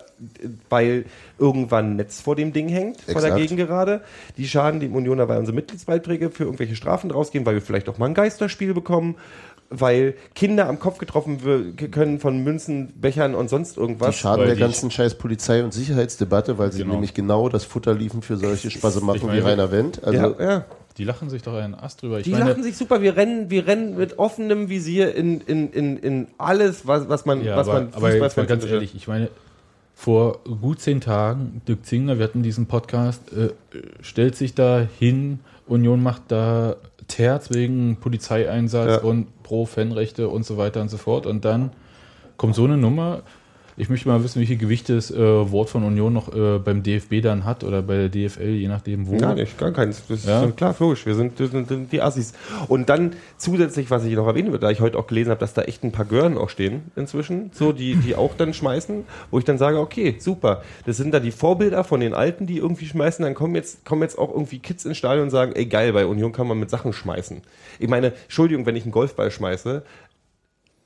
weil 0.69 1.05
irgendwann 1.37 1.91
ein 1.91 1.95
Netz 1.97 2.21
vor 2.21 2.35
dem 2.35 2.53
Ding 2.53 2.69
hängt, 2.69 3.01
vor 3.01 3.15
der 3.15 3.31
Exakt. 3.31 3.41
Gegengerade. 3.41 4.01
Die 4.37 4.47
schaden 4.47 4.79
dem 4.79 4.95
Unioner, 4.95 5.27
weil 5.27 5.39
unsere 5.39 5.55
Mitgliedsbeiträge 5.55 6.29
für 6.29 6.45
irgendwelche 6.45 6.75
Strafen 6.75 7.09
drausgehen, 7.09 7.45
weil 7.45 7.55
wir 7.55 7.61
vielleicht 7.61 7.89
auch 7.89 7.97
mal 7.97 8.07
ein 8.07 8.13
Geisterspiel 8.13 8.73
bekommen. 8.73 9.15
Weil 9.71 10.15
Kinder 10.33 10.67
am 10.67 10.79
Kopf 10.79 10.97
getroffen 10.97 11.75
können 11.91 12.19
von 12.19 12.43
Münzen, 12.43 12.91
Bechern 12.99 13.35
und 13.35 13.49
sonst 13.49 13.75
Die 13.75 13.79
irgendwas. 13.81 14.15
schaden 14.15 14.39
Weil 14.39 14.47
der 14.47 14.55
die- 14.55 14.61
ganzen 14.61 14.89
scheiß 14.89 15.15
Polizei- 15.15 15.63
und 15.63 15.73
Sicherheitsdebatte, 15.73 16.57
weil 16.57 16.71
sie 16.71 16.79
Genau. 16.79 16.93
nämlich 16.93 17.13
genau 17.13 17.49
das 17.49 17.65
Futter 17.65 17.93
liefern 17.93 18.21
für 18.23 18.37
solche 18.37 18.71
Spasse 18.71 18.99
machen 19.01 19.17
ich 19.17 19.23
meine, 19.23 19.37
wie 19.37 19.41
Rainer 19.41 19.71
Wendt. 19.71 20.03
Also 20.03 20.35
ja, 20.39 20.43
ja. 20.43 20.65
Die 20.97 21.03
lachen 21.03 21.29
sich 21.29 21.43
doch 21.43 21.53
einen 21.53 21.75
Ast 21.75 22.01
drüber. 22.01 22.17
Ich 22.17 22.23
Die 22.25 22.31
meine, 22.31 22.49
lachen 22.49 22.63
sich 22.63 22.75
super. 22.75 23.01
Wir 23.01 23.15
rennen, 23.15 23.49
wir 23.49 23.67
rennen 23.67 23.95
mit 23.95 24.17
offenem 24.19 24.69
Visier 24.69 25.13
in, 25.15 25.39
in, 25.41 25.69
in, 25.71 25.97
in 25.97 26.27
alles, 26.39 26.87
was, 26.87 27.07
was 27.07 27.25
man, 27.25 27.43
ja, 27.43 27.55
was 27.55 27.69
aber, 27.69 27.81
man 27.81 27.93
aber 27.93 28.09
jetzt 28.09 28.19
mal 28.19 28.25
Fußballfans 28.29 28.47
ganz 28.61 28.65
ehrlich, 28.71 28.95
ich 28.95 29.07
meine, 29.07 29.29
vor 29.93 30.39
gut 30.61 30.81
zehn 30.81 30.99
Tagen, 30.99 31.61
Dirk 31.67 31.85
Zingler, 31.85 32.17
wir 32.17 32.23
hatten 32.25 32.41
diesen 32.41 32.65
Podcast, 32.65 33.21
äh, 33.33 33.49
stellt 34.01 34.35
sich 34.35 34.55
da 34.55 34.85
hin, 34.97 35.39
Union 35.67 36.01
macht 36.01 36.23
da 36.29 36.75
Terz 37.09 37.49
wegen 37.51 37.97
Polizeieinsatz 37.97 39.01
Ja. 39.03 39.09
und 39.09 39.43
pro 39.43 39.65
Fanrechte 39.65 40.29
und 40.29 40.45
so 40.45 40.57
weiter 40.57 40.79
und 40.81 40.87
so 40.89 40.97
fort. 40.97 41.25
Und 41.25 41.43
dann 41.43 41.71
kommt 42.37 42.55
so 42.55 42.63
eine 42.63 42.77
Nummer. 42.77 43.23
Ich 43.79 43.87
möchte 43.89 44.09
mal 44.09 44.21
wissen, 44.21 44.41
wie 44.41 44.45
viel 44.45 44.57
Gewicht 44.57 44.89
das 44.89 45.09
äh, 45.09 45.17
Wort 45.17 45.69
von 45.69 45.85
Union 45.85 46.11
noch 46.11 46.35
äh, 46.35 46.59
beim 46.59 46.83
DFB 46.83 47.21
dann 47.23 47.45
hat 47.45 47.63
oder 47.63 47.81
bei 47.81 47.95
der 47.95 48.09
DFL, 48.09 48.49
je 48.49 48.67
nachdem 48.67 49.07
wo. 49.07 49.15
Gar 49.15 49.35
nicht, 49.35 49.57
gar 49.57 49.71
keins. 49.71 50.03
Das 50.09 50.25
Ja? 50.25 50.43
ist 50.43 50.57
klar, 50.57 50.75
logisch. 50.79 51.05
Wir 51.05 51.15
sind, 51.15 51.37
sind, 51.37 51.69
sind 51.69 51.89
die 51.93 52.01
Assis. 52.01 52.33
Und 52.67 52.89
dann 52.89 53.13
zusätzlich, 53.37 53.89
was 53.89 54.03
ich 54.03 54.13
noch 54.15 54.27
erwähnen 54.27 54.49
würde, 54.51 54.65
da 54.65 54.69
ich 54.69 54.81
heute 54.81 54.99
auch 54.99 55.07
gelesen 55.07 55.29
habe, 55.29 55.39
dass 55.39 55.53
da 55.53 55.61
echt 55.61 55.85
ein 55.85 55.93
paar 55.93 56.03
Gören 56.03 56.37
auch 56.37 56.49
stehen 56.49 56.91
inzwischen, 56.97 57.51
so 57.53 57.71
die, 57.71 57.95
die 57.95 58.17
auch 58.17 58.35
dann 58.35 58.53
schmeißen, 58.53 59.05
wo 59.31 59.39
ich 59.39 59.45
dann 59.45 59.57
sage, 59.57 59.79
okay, 59.79 60.17
super. 60.19 60.61
Das 60.85 60.97
sind 60.97 61.13
da 61.13 61.21
die 61.21 61.31
Vorbilder 61.31 61.85
von 61.85 62.01
den 62.01 62.13
Alten, 62.13 62.47
die 62.47 62.57
irgendwie 62.57 62.85
schmeißen. 62.85 63.23
Dann 63.23 63.33
kommen 63.33 63.55
jetzt, 63.55 63.85
kommen 63.85 64.01
jetzt 64.01 64.19
auch 64.19 64.29
irgendwie 64.31 64.59
Kids 64.59 64.83
ins 64.83 64.97
Stadion 64.97 65.23
und 65.23 65.29
sagen, 65.29 65.53
ey 65.55 65.65
geil, 65.67 65.93
bei 65.93 66.05
Union 66.05 66.33
kann 66.33 66.47
man 66.47 66.59
mit 66.59 66.69
Sachen 66.69 66.91
schmeißen. 66.91 67.41
Ich 67.79 67.87
meine, 67.87 68.11
Entschuldigung, 68.23 68.65
wenn 68.65 68.75
ich 68.75 68.83
einen 68.83 68.91
Golfball 68.91 69.31
schmeiße, 69.31 69.83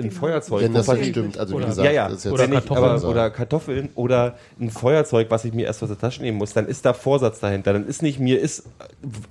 ein 0.04 0.12
Feuerzeug. 0.12 0.62
Wenn 0.62 0.74
das 0.74 0.88
nicht 0.88 1.02
ich- 1.02 1.10
stimmt, 1.10 1.38
also 1.38 1.54
wie 1.54 1.58
Oder- 1.58 1.68
gesagt, 1.68 1.86
ja, 1.86 1.92
ja. 1.92 2.08
das 2.08 2.20
ist 2.20 2.24
jetzt 2.26 2.34
Oder, 2.34 2.48
nicht, 2.48 2.68
Kartoffeln 2.68 2.92
aber, 2.92 3.08
oder 3.08 3.30
Kartoffeln 3.30 3.89
oder 3.96 4.38
ein 4.60 4.70
Feuerzeug, 4.70 5.28
was 5.30 5.46
ich 5.46 5.54
mir 5.54 5.66
erst 5.66 5.84
aus 5.84 5.89
der 5.89 5.98
Tasche 5.98 6.22
nehmen 6.22 6.38
muss, 6.38 6.54
dann 6.54 6.68
ist 6.68 6.86
da 6.86 6.94
Vorsatz 6.94 7.39
dahinter. 7.39 7.74
Dann 7.74 7.88
ist 7.88 8.02
nicht 8.02 8.20
mir 8.20 8.39
ist, 8.39 8.63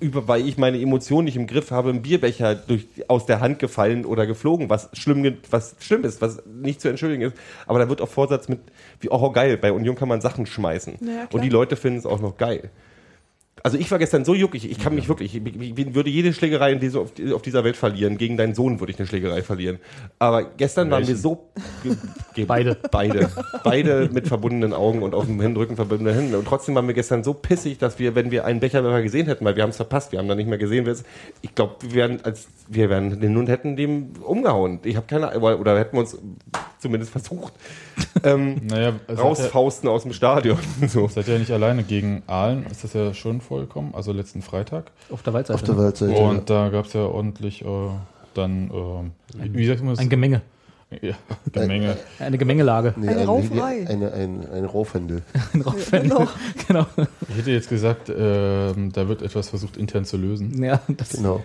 über, 0.00 0.28
weil 0.28 0.46
ich 0.46 0.58
meine 0.58 0.80
Emotionen 0.80 1.24
nicht 1.24 1.36
im 1.36 1.46
Griff 1.46 1.70
habe, 1.70 1.90
ein 1.90 2.02
Bierbecher 2.02 2.54
durch, 2.54 2.86
aus 3.08 3.26
der 3.26 3.40
Hand 3.40 3.58
gefallen 3.58 4.04
oder 4.04 4.26
geflogen, 4.26 4.70
was 4.70 4.88
schlimm, 4.92 5.38
was 5.50 5.76
schlimm 5.80 6.04
ist, 6.04 6.20
was 6.20 6.42
nicht 6.46 6.80
zu 6.80 6.88
entschuldigen 6.88 7.22
ist. 7.22 7.36
Aber 7.66 7.78
da 7.78 7.88
wird 7.88 8.00
auch 8.00 8.08
Vorsatz 8.08 8.48
mit, 8.48 8.60
wie 9.00 9.10
auch 9.10 9.22
oh, 9.22 9.30
geil, 9.30 9.56
bei 9.56 9.72
Union 9.72 9.96
kann 9.96 10.08
man 10.08 10.20
Sachen 10.20 10.46
schmeißen. 10.46 10.94
Ja. 11.00 11.28
Und 11.32 11.42
die 11.42 11.48
Leute 11.48 11.76
finden 11.76 11.98
es 11.98 12.06
auch 12.06 12.20
noch 12.20 12.36
geil. 12.36 12.70
Also 13.64 13.76
ich 13.78 13.88
war 13.90 13.98
gestern 13.98 14.24
so 14.24 14.34
juckig, 14.34 14.68
ich 14.68 14.78
kann 14.78 14.94
mich 14.94 15.08
wirklich, 15.08 15.36
ich, 15.36 15.46
ich, 15.78 15.94
würde 15.94 16.08
jede 16.10 16.32
Schlägerei 16.32 16.72
in 16.72 16.80
diese, 16.80 16.98
auf, 17.00 17.12
auf 17.34 17.42
dieser 17.42 17.62
Welt 17.64 17.76
verlieren. 17.76 18.16
Gegen 18.18 18.36
deinen 18.36 18.54
Sohn 18.54 18.80
würde 18.80 18.92
ich 18.92 18.98
eine 18.98 19.06
Schlägerei 19.06 19.42
verlieren. 19.42 19.78
Aber 20.18 20.42
gestern 20.42 20.90
waren 20.90 21.06
wir 21.06 21.16
so... 21.16 21.50
Beide. 22.46 22.76
Beide. 22.90 23.30
Beide 23.62 24.08
mit 24.10 24.26
verbundenen 24.26 24.72
Augen 24.72 25.02
und 25.02 25.14
auf 25.14 25.26
dem 25.26 25.40
Händrücken 25.40 25.76
verbundene 25.76 26.14
Hände. 26.14 26.38
Und 26.38 26.46
trotzdem 26.48 26.74
waren 26.74 26.86
wir 26.86 26.94
gestern 26.94 27.22
so 27.22 27.34
pissig, 27.34 27.78
dass 27.78 27.98
wir, 27.98 28.14
wenn 28.14 28.30
wir 28.30 28.46
einen 28.46 28.58
Becherwerfer 28.58 29.02
gesehen 29.02 29.26
hätten, 29.26 29.44
weil 29.44 29.54
wir 29.54 29.62
haben 29.62 29.70
es 29.70 29.76
verpasst, 29.76 30.12
wir 30.12 30.18
haben 30.18 30.28
da 30.28 30.34
nicht 30.34 30.48
mehr 30.48 30.58
gesehen, 30.58 30.86
wer 30.86 30.94
es- 30.94 31.04
ich 31.42 31.54
glaube, 31.54 31.76
wir 31.82 31.94
wären, 31.94 32.24
als 32.24 32.48
wir 32.68 32.88
wären 32.88 33.20
den 33.20 33.36
und 33.36 33.48
hätten 33.48 33.76
dem 33.76 34.14
umgehauen. 34.24 34.80
Ich 34.82 34.96
habe 34.96 35.06
keine 35.06 35.38
oder, 35.38 35.60
oder 35.60 35.78
hätten 35.78 35.96
wir 35.96 36.00
uns 36.00 36.16
zumindest 36.78 37.12
versucht. 37.12 37.52
Ähm, 38.24 38.60
Naja, 38.68 38.92
hat 38.92 38.94
ja, 39.08 39.14
rausfausten 39.16 39.88
aus 39.88 40.04
dem 40.04 40.12
Stadion. 40.12 40.56
So. 40.86 41.08
seid 41.08 41.26
ihr 41.26 41.34
ja 41.34 41.40
nicht 41.40 41.50
alleine 41.50 41.82
gegen 41.82 42.22
Aalen, 42.28 42.66
ist 42.70 42.84
das 42.84 42.92
ja 42.92 43.12
schon 43.14 43.40
vollkommen, 43.42 43.94
also 43.94 44.12
letzten 44.12 44.40
Freitag. 44.42 44.90
Auf 45.10 45.22
der 45.22 45.32
Waldseite. 45.34 45.54
auf 45.54 45.62
der 45.62 45.76
Waldseite. 45.76 46.16
Und 46.18 46.48
da 46.48 46.68
gab 46.70 46.86
es 46.86 46.92
ja 46.94 47.02
ordentlich 47.02 47.62
äh, 47.62 47.66
dann, 48.34 48.70
äh, 48.70 49.48
wie 49.52 49.66
sagt 49.66 49.80
man 49.80 49.90
das? 49.90 49.98
Ein 49.98 50.08
Gemenge. 50.08 50.40
ja, 51.02 51.14
Gemenge. 51.52 51.96
Eine 52.18 52.38
Gemengelage. 52.38 52.94
Nee, 52.96 53.08
Eine 53.08 53.20
ein- 53.20 53.26
Rauferei. 53.26 53.86
Eine, 53.88 54.12
ein, 54.12 54.46
ein 54.50 54.64
Raufhändel. 54.64 55.22
Genau. 55.92 56.28
genau. 56.68 56.86
Ich 57.28 57.36
hätte 57.36 57.50
jetzt 57.50 57.68
gesagt, 57.68 58.10
ähm, 58.14 58.92
da 58.92 59.08
wird 59.08 59.22
etwas 59.22 59.48
versucht 59.50 59.76
intern 59.76 60.04
zu 60.04 60.16
lösen. 60.16 60.62
Ja, 60.62 60.80
das 60.88 61.10
Genau. 61.10 61.42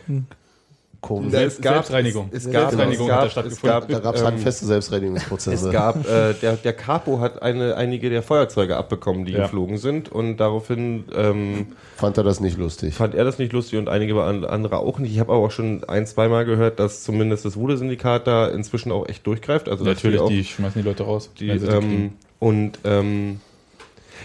Komisch. 1.07 1.31
Ja, 1.31 1.39
Selbst- 1.39 1.63
Selbstreinigung. 1.63 2.27
Es, 2.31 2.45
es 2.45 2.51
gab, 2.51 2.69
Selbstreinigung 2.69 3.07
es 3.07 3.13
gab, 3.15 3.25
es 3.25 3.31
stattgefunden. 3.31 3.69
gab, 3.79 3.87
Da 3.87 3.99
gab 3.99 4.15
es 4.15 4.21
ähm, 4.21 4.27
handfeste 4.27 4.65
Selbstreinigungsprozesse. 4.65 5.67
Es 5.67 5.71
gab, 5.73 6.05
äh, 6.05 6.33
der, 6.41 6.53
der 6.57 6.73
Capo 6.73 7.19
hat 7.21 7.41
eine, 7.41 7.75
einige 7.75 8.09
der 8.09 8.21
Feuerzeuge 8.23 8.75
abbekommen, 8.75 9.23
die 9.23 9.31
Ja. 9.31 9.43
geflogen 9.43 9.77
sind 9.77 10.09
und 10.11 10.37
daraufhin 10.37 11.05
ähm, 11.15 11.67
Fand 11.95 12.17
er 12.17 12.23
das 12.23 12.39
nicht 12.41 12.57
lustig. 12.57 12.93
fand 12.93 13.15
er 13.15 13.23
das 13.23 13.37
nicht 13.39 13.53
lustig 13.53 13.79
und 13.79 13.87
einige 13.87 14.21
an- 14.21 14.43
andere 14.43 14.79
auch 14.79 14.99
nicht. 14.99 15.13
Ich 15.13 15.19
habe 15.19 15.31
aber 15.33 15.45
auch 15.45 15.51
schon 15.51 15.83
ein, 15.85 16.05
zweimal 16.05 16.43
gehört, 16.43 16.79
dass 16.79 17.03
zumindest 17.03 17.45
das 17.45 17.55
Wude-Syndikat 17.55 18.27
da 18.27 18.47
inzwischen 18.49 18.91
auch 18.91 19.07
echt 19.07 19.25
durchgreift. 19.25 19.69
Also 19.69 19.85
Natürlich, 19.85 20.19
auch 20.19 20.27
die 20.29 20.43
schmeißen 20.43 20.81
die 20.81 20.87
Leute 20.87 21.03
raus. 21.03 21.31
die, 21.39 21.57
die 21.57 21.65
ähm, 21.65 22.13
und 22.39 22.79
ähm, 22.83 23.39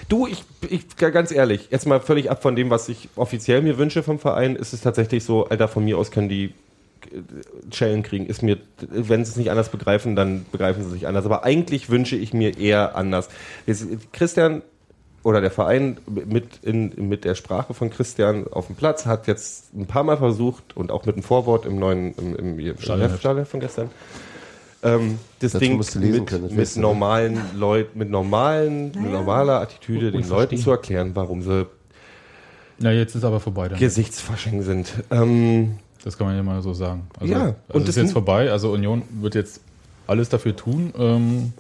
du, 0.09 0.27
ich, 0.27 0.45
ich 0.68 0.97
ganz 0.97 1.31
ehrlich, 1.31 1.68
jetzt 1.71 1.87
mal 1.87 2.01
völlig 2.01 2.31
ab 2.31 2.42
von 2.42 2.57
dem, 2.57 2.71
was 2.71 2.88
ich 2.88 3.09
offiziell 3.16 3.62
mir 3.62 3.79
wünsche 3.79 4.03
vom 4.03 4.18
Verein, 4.18 4.57
ist 4.57 4.73
es 4.73 4.81
tatsächlich 4.81 5.25
so, 5.25 5.47
Alter, 5.47 5.68
von 5.68 5.85
mir 5.85 5.97
aus 5.99 6.11
können 6.11 6.29
die 6.29 6.53
Schellen 7.72 8.03
kriegen. 8.03 8.27
Ist 8.27 8.42
mir, 8.42 8.59
wenn 8.79 9.25
sie 9.25 9.31
es 9.31 9.37
nicht 9.37 9.51
anders 9.51 9.70
begreifen, 9.70 10.16
dann 10.16 10.46
begreifen 10.51 10.83
sie 10.83 10.88
es 10.88 10.94
nicht 10.94 11.07
anders. 11.07 11.25
Aber 11.25 11.44
eigentlich 11.44 11.90
wünsche 11.90 12.16
ich 12.16 12.33
mir 12.33 12.59
eher 12.59 12.96
anders. 12.96 13.29
Christian 14.12 14.62
oder 15.22 15.40
der 15.40 15.51
Verein 15.51 15.98
mit, 16.07 16.59
in, 16.62 17.09
mit 17.09 17.25
der 17.25 17.35
Sprache 17.35 17.75
von 17.75 17.90
Christian 17.90 18.46
auf 18.48 18.66
dem 18.66 18.77
Platz 18.77 19.07
hat 19.07 19.27
jetzt 19.29 19.72
ein 19.75 19.87
paar 19.87 20.03
Mal 20.03 20.16
versucht 20.16 20.77
und 20.77 20.90
auch 20.90 21.07
mit 21.07 21.14
einem 21.14 21.22
Vorwort 21.22 21.64
im 21.64 21.79
neuen 21.79 22.14
im, 22.16 22.37
im, 22.37 22.59
im. 22.59 22.79
Stadionheft 22.79 23.51
von 23.51 23.61
gestern 23.61 23.90
ähm, 24.83 25.18
das 25.38 25.53
Dazu 25.53 25.64
Ding 25.64 25.77
musst 25.77 25.94
du 25.94 26.01
lesen 26.01 26.20
mit, 26.20 26.27
können, 26.29 26.42
das 26.48 26.53
mit 26.53 26.77
ne? 26.77 26.83
normalen 26.83 27.40
Leuten, 27.57 27.98
mit 27.98 28.11
normalen, 28.11 28.90
Naja. 28.90 29.11
normaler 29.11 29.61
Attitüde 29.61 30.07
Und 30.07 30.12
den 30.14 30.25
verstehen. 30.25 30.38
Leuten 30.38 30.57
zu 30.59 30.70
erklären, 30.70 31.11
warum 31.14 31.42
sie 31.42 31.66
Na, 32.79 32.90
jetzt 32.90 33.14
ist 33.14 33.25
aber 33.25 33.38
vorbei 33.38 33.68
dann. 33.68 33.79
Gesichtsfasching 33.79 34.62
sind. 34.62 34.92
Ähm, 35.11 35.79
Das 36.05 36.19
kann 36.19 36.27
man 36.27 36.37
ja 36.37 36.43
mal 36.43 36.61
so 36.62 36.73
sagen. 36.75 37.03
Also, 37.21 37.33
Ja, 37.33 37.41
also 37.41 37.55
und 37.73 37.83
es 37.83 37.91
ist 37.91 37.97
jetzt 37.97 38.12
vorbei. 38.12 38.51
Also 38.51 38.73
Union 38.73 39.03
wird 39.21 39.35
jetzt 39.35 39.61
alles 40.07 40.29
dafür 40.29 40.57
tun, 40.57 40.93
ähm, 40.99 41.53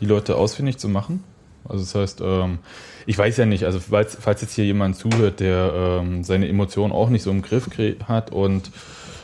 die 0.00 0.06
Leute 0.06 0.36
ausfindig 0.36 0.78
zu 0.78 0.88
machen. 0.88 1.22
Also 1.68 1.82
das 1.84 1.94
heißt, 1.94 2.20
ähm, 2.24 2.58
ich 3.06 3.18
weiß 3.18 3.36
ja 3.36 3.46
nicht, 3.46 3.64
also 3.64 3.80
falls, 3.80 4.16
falls 4.20 4.40
jetzt 4.40 4.54
hier 4.54 4.64
jemand 4.64 4.96
zuhört, 4.96 5.40
der 5.40 6.00
ähm, 6.00 6.24
seine 6.24 6.48
Emotionen 6.48 6.92
auch 6.92 7.08
nicht 7.10 7.22
so 7.22 7.30
im 7.30 7.42
Griff 7.42 7.68
hat 8.08 8.32
und 8.32 8.70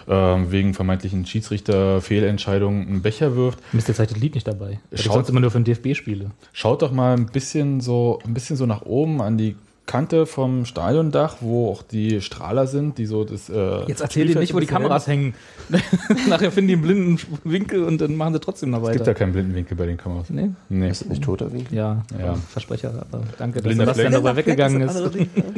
ähm, 0.09 0.51
wegen 0.51 0.75
vermeintlichen 0.75 1.25
Schiedsrichter-Fehlentscheidungen 1.25 2.87
einen 2.89 3.03
Becher 3.03 3.37
wirft, 3.37 3.59
Mist, 3.73 3.89
jetzt 3.89 3.99
seid 3.99 4.11
das 4.11 4.19
Lied 4.19 4.35
nicht 4.35 4.47
dabei. 4.49 4.81
Ich 4.91 5.03
Schaut- 5.03 5.29
immer 5.29 5.41
nur 5.41 5.51
für 5.51 5.61
den 5.61 5.65
DFB 5.65 5.95
spiele. 5.97 6.31
Schaut 6.53 6.83
doch 6.83 6.93
mal 6.93 7.17
ein 7.17 7.27
bisschen 7.27 7.81
so, 7.81 8.19
ein 8.25 8.35
bisschen 8.35 8.57
so 8.57 8.67
nach 8.67 8.83
oben 8.83 9.21
an 9.23 9.39
die 9.39 9.57
Kante 9.85 10.27
vom 10.27 10.65
Stadiondach, 10.65 11.37
wo 11.41 11.69
auch 11.71 11.83
die 11.83 12.21
Strahler 12.21 12.67
sind, 12.67 12.99
die 12.99 13.07
so 13.07 13.25
das. 13.25 13.51
Äh, 13.51 13.85
Jetzt 13.89 14.01
erzähl 14.01 14.27
dir 14.29 14.39
nicht, 14.39 14.55
wo 14.55 14.61
die 14.61 14.67
Kameras 14.67 15.07
hängen. 15.09 15.35
Nachher 16.29 16.53
finden 16.53 16.69
die 16.69 16.75
einen 16.75 16.83
blinden 16.83 17.19
Winkel 17.45 17.83
und 17.85 18.01
dann 18.01 18.15
machen 18.17 18.33
sie 18.35 18.41
trotzdem 18.41 18.71
noch 18.71 18.79
Es 18.79 18.85
weiter. 18.85 18.95
gibt 18.95 19.07
ja 19.09 19.15
keinen 19.15 19.33
blinden 19.33 19.55
Winkel 19.55 19.77
bei 19.77 19.87
den 19.87 19.97
Kameras. 19.97 20.31
nee? 20.31 20.51
Nee. 20.69 20.89
Ist 20.89 21.03
das 21.03 21.09
nicht 21.09 21.25
toter 21.25 21.53
Winkel? 21.53 21.77
Ja, 21.77 22.03
Ja. 22.19 22.35
Versprecher. 22.49 22.91
Aber 23.11 23.25
danke, 23.39 23.57
dass 23.59 23.65
Blinder 23.65 23.85
Sebastian 23.87 24.13
Fleck. 24.13 24.23
darüber 24.23 24.37
weggegangen 24.37 24.81
ist. 24.83 25.03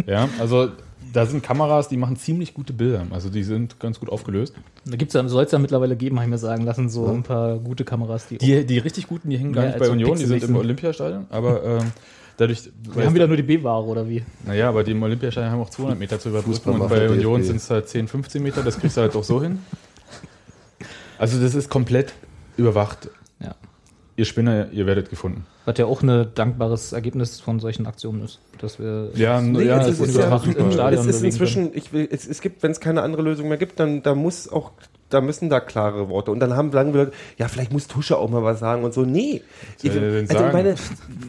Ja, 0.07 0.29
also 0.41 0.69
da 1.13 1.27
sind 1.27 1.43
Kameras, 1.45 1.89
die 1.89 1.97
machen 1.99 2.17
ziemlich 2.17 2.55
gute 2.55 2.73
Bilder. 2.73 3.07
Also 3.11 3.29
die 3.29 3.45
sind 3.45 3.79
ganz 3.79 4.01
gut 4.01 4.09
aufgelöst. 4.09 4.55
Da 4.87 4.97
gibt's 4.97 5.15
ja, 5.15 5.29
soll 5.29 5.45
es 5.45 5.53
ja 5.53 5.59
mittlerweile 5.59 5.97
geben, 5.97 6.17
habe 6.17 6.25
ich 6.27 6.31
mir 6.31 6.39
sagen 6.39 6.65
lassen, 6.65 6.89
so 6.89 7.07
ein 7.07 7.23
paar 7.23 7.59
gute 7.59 7.85
Kameras, 7.85 8.27
die. 8.27 8.39
Die, 8.39 8.65
die 8.65 8.79
richtig 8.79 9.07
guten, 9.07 9.29
die 9.31 9.37
hängen 9.39 9.53
gar 9.53 9.67
nicht 9.67 9.79
bei 9.79 9.91
Union, 9.91 10.19
die 10.19 10.25
sind 10.25 10.43
im. 10.43 10.57
Olympiastadion. 10.57 11.27
Aber 11.31 11.63
ähm, 11.63 11.93
dadurch. 12.37 12.71
wir 12.95 13.07
haben 13.07 13.15
wieder 13.15 13.27
nur 13.27 13.37
die 13.37 13.43
B-Ware 13.43 13.85
oder 13.85 14.09
wie? 14.09 14.23
Naja, 14.45 14.69
aber 14.69 14.85
die 14.85 14.93
im 14.93 15.03
Olympiastadion 15.03 15.53
haben 15.53 15.61
auch 15.61 15.71
200 15.71 15.99
Meter 15.99 16.19
zu 16.19 16.29
überbrücken 16.29 16.55
Fußball 16.55 16.81
und 16.81 16.89
bei 16.89 17.09
Union 17.09 17.43
sind 17.43 17.57
es 17.57 17.71
halt 17.71 17.89
10, 17.89 18.09
15 18.09 18.43
Meter. 18.43 18.63
Das 18.63 18.79
kriegst 18.79 18.97
du 18.97 19.01
halt 19.01 19.15
auch 19.17 19.25
so 19.25 19.43
hin. 19.43 19.59
Also 21.17 21.41
das 21.41 21.55
ist 21.55 21.71
komplett 21.71 22.13
überwacht. 22.57 23.09
Ja. 23.41 23.55
Ihr 24.17 24.25
Spinner, 24.25 24.71
ihr 24.73 24.85
werdet 24.85 25.11
gefunden. 25.11 25.47
Was 25.65 25.79
ja 25.79 25.87
auch 25.87 26.03
ein 26.03 26.35
dankbares 26.35 26.93
Ergebnis 26.93 27.41
von 27.41 27.61
solchen 27.61 27.87
Aktionen 27.87 28.23
ist. 28.23 28.41
Dass 28.59 28.79
wir 28.79 29.11
Ja, 29.15 29.41
Nee, 29.41 29.63
ja, 29.63 29.81
es 29.81 29.89
es 29.89 30.01
ist, 30.01 30.09
ist 30.09 30.17
ja, 30.17 30.27
überwacht 30.27 30.47
im 30.55 30.69
es 30.69 30.75
Stadion 30.75 31.01
ist 31.01 31.07
bewegen 31.07 31.25
inzwischen, 31.27 31.71
ich 31.75 31.93
will, 31.93 32.09
es, 32.11 32.27
es 32.27 32.41
gibt, 32.41 32.63
wenn 32.63 32.73
es 32.73 32.81
keine 32.81 33.03
andere 33.03 33.23
Lösung 33.23 33.49
mehr 33.49 33.57
gibt, 33.57 33.81
dann 33.81 34.03
da 34.03 34.15
muss 34.15 34.49
auch, 34.49 34.73
da 35.11 35.21
müssen 35.21 35.49
da 35.49 35.61
klare 35.61 36.09
Worte. 36.09 36.31
Und 36.31 36.41
dann 36.41 36.55
haben 36.55 36.73
sagen 36.73 36.95
wir, 36.95 37.11
ja, 37.39 37.49
vielleicht 37.49 37.73
muss 37.73 37.87
Tusche 37.87 38.17
auch 38.17 38.29
mal 38.31 38.43
was 38.43 38.61
sagen 38.61 38.85
und 38.85 38.95
so. 38.95 39.03
Nee. 39.03 39.43
Ich, 39.83 39.91
also 39.91 40.01
ich 40.01 40.29
sagen? 40.29 40.53
meine, 40.53 40.75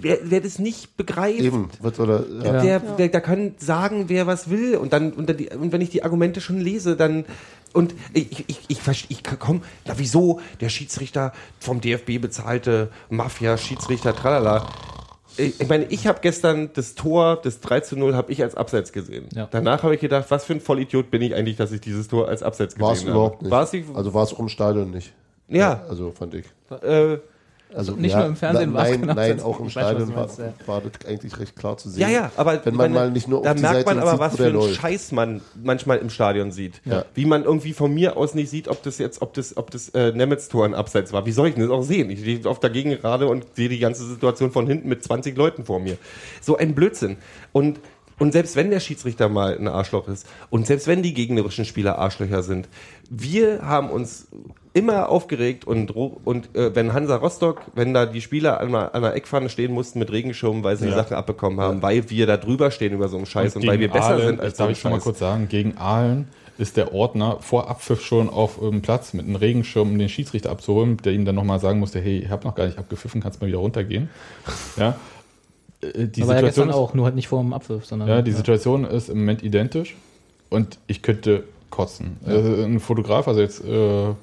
wer, 0.01 0.19
wer 0.23 0.41
das 0.41 0.59
nicht 0.59 0.97
begreift, 0.97 1.41
Eben. 1.41 1.69
Was, 1.81 1.99
oder, 1.99 2.23
ja. 2.43 2.55
Ja. 2.55 2.61
der, 2.61 2.79
der, 2.79 3.07
der 3.09 3.21
kann 3.21 3.55
sagen, 3.57 4.05
wer 4.07 4.27
was 4.27 4.49
will. 4.49 4.77
Und 4.77 4.93
dann, 4.93 5.13
und, 5.13 5.29
dann 5.29 5.37
die, 5.37 5.49
und 5.49 5.71
wenn 5.71 5.81
ich 5.81 5.89
die 5.89 6.03
Argumente 6.03 6.41
schon 6.41 6.59
lese, 6.59 6.95
dann. 6.95 7.25
Und 7.73 7.93
ich, 8.13 8.45
ich, 8.47 8.59
ich, 8.69 9.05
ich, 9.09 9.23
komm, 9.37 9.61
na 9.85 9.95
wieso? 9.97 10.39
Der 10.61 10.69
Schiedsrichter 10.69 11.33
vom 11.59 11.81
DFB 11.81 12.21
bezahlte 12.21 12.89
Mafia, 13.09 13.57
Schiedsrichter, 13.57 14.15
tralala. 14.15 14.65
Ich, 15.37 15.59
ich 15.61 15.67
meine, 15.67 15.85
ich 15.85 16.07
habe 16.07 16.19
gestern 16.21 16.69
das 16.73 16.95
Tor, 16.95 17.39
das 17.41 17.59
3 17.59 17.81
zu 17.81 17.97
0, 17.97 18.15
habe 18.15 18.31
ich 18.31 18.41
als 18.41 18.55
Abseits 18.55 18.91
gesehen. 18.91 19.27
Ja. 19.33 19.47
Danach 19.51 19.83
habe 19.83 19.95
ich 19.95 20.01
gedacht, 20.01 20.25
was 20.29 20.45
für 20.45 20.53
ein 20.53 20.61
Vollidiot 20.61 21.11
bin 21.11 21.21
ich 21.21 21.35
eigentlich, 21.35 21.57
dass 21.57 21.71
ich 21.71 21.81
dieses 21.81 22.07
Tor 22.07 22.27
als 22.27 22.43
Abseits 22.43 22.75
gesehen 22.75 22.85
War 22.87 22.93
es 22.93 23.01
habe. 23.01 23.11
überhaupt 23.11 23.41
nicht. 23.41 23.51
War 23.51 23.63
es 23.63 23.73
nicht? 23.73 23.85
Also 23.93 24.13
war 24.13 24.23
es 24.23 24.31
im 24.33 24.49
Stadion 24.49 24.91
nicht. 24.91 25.13
ja. 25.47 25.83
Also 25.89 26.11
fand 26.11 26.33
ich. 26.35 26.45
Äh, 26.81 27.17
Also 27.75 27.93
Nicht 27.95 28.15
nur 28.15 28.25
im 28.25 28.35
Fernsehen 28.35 28.71
na- 28.71 28.79
war's 28.79 28.89
Nein, 28.91 29.01
genau 29.01 29.13
nein, 29.13 29.41
auch 29.41 29.59
im 29.59 29.65
weiß, 29.65 29.71
Stadion 29.71 30.15
war, 30.15 30.29
ja. 30.37 30.53
war 30.65 30.81
das 30.81 31.09
eigentlich 31.09 31.37
recht 31.39 31.55
klar 31.55 31.77
zu 31.77 31.89
sehen. 31.89 32.01
Ja, 32.01 32.09
ja, 32.09 32.31
aber 32.37 32.65
wenn 32.65 32.73
man 32.75 32.91
meine, 32.93 33.05
mal 33.07 33.11
nicht 33.11 33.27
nur 33.27 33.39
auf 33.39 33.45
da 33.45 33.53
die 33.53 33.61
merkt 33.61 33.75
Seite 33.75 33.85
man 33.89 33.99
aber, 33.99 34.11
sieht, 34.11 34.19
was 34.19 34.35
für 34.37 34.45
einen 34.45 34.53
läuft. 34.53 34.75
Scheiß 34.75 35.11
man 35.11 35.41
manchmal 35.61 35.97
im 35.97 36.09
Stadion 36.09 36.51
sieht. 36.51 36.81
Ja. 36.85 37.05
Wie 37.13 37.25
man 37.25 37.43
irgendwie 37.43 37.73
von 37.73 37.93
mir 37.93 38.15
aus 38.15 38.33
nicht 38.33 38.49
sieht, 38.49 38.69
ob 38.69 38.81
das 38.83 38.97
jetzt, 38.97 39.21
ob 39.21 39.33
das, 39.33 39.57
ob 39.57 39.71
das 39.71 39.89
äh, 39.89 40.11
Nemetz-Tor 40.13 40.65
ein 40.65 40.73
Abseits 40.73 41.11
war. 41.11 41.25
Wie 41.25 41.31
soll 41.31 41.49
ich 41.49 41.55
denn 41.55 41.63
das 41.63 41.71
auch 41.71 41.83
sehen? 41.83 42.09
Ich 42.09 42.19
stehe 42.21 42.49
auf 42.49 42.59
der 42.59 42.69
Gegend 42.69 43.01
gerade 43.01 43.27
und 43.27 43.45
sehe 43.55 43.67
die 43.69 43.79
ganze 43.79 44.05
Situation 44.05 44.51
von 44.51 44.67
hinten 44.67 44.87
mit 44.87 45.03
20 45.03 45.35
Leuten 45.35 45.65
vor 45.65 45.79
mir. 45.79 45.97
So 46.41 46.57
ein 46.57 46.75
Blödsinn. 46.75 47.17
Und 47.51 47.79
und 48.17 48.31
selbst 48.31 48.55
wenn 48.55 48.69
der 48.69 48.79
Schiedsrichter 48.79 49.27
mal 49.27 49.57
ein 49.57 49.67
Arschloch 49.67 50.07
ist 50.07 50.25
und 50.49 50.65
selbst 50.65 50.87
wenn 50.87 51.03
die 51.03 51.13
gegnerischen 51.13 51.65
Spieler 51.65 51.99
Arschlöcher 51.99 52.43
sind, 52.43 52.69
wir 53.09 53.61
haben 53.61 53.89
uns 53.89 54.27
immer 54.75 55.07
aufgeregt 55.07 55.65
und, 55.65 55.91
und 55.91 56.53
äh, 56.53 56.75
wenn 56.75 56.91
Hansa 56.91 57.15
Rostock, 57.15 57.61
wenn 57.75 57.93
da 57.93 58.05
die 58.05 58.19
Spieler 58.19 58.59
an 58.59 58.67
einer, 58.67 58.93
an 58.93 59.05
einer 59.05 59.15
Eckpfanne 59.15 59.47
stehen 59.47 59.71
mussten 59.71 59.99
mit 59.99 60.11
Regenschirmen, 60.11 60.65
weil 60.65 60.75
sie 60.75 60.87
die 60.87 60.91
Sachen 60.91 61.15
abbekommen 61.15 61.61
haben, 61.61 61.81
weil 61.81 62.09
wir 62.09 62.27
da 62.27 62.35
drüber 62.35 62.71
stehen 62.71 62.91
über 62.91 63.07
so 63.07 63.15
einen 63.15 63.25
Scheiß 63.25 63.55
und, 63.55 63.65
weil 63.65 63.79
wir 63.79 63.89
besser 63.89 64.07
Aalen, 64.07 64.27
sind 64.27 64.41
als 64.41 64.57
darf 64.57 64.69
ich 64.69 64.79
schon 64.79 64.91
mal 64.91 64.99
kurz 64.99 65.19
sagen, 65.19 65.47
gegen 65.47 65.77
Aalen 65.77 66.27
ist 66.57 66.75
der 66.75 66.93
Ordner 66.93 67.37
vor 67.39 67.69
Abpfiff 67.69 68.01
schon 68.01 68.29
auf 68.29 68.59
dem 68.59 68.81
Platz 68.81 69.13
mit 69.13 69.25
einem 69.25 69.37
Regenschirm, 69.37 69.91
um 69.91 69.97
den 69.97 70.09
Schiedsrichter 70.09 70.51
abzuholen, 70.51 70.97
der 70.97 71.13
ihm 71.13 71.23
dann 71.23 71.35
nochmal 71.35 71.61
sagen 71.61 71.79
musste, 71.79 72.01
hey, 72.01 72.19
ich 72.19 72.29
habe 72.29 72.45
noch 72.45 72.55
gar 72.55 72.65
nicht 72.65 72.77
abgepfiffen, 72.77 73.21
kannst 73.21 73.39
mal 73.41 73.47
wieder 73.47 73.59
runtergehen. 73.59 74.09
Ja. 74.77 74.97
Äh, 75.79 76.07
Die 76.07 76.23
Aber 76.23 76.35
ja 76.35 76.41
gestern 76.41 76.69
ist, 76.69 76.75
auch, 76.75 76.93
nur 76.93 77.05
halt 77.05 77.15
nicht 77.15 77.29
vor 77.29 77.41
dem 77.41 77.53
Abwurf, 77.53 77.85
sondern. 77.85 78.09
Ja, 78.09 78.21
die 78.21 78.33
Situation 78.33 78.83
ist 78.83 79.07
im 79.07 79.19
Moment 79.19 79.41
identisch 79.41 79.95
und 80.49 80.79
ich 80.87 81.01
könnte 81.01 81.45
kotzen. 81.69 82.17
Äh, 82.27 82.65
ein 82.65 82.81
Fotograf, 82.81 83.29
also 83.29 83.39
jetzt, 83.39 83.63
äh, 83.63 84.13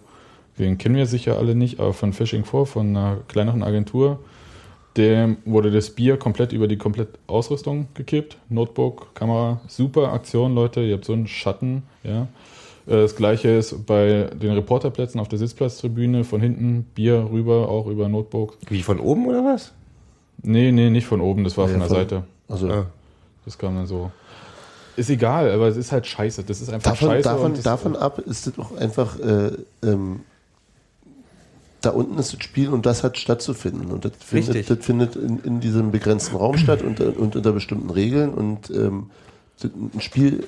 den 0.59 0.79
kennen 0.79 0.97
wir 0.97 1.07
sicher 1.07 1.39
alle 1.39 1.55
nicht, 1.55 1.81
aber 1.81 1.93
von 1.95 2.13
Fishing 2.13 2.45
4, 2.45 2.67
von 2.67 2.89
einer 2.89 3.19
kleineren 3.29 3.63
Agentur, 3.63 4.19
dem 4.97 5.39
wurde 5.47 5.71
das 5.71 5.91
Bier 5.91 6.19
komplett 6.19 6.53
über 6.53 6.69
die 6.69 6.77
komplette 6.77 7.19
Ausrüstung 7.27 7.87
gekippt. 7.95 8.37
Notebook, 8.51 9.15
Kamera, 9.15 9.61
super 9.67 10.13
Aktion, 10.13 10.55
Leute. 10.55 10.81
Ihr 10.83 10.95
habt 10.95 11.07
so 11.07 11.15
einen 11.15 11.27
Schatten, 11.27 11.83
ja. 12.05 12.23
Äh, 12.87 13.03
Das 13.03 13.17
gleiche 13.17 13.49
ist 13.49 13.87
bei 13.87 14.29
den 14.35 14.53
Reporterplätzen 14.53 15.19
auf 15.21 15.29
der 15.29 15.39
Sitzplatztribüne, 15.39 16.25
von 16.25 16.41
hinten 16.43 16.83
Bier 16.95 17.27
rüber, 17.31 17.69
auch 17.71 17.87
über 17.87 18.09
Notebook. 18.09 18.59
Wie 18.69 18.83
von 18.83 19.01
oben 19.01 19.27
oder 19.27 19.43
was? 19.45 19.73
Nee, 20.43 20.73
nee, 20.73 20.91
nicht 20.91 21.07
von 21.07 21.21
oben, 21.23 21.45
das 21.45 21.57
war 21.57 21.67
Ja, 21.67 21.71
von 21.71 21.81
der 21.81 21.89
von- 21.89 21.97
Seite. 21.97 22.25
Also 22.49 22.69
Ah. 22.69 22.87
Das 23.47 23.57
kam 23.57 23.75
dann 23.77 23.87
so. 23.87 24.11
Ist 24.97 25.09
egal, 25.09 25.51
aber 25.51 25.69
es 25.69 25.77
ist 25.79 25.91
halt 25.91 26.07
scheiße. 26.07 26.45
Das 26.45 26.61
ist 26.61 26.71
einfach 26.71 26.91
davon, 26.93 27.09
scheiße. 27.09 27.23
davon, 27.29 27.47
und 27.47 27.57
das- 27.57 27.65
davon 27.65 27.97
ab 27.97 28.19
ist 28.19 28.47
es 28.47 28.59
auch 28.59 28.77
einfach, 28.77 29.19
äh, 29.21 29.53
ähm, 29.85 30.21
da 31.83 31.91
unten 31.91 32.19
ist 32.19 32.33
das 32.33 32.43
Spiel 32.43 32.69
und 32.69 32.87
das 32.87 33.05
hat 33.05 33.19
stattzufinden. 33.19 33.91
Und 33.91 34.05
das 34.05 34.13
findet, 34.19 34.55
Richtig. 34.55 34.77
das 34.79 34.87
findet 34.87 35.17
in, 35.17 35.39
in 35.41 35.61
diesem 35.61 35.91
begrenzten 35.91 36.37
Raum 36.37 36.57
statt 36.57 36.83
und, 36.83 37.01
und 37.01 37.37
unter 37.37 37.53
bestimmten 37.53 37.91
Regeln. 37.91 38.31
Und 38.33 38.71
ähm, 38.71 39.11
ein 39.63 40.01
Spiel 40.01 40.47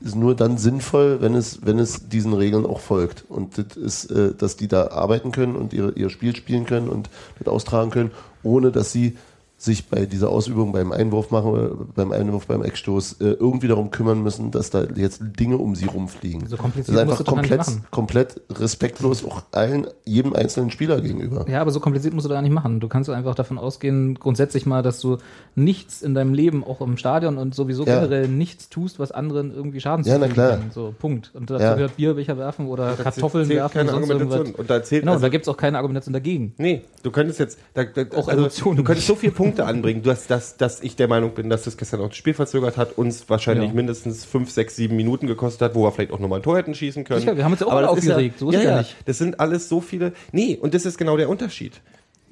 ist 0.00 0.16
nur 0.16 0.34
dann 0.34 0.56
sinnvoll, 0.58 1.20
wenn 1.20 1.34
es, 1.34 1.60
wenn 1.64 1.78
es 1.78 2.08
diesen 2.08 2.32
Regeln 2.32 2.64
auch 2.64 2.80
folgt. 2.80 3.24
Und 3.28 3.58
das 3.58 3.76
ist, 3.76 4.10
äh, 4.10 4.34
dass 4.34 4.56
die 4.56 4.68
da 4.68 4.88
arbeiten 4.88 5.32
können 5.32 5.54
und 5.54 5.72
ihre, 5.72 5.92
ihr 5.92 6.10
Spiel 6.10 6.34
spielen 6.34 6.64
können 6.64 6.88
und 6.88 7.10
das 7.38 7.48
austragen 7.48 7.90
können, 7.90 8.10
ohne 8.42 8.72
dass 8.72 8.92
sie 8.92 9.18
sich 9.62 9.88
bei 9.88 10.06
dieser 10.06 10.30
Ausübung 10.30 10.72
beim 10.72 10.90
Einwurf 10.90 11.30
machen 11.30 11.86
beim 11.94 12.12
Einwurf 12.12 12.46
beim 12.46 12.62
Eckstoß 12.62 13.20
äh, 13.20 13.24
irgendwie 13.32 13.68
darum 13.68 13.90
kümmern 13.90 14.22
müssen, 14.22 14.50
dass 14.50 14.70
da 14.70 14.84
jetzt 14.94 15.20
Dinge 15.38 15.58
um 15.58 15.74
sie 15.74 15.84
rumfliegen. 15.84 16.46
So 16.46 16.56
kompliziert 16.56 16.96
das 16.96 17.02
ist 17.02 17.08
musst 17.08 17.20
einfach 17.20 17.24
du 17.26 17.34
gar 17.34 17.42
nicht 17.42 17.50
komplett, 17.50 17.66
machen. 17.68 17.84
komplett 17.90 18.40
respektlos 18.58 19.22
auch 19.24 19.42
allen, 19.52 19.86
jedem 20.06 20.32
einzelnen 20.34 20.70
Spieler 20.70 21.00
gegenüber. 21.02 21.44
Ja, 21.46 21.60
aber 21.60 21.72
so 21.72 21.80
kompliziert 21.80 22.14
musst 22.14 22.24
du 22.24 22.30
da 22.30 22.40
nicht 22.40 22.52
machen. 22.52 22.80
Du 22.80 22.88
kannst 22.88 23.10
einfach 23.10 23.34
davon 23.34 23.58
ausgehen, 23.58 24.14
grundsätzlich 24.14 24.64
mal, 24.64 24.82
dass 24.82 25.00
du 25.00 25.18
nichts 25.54 26.00
in 26.00 26.14
deinem 26.14 26.32
Leben, 26.32 26.64
auch 26.64 26.80
im 26.80 26.96
Stadion 26.96 27.36
und 27.36 27.54
sowieso 27.54 27.84
Ja. 27.84 27.96
generell 28.00 28.28
nichts 28.28 28.70
tust, 28.70 28.98
was 28.98 29.12
anderen 29.12 29.52
irgendwie 29.54 29.80
Schaden 29.80 30.06
Ja, 30.06 30.16
na 30.16 30.28
klar. 30.28 30.52
kann. 30.52 30.70
So, 30.72 30.94
Punkt. 30.98 31.32
Und 31.34 31.50
dazu 31.50 31.62
Ja. 31.62 31.74
gehört 31.74 31.96
Bierbecher 31.96 32.38
werfen 32.38 32.66
oder 32.66 32.94
Da 32.96 33.02
Kartoffeln 33.02 33.44
zählt 33.46 33.58
werfen 33.58 33.86
keine 33.86 33.92
und 33.94 34.30
sonst. 34.30 34.58
Und 34.58 34.70
da 34.70 34.82
zählt 34.82 35.02
Genau, 35.02 35.12
also- 35.12 35.22
da 35.22 35.28
gibt's 35.28 35.48
auch 35.48 35.56
keine 35.58 35.76
Argumentation 35.76 36.14
dagegen. 36.14 36.54
Nee, 36.56 36.82
du 37.02 37.10
könntest 37.10 37.38
jetzt, 37.40 37.58
da, 37.74 37.84
da, 37.84 38.02
Auch 38.16 38.28
also, 38.28 38.40
Emotionen. 38.42 38.76
du 38.78 38.84
könntest 38.84 39.06
so 39.06 39.14
viele 39.16 39.32
Punkte 39.32 39.49
anbringen, 39.58 40.02
du 40.02 40.10
hast, 40.10 40.30
dass, 40.30 40.56
dass 40.56 40.80
ich 40.82 40.94
der 40.94 41.08
Meinung 41.08 41.32
bin, 41.34 41.50
dass 41.50 41.64
das 41.64 41.76
gestern 41.76 42.00
auch 42.02 42.08
das 42.08 42.16
Spiel 42.16 42.34
verzögert 42.34 42.76
hat, 42.76 42.96
uns 42.96 43.28
wahrscheinlich 43.28 43.70
Ja. 43.70 43.74
mindestens 43.74 44.24
fünf, 44.24 44.50
sechs, 44.52 44.76
sieben 44.76 44.94
Minuten 44.94 45.26
gekostet 45.26 45.62
hat, 45.62 45.74
wo 45.74 45.82
wir 45.84 45.90
vielleicht 45.92 46.12
auch 46.12 46.18
nochmal 46.20 46.38
ein 46.38 46.42
Tor 46.42 46.56
hätten 46.56 46.74
schießen 46.74 47.02
können. 47.04 47.20
Sicher, 47.20 47.36
wir 47.36 47.44
haben 47.44 47.52
uns 47.52 47.60
ja 47.60 47.66
auch 47.66 47.82
aufgeregt, 47.82 48.38
so 48.38 48.50
ist 48.50 48.54
ja, 48.56 48.62
ja 48.62 48.70
ja, 48.70 48.78
nicht. 48.78 48.94
Das 49.06 49.18
sind 49.18 49.40
alles 49.40 49.68
so 49.68 49.80
viele, 49.80 50.12
nee, 50.30 50.56
und 50.60 50.74
das 50.74 50.86
ist 50.86 50.98
genau 50.98 51.16
der 51.16 51.28
Unterschied. 51.28 51.80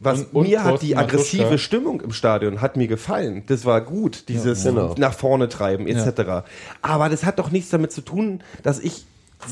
Was 0.00 0.20
Und- 0.20 0.32
und 0.34 0.46
mir 0.48 0.62
hat 0.62 0.68
Thorsten 0.70 0.86
die 0.86 0.96
aggressive 0.96 1.42
Matuschka. 1.42 1.58
Stimmung 1.58 2.00
im 2.02 2.12
Stadion 2.12 2.60
hat 2.60 2.76
mir 2.76 2.86
gefallen. 2.86 3.42
Das 3.48 3.64
war 3.64 3.80
gut, 3.80 4.28
dieses 4.28 4.62
genau. 4.62 4.94
nach 4.96 5.12
vorne 5.12 5.48
treiben 5.48 5.88
etc. 5.88 6.46
Aber 6.82 7.08
das 7.08 7.24
hat 7.24 7.40
doch 7.40 7.50
nichts 7.50 7.70
damit 7.70 7.90
zu 7.90 8.02
tun, 8.02 8.44
dass 8.62 8.78
ich 8.78 9.06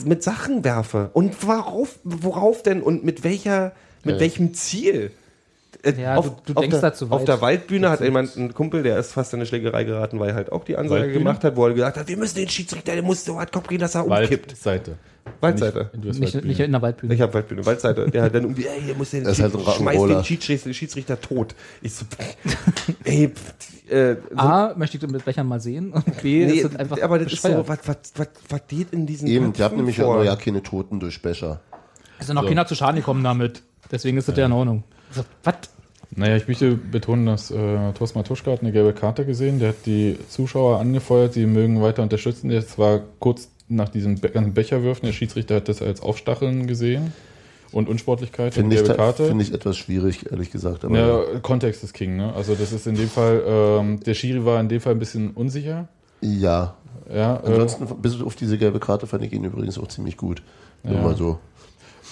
mit 0.04 0.22
Sachen 0.22 0.62
werfe. 0.64 1.10
Und 1.14 1.44
worauf, 1.46 1.98
worauf 2.04 2.62
denn 2.62 2.80
und 2.80 3.04
mit 3.04 3.24
welcher, 3.24 3.72
mit 4.04 4.16
Ja. 4.16 4.20
welchem 4.20 4.54
Ziel? 4.54 5.10
Äh, 5.86 6.00
Ja, 6.00 6.20
du- 6.20 6.36
du 6.44 6.54
denkst 6.54 6.80
der, 6.80 6.92
Auf 7.10 7.24
der 7.24 7.40
Waldbühne 7.40 7.88
hat 7.90 8.00
jemand, 8.00 8.36
ein 8.36 8.52
Kumpel, 8.54 8.82
der 8.82 8.98
ist 8.98 9.12
fast 9.12 9.32
in 9.32 9.38
eine 9.40 9.46
Schlägerei 9.46 9.84
geraten, 9.84 10.18
weil 10.18 10.30
er 10.30 10.34
halt 10.34 10.52
auch 10.52 10.64
die 10.64 10.76
Ansage 10.76 11.02
Waldbühne? 11.02 11.18
gemacht 11.18 11.44
hat, 11.44 11.56
wo 11.56 11.66
er 11.66 11.74
gesagt 11.74 11.96
hat, 11.96 12.08
wir 12.08 12.16
müssen 12.16 12.36
den 12.36 12.48
Schiedsrichter, 12.48 12.92
der 12.92 13.02
muss 13.02 13.24
so 13.24 13.38
hart 13.38 13.52
Kopf 13.52 13.68
gehen, 13.68 13.78
dass 13.78 13.94
er 13.94 14.06
umkippt. 14.06 14.50
Waldseite. 14.50 14.96
Waldseite. 15.40 15.90
Nicht, 15.94 16.04
Nicht, 16.04 16.20
Waldbühne. 16.22 16.46
nicht 16.46 16.60
in 16.60 16.72
der 16.72 16.82
Waldbühne. 16.82 17.14
Ich 17.14 17.20
habe 17.20 17.34
Waldbühne, 17.34 17.66
Waldseite. 17.66 18.08
Der 18.10 18.22
hat 18.22 18.34
dann 18.34 18.42
irgendwie, 18.44 18.66
ey, 18.66 18.80
hier 18.80 18.94
muss 18.94 19.10
den, 19.10 19.24
Das 19.24 19.38
ist 19.38 19.42
halt 19.42 19.54
den 19.54 20.24
Schiedsrichter, 20.24 20.72
Schiedsrichter 20.72 21.20
tot. 21.20 21.54
Ich 21.82 21.94
so, 21.94 22.04
ey, 23.04 23.32
äh, 23.88 24.16
so, 24.30 24.36
A, 24.36 24.74
möchte 24.76 24.96
ich 24.96 25.00
den 25.00 25.10
mit 25.10 25.24
Bechern 25.24 25.46
mal 25.46 25.60
sehen. 25.60 25.92
Und 25.92 26.04
B, 26.22 26.46
nee, 26.46 26.52
ist 26.52 26.64
es 26.72 26.76
einfach 26.76 27.00
aber 27.02 27.18
das 27.18 27.32
ist 27.32 27.42
so, 27.42 27.48
bescheuert. 27.48 27.68
was, 27.68 27.78
was, 27.88 27.96
was, 28.16 28.28
was 28.48 28.60
geht 28.68 28.92
in 28.92 29.06
diesen 29.06 29.26
Eben, 29.26 29.46
die 29.46 29.50
Köpfen 29.50 29.64
habt 29.64 29.76
nämlich 29.76 29.96
vor? 29.96 30.18
auch 30.18 30.24
ja 30.24 30.36
keine 30.36 30.62
Toten 30.62 31.00
durch 31.00 31.20
Becher. 31.22 31.60
ist 32.20 32.28
ja 32.28 32.34
noch 32.34 32.46
keiner 32.46 32.66
zu 32.66 32.74
Schaden 32.76 32.96
gekommen 32.96 33.24
damit. 33.24 33.62
Deswegen 33.90 34.18
ist 34.18 34.28
das 34.28 34.36
ja 34.36 34.46
in 34.46 34.52
Ordnung. 34.52 34.84
So, 35.10 35.22
was? 35.44 35.54
Naja, 36.16 36.36
ich 36.36 36.48
möchte 36.48 36.74
betonen, 36.76 37.26
dass 37.26 37.50
äh, 37.50 37.92
Thorsten 37.92 38.18
Matuschka 38.18 38.50
hat 38.50 38.62
eine 38.62 38.72
gelbe 38.72 38.94
Karte 38.94 39.26
gesehen. 39.26 39.58
Der 39.58 39.70
hat 39.70 39.84
die 39.84 40.16
Zuschauer 40.30 40.78
angefeuert, 40.80 41.34
sie 41.34 41.44
mögen 41.44 41.82
weiter 41.82 42.02
unterstützen. 42.02 42.50
Jetzt 42.50 42.78
war 42.78 43.00
kurz 43.20 43.50
nach 43.68 43.90
diesen 43.90 44.20
Be 44.20 44.30
ganzen 44.30 44.54
Becherwürfen, 44.54 45.06
der 45.06 45.12
Schiedsrichter 45.12 45.56
hat 45.56 45.68
das 45.68 45.82
als 45.82 46.00
Aufstacheln 46.00 46.66
gesehen 46.66 47.12
und 47.72 47.88
Unsportlichkeit 47.88 48.54
Finde 48.54 48.76
ich, 48.76 48.82
finde 49.16 49.42
ich 49.44 49.52
etwas 49.52 49.76
schwierig, 49.76 50.30
ehrlich 50.30 50.50
gesagt. 50.50 50.84
Aber 50.84 50.96
ja, 51.34 51.40
Kontext 51.40 51.84
ist 51.84 51.92
King, 51.92 52.16
ne? 52.16 52.32
Also 52.34 52.54
das 52.54 52.72
ist 52.72 52.86
in 52.86 52.94
dem 52.94 53.08
Fall, 53.08 53.42
ähm, 53.46 54.00
der 54.00 54.14
Schiri 54.14 54.44
war 54.44 54.60
in 54.60 54.68
dem 54.68 54.80
Fall 54.80 54.92
ein 54.92 54.98
bisschen 54.98 55.30
unsicher. 55.30 55.88
ja. 56.20 56.74
Ja, 57.14 57.36
äh, 57.36 57.46
Ansonsten, 57.46 57.86
bis 58.02 58.20
auf 58.20 58.34
diese 58.34 58.58
gelbe 58.58 58.80
Karte 58.80 59.06
fand 59.06 59.22
ich 59.22 59.32
ihn 59.32 59.44
übrigens 59.44 59.78
auch 59.78 59.86
ziemlich 59.86 60.16
gut. 60.16 60.42
Nur 60.82 60.94
Ja. 60.94 61.02
mal 61.02 61.16
so. 61.16 61.38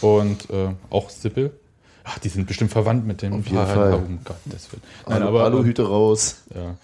und 0.02 0.48
äh, 0.50 0.68
auch 0.90 1.10
Sippel. 1.10 1.50
Ach, 2.04 2.18
die 2.18 2.28
sind 2.28 2.46
bestimmt 2.46 2.70
verwandt 2.70 3.06
mit 3.06 3.22
dem 3.22 3.32
Auf 3.32 3.46
jeden 3.46 3.66
Fall. 3.66 3.94
Um 3.94 4.18
Gottes 4.24 4.70
Willen. 4.70 4.82
Nein, 5.08 5.22
Alu, 5.22 5.28
aber 5.28 5.44
Aluhüte 5.44 5.86
raus. 5.88 6.42
Ja, 6.54 6.74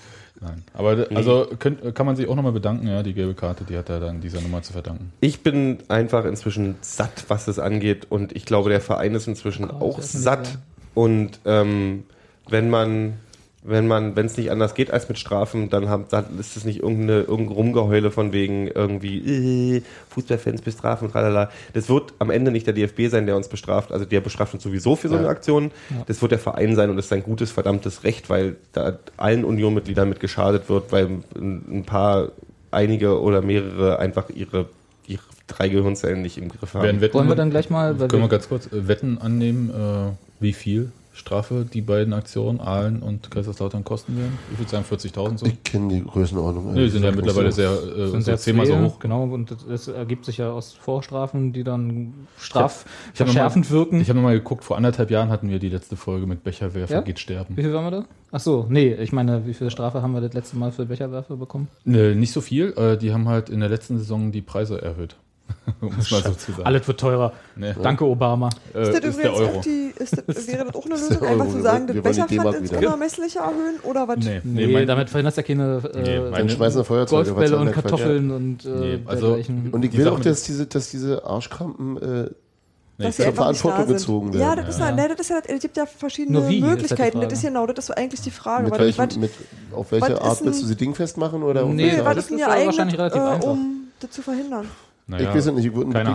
nein. 0.41 0.63
Aber 0.73 1.07
also 1.15 1.47
könnt, 1.59 1.95
kann 1.95 2.07
man 2.07 2.17
sich 2.17 2.27
auch 2.27 2.35
nochmal 2.35 2.53
bedanken, 2.53 2.89
ja, 2.89 3.03
die 3.03 3.13
gelbe 3.13 3.35
Karte, 3.35 3.65
die 3.65 3.77
hat 3.77 3.91
er 3.91 4.01
dann 4.01 4.23
dieser 4.23 4.41
Nummer 4.41 4.63
zu 4.63 4.73
verdanken. 4.73 5.13
Ich 5.21 5.43
bin 5.43 5.79
einfach 5.89 6.25
inzwischen 6.25 6.77
satt, 6.81 7.27
was 7.29 7.45
das 7.45 7.59
angeht. 7.59 8.07
Und 8.09 8.35
ich 8.35 8.47
glaube, 8.47 8.71
der 8.71 8.81
Verein 8.81 9.15
ist 9.15 9.29
inzwischen 9.29 9.71
auch 9.71 9.99
ist 9.99 10.15
nicht 10.15 10.25
satt. 10.25 10.59
Und 10.95 11.39
ähm, 11.45 12.05
wenn 12.49 12.71
man, 12.71 13.19
wenn 13.63 13.87
man, 13.87 14.17
wenn 14.17 14.25
es 14.25 14.39
nicht 14.39 14.51
anders 14.51 14.75
geht 14.75 14.91
als 14.91 15.09
mit 15.09 15.19
Strafen, 15.19 15.69
dann, 15.69 15.91
haben, 15.91 16.07
dann 16.09 16.39
ist 16.39 16.57
es 16.57 16.65
nicht 16.65 16.81
irgendeine, 16.81 17.21
irgendein 17.21 17.57
Rumgeheule 17.57 18.11
von 18.11 18.33
wegen 18.33 18.69
irgendwie 18.69 19.77
äh, 19.77 19.83
Fußballfans 20.09 20.63
bestrafen, 20.63 21.11
tralala. 21.11 21.51
Das 21.75 21.91
wird 21.91 22.15
am 22.19 22.31
Ende 22.31 22.53
nicht 22.53 22.67
der 22.67 22.73
DFB 22.73 23.09
sein, 23.11 23.27
der 23.27 23.37
uns 23.37 23.49
bestraft. 23.49 23.93
Also 23.93 24.07
der 24.07 24.21
bestraft 24.21 24.55
uns 24.55 24.63
sowieso 24.63 24.97
für 24.97 25.09
so 25.09 25.17
eine 25.17 25.29
Aktion. 25.29 25.73
Das 26.07 26.23
wird 26.23 26.33
der 26.33 26.39
Verein 26.39 26.75
sein 26.75 26.89
und 26.89 26.97
das 26.97 27.07
ist 27.07 27.11
sein 27.11 27.23
gutes, 27.23 27.51
verdammtes 27.51 28.03
Recht, 28.03 28.31
weil 28.31 28.57
da 28.73 28.99
allen 29.19 29.45
Union-Mitgliedern 29.45 30.09
mit 30.09 30.21
geschadet 30.21 30.71
wird, 30.71 30.91
weil 30.91 31.19
ein, 31.37 31.85
paar, 31.85 32.33
einige 32.71 33.21
oder 33.21 33.43
mehrere 33.43 33.99
einfach 33.99 34.31
ihre, 34.31 34.71
ihre 35.07 35.23
drei 35.47 35.69
Gehirnzellen 35.69 36.23
nicht 36.23 36.39
im 36.39 36.49
Griff 36.49 36.73
haben. 36.73 37.01
Wetten, 37.03 37.13
Wollen 37.13 37.29
wir 37.29 37.37
dann 37.37 37.51
gleich 37.51 37.69
mal, 37.69 38.01
weil 38.01 38.09
können 38.09 38.23
wir 38.23 38.31
wir, 38.31 38.39
ganz 38.39 38.49
kurz 38.49 38.73
äh, 38.73 38.89
Wetten 38.89 39.19
annehmen, 39.19 39.69
äh, 39.69 40.13
wie 40.41 40.55
viel 40.55 40.93
Strafe 41.13 41.67
die 41.71 41.81
beiden 41.81 42.13
Aktionen, 42.13 42.61
Aalen 42.61 43.03
und 43.03 43.31
Kaiserslautern 43.31 43.85
kosten 43.85 44.17
werden? 44.17 44.39
Ich 44.53 44.59
würde 44.59 44.71
sagen 44.71 44.85
40.000 44.89 45.39
so. 45.39 45.47
Ich 45.47 45.63
kenne 45.65 45.89
die 45.89 46.05
Größenordnung. 46.05 46.73
Nee, 46.73 46.85
die 46.85 46.89
sind 46.91 47.03
ja 47.03 47.11
mittlerweile 47.11 47.49
gesagt 47.49 47.83
sehr, 47.83 47.97
äh, 47.97 48.09
sind 48.09 48.21
so 48.21 48.27
sehr 48.27 48.39
zehnmal 48.39 48.67
so 48.67 48.79
hoch. 48.79 48.99
Genau, 49.01 49.25
und 49.25 49.55
das, 49.69 49.89
ergibt 49.89 50.25
sich 50.25 50.39
ja 50.39 50.51
aus 50.51 50.73
Vorstrafen, 50.73 51.53
die 51.53 51.65
dann 51.65 52.15
Ich 52.39 52.55
hab 52.55 52.63
noch 52.63 52.71
strafverschärfend 52.71 53.71
wirken. 53.71 54.01
Ich 54.01 54.09
habe 54.09 54.19
nochmal 54.19 54.39
geguckt, 54.39 54.65
vor 54.65 54.77
anderthalb 54.77 55.11
Jahren 55.11 55.31
hatten 55.31 55.51
wir 55.51 55.59
die 55.59 55.69
letzte 55.69 55.97
Folge 55.97 56.27
mit 56.27 56.45
Becherwerfer 56.45 56.95
Ja? 56.95 57.01
geht 57.01 57.19
sterben. 57.19 57.57
Wie 57.57 57.63
viel 57.63 57.73
waren 57.75 57.85
wir 57.85 57.91
da? 57.91 58.05
Ach 58.33 58.41
so, 58.41 58.67
nee, 58.69 58.95
ich 58.95 59.13
meine, 59.13 59.47
wie 59.47 59.55
viel 59.55 59.71
Strafe 59.71 60.03
haben 60.03 60.13
wir 60.13 60.21
das 60.21 60.33
letzte 60.33 60.57
Mal 60.57 60.71
für 60.71 60.87
Becherwerfer 60.87 61.37
bekommen? 61.37 61.69
Nee, 61.85 62.15
nicht 62.15 62.33
so 62.33 62.41
viel. 62.41 62.73
Äh, 62.77 62.97
die 62.97 63.13
haben 63.13 63.29
halt 63.29 63.51
in 63.51 63.61
der 63.61 63.69
letzten 63.69 63.99
Saison 63.99 64.31
die 64.31 64.43
Preise 64.43 64.81
erhöht. 64.81 65.17
Um 65.81 65.93
es 65.99 66.11
mal 66.11 66.23
so 66.23 66.31
zu 66.35 66.53
sagen. 66.53 66.63
Alles 66.65 66.87
wird 66.89 67.01
teurer. 67.01 67.33
Nee. 67.57 67.75
Danke, 67.83 68.05
Obama. 68.05 68.51
Äh, 68.75 68.83
Ist 68.83 68.89
das 68.89 69.05
ist 69.05 69.19
der 69.19 69.31
übrigens 69.31 69.41
Euro. 69.49 69.59
auch 69.59 69.63
die 69.63 69.93
ist 69.99 70.23
das, 70.27 70.47
wäre 70.49 70.65
das 70.65 70.75
auch 70.75 70.85
eine 70.87 70.95
ist 70.95 71.11
Lösung, 71.11 71.25
ja 71.25 71.31
einfach 71.33 71.49
zu 71.49 71.61
sagen, 71.63 71.87
das 71.87 71.97
Becherpfand 72.03 72.57
ins. 72.57 72.73
Unermessliche 72.73 73.39
erhöhen 73.39 73.81
oder 73.85 74.09
was? 74.09 74.17
Nee, 74.19 74.41
Nee, 74.45 74.67
meine- 74.69 74.87
damit 74.87 75.11
verhinderst 75.11 75.37
du 75.37 75.41
ja 75.43 75.47
keine 75.47 75.83
Nee, 75.95 76.15
äh, 76.17 76.21
meine- 76.21 76.37
Dann 76.37 76.49
schmeißen 76.51 76.85
Feuerzeuge. 76.85 77.33
Golfbälle 77.33 77.57
und? 77.59 77.73
Kartoffeln 77.73 78.31
und 78.31 78.65
äh, 78.65 78.69
Nee, 78.69 78.99
also- 79.07 79.27
dergleichen. 79.29 79.69
Und 79.73 79.85
ich 79.85 79.97
will 79.97 80.09
auch, 80.09 80.21
dass 80.21 80.43
diese, 80.43 80.67
dass 80.67 80.91
diese 80.91 81.25
Arschkrampen 81.25 81.97
äh, 81.97 82.31
dass 82.99 83.17
zur 83.17 83.25
sie 83.25 83.33
Verantwortung 83.33 83.79
da 83.81 83.87
sind. 83.87 83.97
gezogen 83.97 84.33
Ja, 84.35 84.39
werden. 84.41 84.67
das 84.67 84.75
ist, 84.75 84.81
Ja. 84.81 84.89
ja. 84.91 84.95
Nee, 84.95 85.09
das 85.09 85.21
ist 85.21 85.31
ja, 85.31 85.37
es 85.47 85.61
gibt 85.63 85.77
ja 85.79 85.87
verschiedene 85.87 86.47
wie, 86.49 86.59
ist 86.59 86.63
halt 86.65 86.71
Möglichkeiten. 86.73 87.21
Das 87.21 87.29
Frage. 87.29 87.35
ist 87.35 87.43
genau, 87.43 87.67
das 87.67 87.85
ist 87.89 87.91
eigentlich 87.97 88.21
die 88.21 88.31
Frage. 88.31 88.65
mit 88.65 88.73
weil 88.73 88.81
welchem, 88.81 88.99
was- 89.09 89.17
mit, 89.17 89.31
auf 89.73 89.91
welche 89.93 90.21
Art 90.21 90.33
ist 90.35 90.45
willst 90.45 90.63
du 90.63 90.67
sie 90.67 90.77
dingfest 90.77 91.17
machen? 91.17 91.43
Oder 91.43 91.65
auf 91.65 91.71
Nee, 91.71 91.85
welche 91.85 91.97
Nee, 91.97 91.99
Ja, 91.99 92.05
was 92.05 92.09
Art? 92.09 92.17
das 92.19 92.25
ist 92.25 92.31
denn 92.31 92.37
ist 92.39 92.43
ja 92.43 92.49
ja 92.49 92.69
eigentlich, 92.69 92.99
äh, 92.99 93.03
einfach. 93.03 93.43
um 93.45 93.89
das 94.01 94.11
zu 94.11 94.21
verhindern? 94.21 94.67
Naja, 95.11 95.29
ich 95.31 95.35
weiß 95.37 95.47
es 95.47 95.55
nicht, 95.55 95.65
ich 95.67 95.75
würde 95.75 95.91
ein, 95.91 95.93
keine 95.93 96.11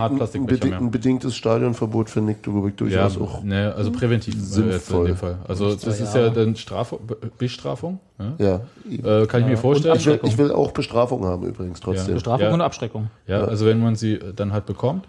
bedingt- 0.46 0.76
ein, 0.76 0.90
bedingtes 0.90 1.36
Stadionverbot 1.36 2.08
finde 2.10 2.32
ich 2.32 2.42
glaube 2.42 2.68
ich, 2.68 2.74
Ja, 2.80 3.08
durchaus 3.08 3.18
auch. 3.20 3.42
ne, 3.42 3.74
also 3.76 3.92
präventiv 3.92 4.34
äh, 4.34 4.38
jetzt 4.38 4.56
in 4.56 4.62
sinnvoll. 4.70 5.06
dem 5.08 5.16
Fall. 5.16 5.38
Also 5.46 5.74
das 5.74 6.00
ist 6.00 6.14
ja 6.14 6.30
dann 6.30 6.56
Straf 6.56 6.90
Be- 7.06 7.18
Bestrafung. 7.38 8.00
Ja? 8.18 8.60
Ja, 8.88 9.22
Äh, 9.22 9.26
kann 9.26 9.42
ich 9.42 9.48
mir 9.48 9.56
vorstellen. 9.58 9.96
ich, 9.96 10.06
will, 10.06 10.20
ich 10.22 10.38
will 10.38 10.50
auch 10.50 10.72
Bestrafung 10.72 11.24
haben 11.24 11.44
übrigens 11.46 11.80
trotzdem. 11.80 12.14
Bestrafung 12.14 12.46
Ja. 12.46 12.54
und 12.54 12.60
Abschreckung. 12.62 13.10
Ja, 13.26 13.44
also 13.44 13.66
wenn 13.66 13.80
man 13.80 13.96
sie 13.96 14.14
äh, 14.14 14.32
dann 14.34 14.52
halt 14.52 14.66
bekommt, 14.66 15.06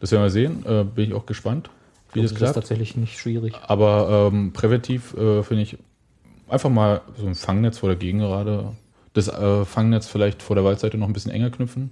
das 0.00 0.12
werden 0.12 0.22
wir 0.22 0.30
sehen, 0.30 0.64
äh, 0.66 0.84
bin 0.84 1.06
ich 1.06 1.14
auch 1.14 1.26
gespannt, 1.26 1.70
wie 2.12 2.20
das 2.22 2.30
Das 2.30 2.32
ist 2.32 2.38
klappt. 2.38 2.54
tatsächlich 2.56 2.96
nicht 2.96 3.18
schwierig. 3.18 3.54
Aber 3.66 4.30
ähm, 4.32 4.52
präventiv 4.52 5.14
äh, 5.16 5.42
finde 5.42 5.62
ich 5.62 5.78
einfach 6.48 6.68
mal 6.70 7.00
so 7.18 7.26
ein 7.26 7.34
Fangnetz 7.34 7.78
vor 7.78 7.88
der 7.88 7.96
Gegengerade, 7.96 8.72
das 9.14 9.28
äh, 9.28 9.64
Fangnetz 9.64 10.06
vielleicht 10.08 10.42
vor 10.42 10.56
der 10.56 10.64
Waldseite 10.64 10.98
noch 10.98 11.06
ein 11.06 11.12
bisschen 11.12 11.32
enger 11.32 11.50
knüpfen. 11.50 11.90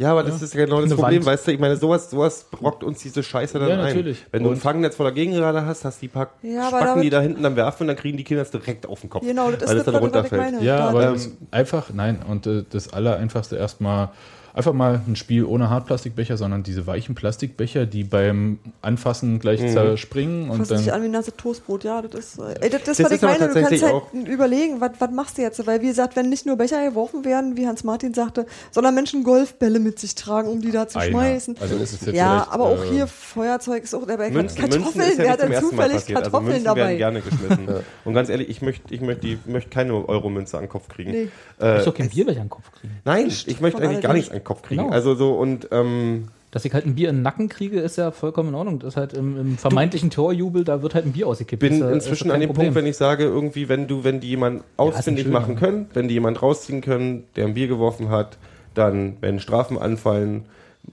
Ja, 0.00 0.12
aber 0.12 0.22
das 0.22 0.40
ist 0.40 0.54
ja 0.54 0.64
genau 0.64 0.80
das 0.80 0.94
Problem, 0.94 1.18
Wand. 1.18 1.26
weißt 1.26 1.46
du? 1.46 1.52
Ich 1.52 1.58
meine, 1.58 1.76
sowas, 1.76 2.08
sowas 2.08 2.46
brockt 2.50 2.82
uns 2.82 3.00
diese 3.02 3.22
Scheiße 3.22 3.58
dann 3.58 3.68
Ja, 3.68 3.74
ein. 3.82 3.88
natürlich. 3.88 4.24
Wenn 4.32 4.42
du 4.44 4.50
ein 4.50 4.56
Fangnetz 4.56 4.96
vor 4.96 5.04
der 5.04 5.12
Gegengerade 5.12 5.66
hast, 5.66 5.84
hast 5.84 6.00
die 6.00 6.08
paar 6.08 6.30
Ja, 6.42 6.68
Spacken, 6.68 7.02
die 7.02 7.10
da 7.10 7.20
hinten 7.20 7.42
dann 7.42 7.54
werfen 7.54 7.82
und 7.82 7.88
dann 7.88 7.96
kriegen 7.96 8.16
die 8.16 8.24
Kinder 8.24 8.42
das 8.42 8.50
direkt 8.50 8.86
auf 8.86 9.02
den 9.02 9.10
Kopf. 9.10 9.26
Genau, 9.26 9.50
das 9.50 9.60
ist 9.62 9.68
weil 9.68 9.76
das, 9.76 9.84
das 9.84 9.92
dann 9.92 10.02
runterfällt. 10.02 10.62
Ja, 10.62 10.88
aber 10.88 11.08
Ähm, 11.12 11.36
einfach, 11.50 11.90
nein, 11.92 12.20
und 12.26 12.46
äh, 12.46 12.64
das 12.70 12.90
Allereinfachste 12.94 13.56
erstmal 13.56 14.08
einfach 14.54 14.72
mal 14.72 15.00
ein 15.06 15.16
Spiel 15.16 15.44
ohne 15.44 15.70
Hartplastikbecher, 15.70 16.36
sondern 16.36 16.62
diese 16.62 16.86
weichen 16.86 17.14
Plastikbecher, 17.14 17.86
die 17.86 18.04
beim 18.04 18.58
Anfassen 18.82 19.38
gleich 19.38 19.60
zerspringen 19.60 20.50
und 20.50 20.58
Fasst 20.58 20.70
sich 20.76 20.86
dann. 20.86 20.96
an 20.96 21.02
wie 21.02 21.06
ein 21.06 21.10
nasses 21.12 21.34
Toastbrot, 21.36 21.84
ja, 21.84 22.02
das 22.02 22.14
ist, 22.14 22.38
äh, 22.38 22.54
ey, 22.60 22.70
das, 22.70 22.82
das, 22.84 22.96
Das 22.96 23.06
was 23.06 23.12
ist 23.12 23.16
ich 23.18 23.22
aber 23.28 23.38
meine, 23.38 23.54
du 23.54 23.60
kannst 23.60 23.82
halt 23.82 23.92
auch- 23.94 24.12
überlegen, 24.12 24.80
was, 24.80 24.90
was 24.98 25.10
machst 25.10 25.38
du 25.38 25.42
jetzt, 25.42 25.66
weil 25.66 25.80
wie 25.82 25.86
gesagt, 25.88 26.16
wenn 26.16 26.28
nicht 26.28 26.46
nur 26.46 26.56
Becher 26.56 26.84
geworfen 26.88 27.24
werden, 27.24 27.56
wie 27.56 27.66
Hans 27.66 27.84
Martin 27.84 28.14
sagte, 28.14 28.46
sondern 28.70 28.94
Menschen 28.94 29.22
Golfbälle 29.24 29.78
mit 29.78 29.98
sich 29.98 30.14
tragen, 30.14 30.48
um 30.48 30.60
die 30.60 30.70
da 30.70 30.88
zu 30.88 30.98
Einer. 30.98 31.10
schmeißen. 31.10 31.56
Also 31.60 31.76
ist 31.76 31.92
jetzt 32.06 32.14
ja, 32.14 32.46
aber 32.50 32.64
auch 32.64 32.84
äh, 32.84 32.88
hier 32.88 33.06
Feuerzeug 33.06 33.84
ist 33.84 33.94
auch 33.94 34.06
dabei. 34.06 34.30
Münzen, 34.30 34.58
Kartoffeln, 34.58 34.82
Münzen 34.84 35.00
ist 35.02 35.18
ja 35.18 35.24
wer 35.24 35.24
nicht 35.24 35.30
hat 35.30 35.40
zum 35.40 35.50
denn 35.50 35.60
zufällig. 35.70 35.94
Also 35.94 36.12
Kartoffeln 36.14 36.44
Münzen 36.46 36.64
dabei? 36.64 36.80
werden 36.80 36.98
gerne 36.98 37.20
geschmissen. 37.20 37.68
Und 38.04 38.14
ganz 38.14 38.28
ehrlich, 38.28 38.48
ich 38.48 38.62
möchte 38.62 38.92
ich 38.94 39.00
möchte 39.00 39.26
die, 39.26 39.38
möchte 39.46 39.70
keine 39.70 39.94
Euro-Münze 40.08 40.56
an 40.56 40.64
den 40.64 40.68
Kopf 40.70 40.88
kriegen. 40.88 41.10
Nee. 41.10 41.28
Äh, 41.60 41.78
Ich 41.78 41.84
soll 41.84 41.92
kein 41.92 42.08
Bierbecher 42.08 42.40
an 42.40 42.46
den 42.46 42.50
Kopf 42.50 42.70
kriegen. 42.72 42.94
nein, 43.04 43.26
ich 43.28 43.60
möchte 43.60 43.82
eigentlich 43.82 44.00
gar 44.00 44.12
nichts 44.12 44.30
an 44.30 44.39
den 44.40 44.44
Kopf 44.44 44.62
kriegen. 44.62 44.82
Genau. 44.82 44.92
Also 44.92 45.14
so 45.14 45.32
und 45.34 45.68
ähm, 45.70 46.28
Dass 46.50 46.64
ich 46.64 46.72
halt 46.74 46.86
ein 46.86 46.94
Bier 46.94 47.10
in 47.10 47.16
den 47.16 47.22
Nacken 47.22 47.48
kriege, 47.48 47.80
ist 47.80 47.96
ja 47.96 48.10
vollkommen 48.10 48.50
in 48.50 48.54
Ordnung. 48.54 48.78
Das 48.80 48.94
ist 48.94 48.96
halt 48.96 49.12
im, 49.12 49.38
im 49.38 49.58
vermeintlichen 49.58 50.10
Torjubel, 50.10 50.64
da 50.64 50.82
wird 50.82 50.94
halt 50.94 51.06
ein 51.06 51.12
Bier 51.12 51.26
ausgekippt. 51.28 51.60
bin 51.60 51.78
ja- 51.80 51.90
inzwischen 51.90 52.28
ja 52.28 52.34
an 52.34 52.40
dem 52.40 52.48
Problem. 52.48 52.66
Punkt, 52.68 52.76
wenn 52.76 52.86
ich 52.86 52.96
sage, 52.96 53.24
irgendwie, 53.24 53.68
wenn 53.68 53.86
du, 53.86 54.04
wenn 54.04 54.20
die 54.20 54.28
jemand 54.28 54.64
ausfindig 54.76 55.24
schön, 55.24 55.32
machen 55.32 55.54
ja. 55.54 55.60
können, 55.60 55.86
wenn 55.94 56.08
die 56.08 56.14
jemand 56.14 56.42
rausziehen 56.42 56.80
können, 56.80 57.24
der 57.36 57.46
ein 57.46 57.54
Bier 57.54 57.68
geworfen 57.68 58.08
hat, 58.08 58.38
dann, 58.74 59.16
wenn 59.20 59.40
Strafen 59.40 59.78
anfallen, 59.78 60.44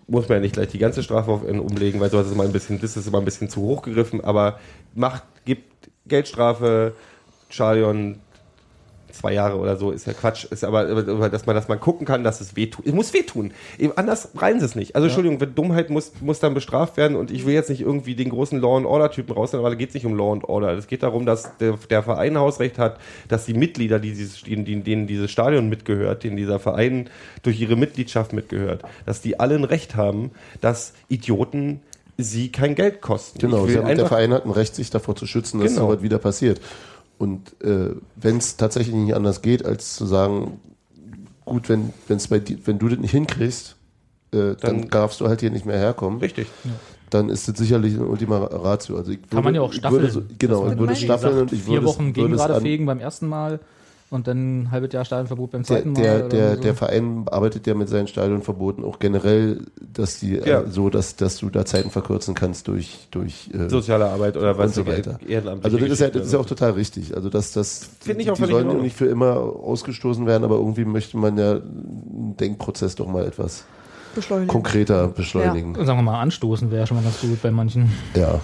muss 0.07 0.27
man 0.27 0.37
ja 0.37 0.41
nicht 0.41 0.53
gleich 0.53 0.67
die 0.67 0.79
ganze 0.79 1.01
Strafe 1.01 1.31
auf 1.31 1.47
ihn 1.47 1.59
umlegen, 1.59 1.99
weil 1.99 2.09
sowas 2.09 2.27
ist 2.27 2.33
immer 2.33 2.43
ein 2.43 2.51
bisschen, 2.51 2.79
das 2.81 2.97
ist 2.97 3.07
immer 3.07 3.19
ein 3.19 3.25
bisschen 3.25 3.49
zu 3.49 3.61
hoch 3.61 3.81
gegriffen, 3.81 4.23
aber 4.23 4.59
macht, 4.95 5.23
gibt 5.45 5.63
Geldstrafe, 6.07 6.93
Stadion, 7.49 8.17
zwei 9.17 9.33
Jahre 9.33 9.57
oder 9.57 9.75
so, 9.77 9.91
ist 9.91 10.07
ja 10.07 10.13
Quatsch, 10.13 10.45
ist 10.45 10.63
aber, 10.63 10.85
dass 11.29 11.45
man, 11.45 11.55
dass 11.55 11.67
man 11.67 11.79
gucken 11.79 12.05
kann, 12.05 12.23
dass 12.23 12.41
es 12.41 12.55
wehtut. 12.55 12.85
Es 12.85 12.93
muss 12.93 13.13
wehtun. 13.13 13.51
Eben 13.77 13.93
anders 13.95 14.29
sie 14.33 14.65
es 14.65 14.75
nicht. 14.75 14.95
Also, 14.95 15.07
Entschuldigung, 15.07 15.41
wenn 15.41 15.55
Dummheit 15.55 15.89
muss, 15.89 16.11
muss 16.21 16.39
dann 16.39 16.53
bestraft 16.53 16.97
werden 16.97 17.17
und 17.17 17.31
ich 17.31 17.45
will 17.45 17.53
jetzt 17.53 17.69
nicht 17.69 17.81
irgendwie 17.81 18.15
den 18.15 18.29
großen 18.29 18.59
Law 18.59 18.77
and 18.77 18.85
Order 18.85 19.11
Typen 19.11 19.33
rausnehmen, 19.33 19.65
aber 19.65 19.73
da 19.73 19.77
geht 19.77 19.89
es 19.89 19.95
nicht 19.95 20.05
um 20.05 20.15
Law 20.15 20.33
and 20.33 20.43
Order. 20.45 20.73
Es 20.73 20.87
geht 20.87 21.03
darum, 21.03 21.25
dass 21.25 21.57
der, 21.57 21.77
der 21.89 22.03
Verein 22.03 22.37
Hausrecht 22.37 22.77
hat, 22.77 22.99
dass 23.27 23.45
die 23.45 23.53
Mitglieder, 23.53 23.99
die 23.99 24.13
dieses, 24.13 24.43
denen, 24.43 24.83
denen, 24.83 25.07
dieses 25.07 25.31
Stadion 25.31 25.69
mitgehört, 25.69 26.23
denen 26.23 26.37
dieser 26.37 26.59
Verein 26.59 27.09
durch 27.43 27.59
ihre 27.59 27.75
Mitgliedschaft 27.75 28.33
mitgehört, 28.33 28.83
dass 29.05 29.21
die 29.21 29.39
alle 29.39 29.55
ein 29.55 29.63
Recht 29.63 29.95
haben, 29.95 30.31
dass 30.61 30.93
Idioten 31.09 31.81
sie 32.17 32.51
kein 32.51 32.75
Geld 32.75 33.01
kosten. 33.01 33.39
Genau, 33.39 33.65
der 33.67 34.05
Verein 34.05 34.33
hat 34.33 34.45
ein 34.45 34.51
Recht, 34.51 34.75
sich 34.75 34.89
davor 34.89 35.15
zu 35.15 35.27
schützen, 35.27 35.59
dass 35.59 35.73
Genau. 35.73 35.87
sowas 35.87 36.01
wieder 36.01 36.17
passiert. 36.17 36.59
Und 37.17 37.59
äh, 37.63 37.95
wenn 38.15 38.37
es 38.37 38.57
tatsächlich 38.57 38.95
nicht 38.95 39.15
anders 39.15 39.41
geht, 39.41 39.65
als 39.65 39.95
zu 39.95 40.05
sagen, 40.05 40.59
gut, 41.45 41.67
wenn, 41.69 41.91
wenn's 42.07 42.27
bei 42.27 42.39
dir, 42.39 42.57
wenn 42.65 42.77
du 42.77 42.89
das 42.89 42.99
nicht 42.99 43.11
hinkriegst, 43.11 43.75
äh, 44.31 44.37
dann, 44.37 44.57
Dann- 44.59 44.89
darfst 44.89 45.19
du 45.21 45.27
halt 45.27 45.39
hier 45.39 45.49
nicht 45.51 45.65
mehr 45.65 45.77
herkommen. 45.79 46.19
Richtig. 46.19 46.47
Dann 47.09 47.29
ist 47.29 47.47
das 47.47 47.57
sicherlich 47.57 47.93
ein 47.95 48.05
Ultima 48.05 48.37
Ratio. 48.39 48.97
Also 48.97 49.11
ich 49.11 49.19
würde, 49.19 49.29
Kann 49.29 49.43
man 49.45 49.55
ja 49.55 49.61
auch 49.61 49.71
ich 49.71 49.77
staffeln. 49.77 50.01
Würde 50.01 50.13
so, 50.13 50.21
genau, 50.37 50.69
ich 50.69 50.77
würde 50.77 50.93
ich. 50.93 50.99
staffeln 51.05 51.31
gesagt, 51.31 51.51
und 51.51 51.57
ich 51.57 51.63
vier 51.63 51.73
würde 51.75 51.85
Wochen 51.87 52.03
würde 52.07 52.09
es 52.09 52.15
Gegengrade 52.25 52.55
an, 52.55 52.61
fegen 52.61 52.85
beim 52.85 52.99
ersten 52.99 53.27
Mal 53.27 53.59
und 54.09 54.27
dann 54.27 54.61
ein 54.63 54.71
halbes 54.71 54.93
Jahr 54.93 55.03
Stadionverbot 55.03 55.51
beim 55.51 55.63
der, 55.63 55.67
zweiten 55.67 55.91
Mal. 55.91 56.01
der, 56.01 56.15
oder 56.17 56.29
der, 56.29 56.55
so. 56.55 56.61
der 56.61 56.75
Verein 56.75 57.25
arbeitet 57.29 57.67
ja 57.67 57.73
mit 57.73 57.89
seinen 57.89 58.07
Stadionverboten 58.07 58.85
auch 58.85 58.99
generell, 58.99 59.65
dass 59.93 60.19
die 60.19 60.35
Ja. 60.35 60.61
äh, 60.61 60.69
so, 60.69 60.89
dass, 60.89 61.17
dass 61.17 61.37
du 61.37 61.49
da 61.49 61.65
Zeiten 61.65 61.91
verkürzen 61.91 62.33
kannst 62.33 62.67
durch, 62.69 63.07
durch 63.11 63.49
äh, 63.53 63.69
Soziale 63.69 64.05
Arbeit 64.09 64.37
oder 64.37 64.57
was 64.57 64.77
und 64.77 64.85
so 64.85 64.91
weiter. 64.91 65.19
Also 65.61 65.77
das 65.77 65.89
ist, 65.89 65.99
ja, 65.99 66.09
das 66.09 66.27
ist 66.27 66.33
ja 66.33 66.39
auch 66.39 66.45
total 66.45 66.71
richtig. 66.71 67.15
Also 67.15 67.29
dass 67.29 67.51
das 67.51 67.89
Finde 67.99 68.21
ich 68.21 68.27
die, 68.27 68.31
auch 68.31 68.37
die 68.37 68.45
sollen 68.45 68.69
ja 68.69 68.75
nicht 68.75 68.95
für 68.95 69.07
immer 69.07 69.35
ausgestoßen 69.35 70.25
werden, 70.25 70.43
aber 70.45 70.55
irgendwie 70.55 70.85
möchte 70.85 71.17
man 71.17 71.37
ja 71.37 71.51
einen 71.51 72.35
Denkprozess 72.39 72.95
doch 72.95 73.07
mal 73.07 73.25
etwas 73.25 73.65
Beschleunigen. 74.15 74.47
konkreter 74.47 75.09
beschleunigen. 75.09 75.75
Sagen 75.75 75.99
wir 75.99 76.03
mal, 76.03 76.21
anstoßen 76.21 76.71
wäre 76.71 76.87
schon 76.87 76.95
mal 76.97 77.03
ganz 77.03 77.19
gut 77.19 77.41
bei 77.41 77.51
manchen. 77.51 77.91
Ja. 78.15 78.39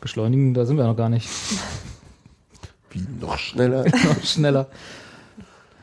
Beschleunigen, 0.00 0.54
da 0.54 0.66
sind 0.66 0.76
wir 0.76 0.84
noch 0.84 0.96
gar 0.96 1.08
nicht. 1.08 1.28
Wie 2.90 3.04
noch 3.20 3.38
schneller. 3.38 3.84
Schneller. 4.22 4.68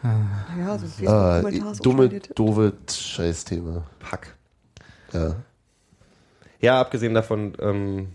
Ja, 0.03 0.77
so 0.77 1.05
ein 1.05 1.07
ah, 1.07 1.73
dumme, 1.81 2.09
doofe 2.33 2.73
Scheißthema. 2.89 3.83
Pack. 3.99 4.35
Ja. 5.13 5.35
Ja, 6.59 6.79
abgesehen 6.79 7.13
davon, 7.13 7.53
ähm, 7.59 8.07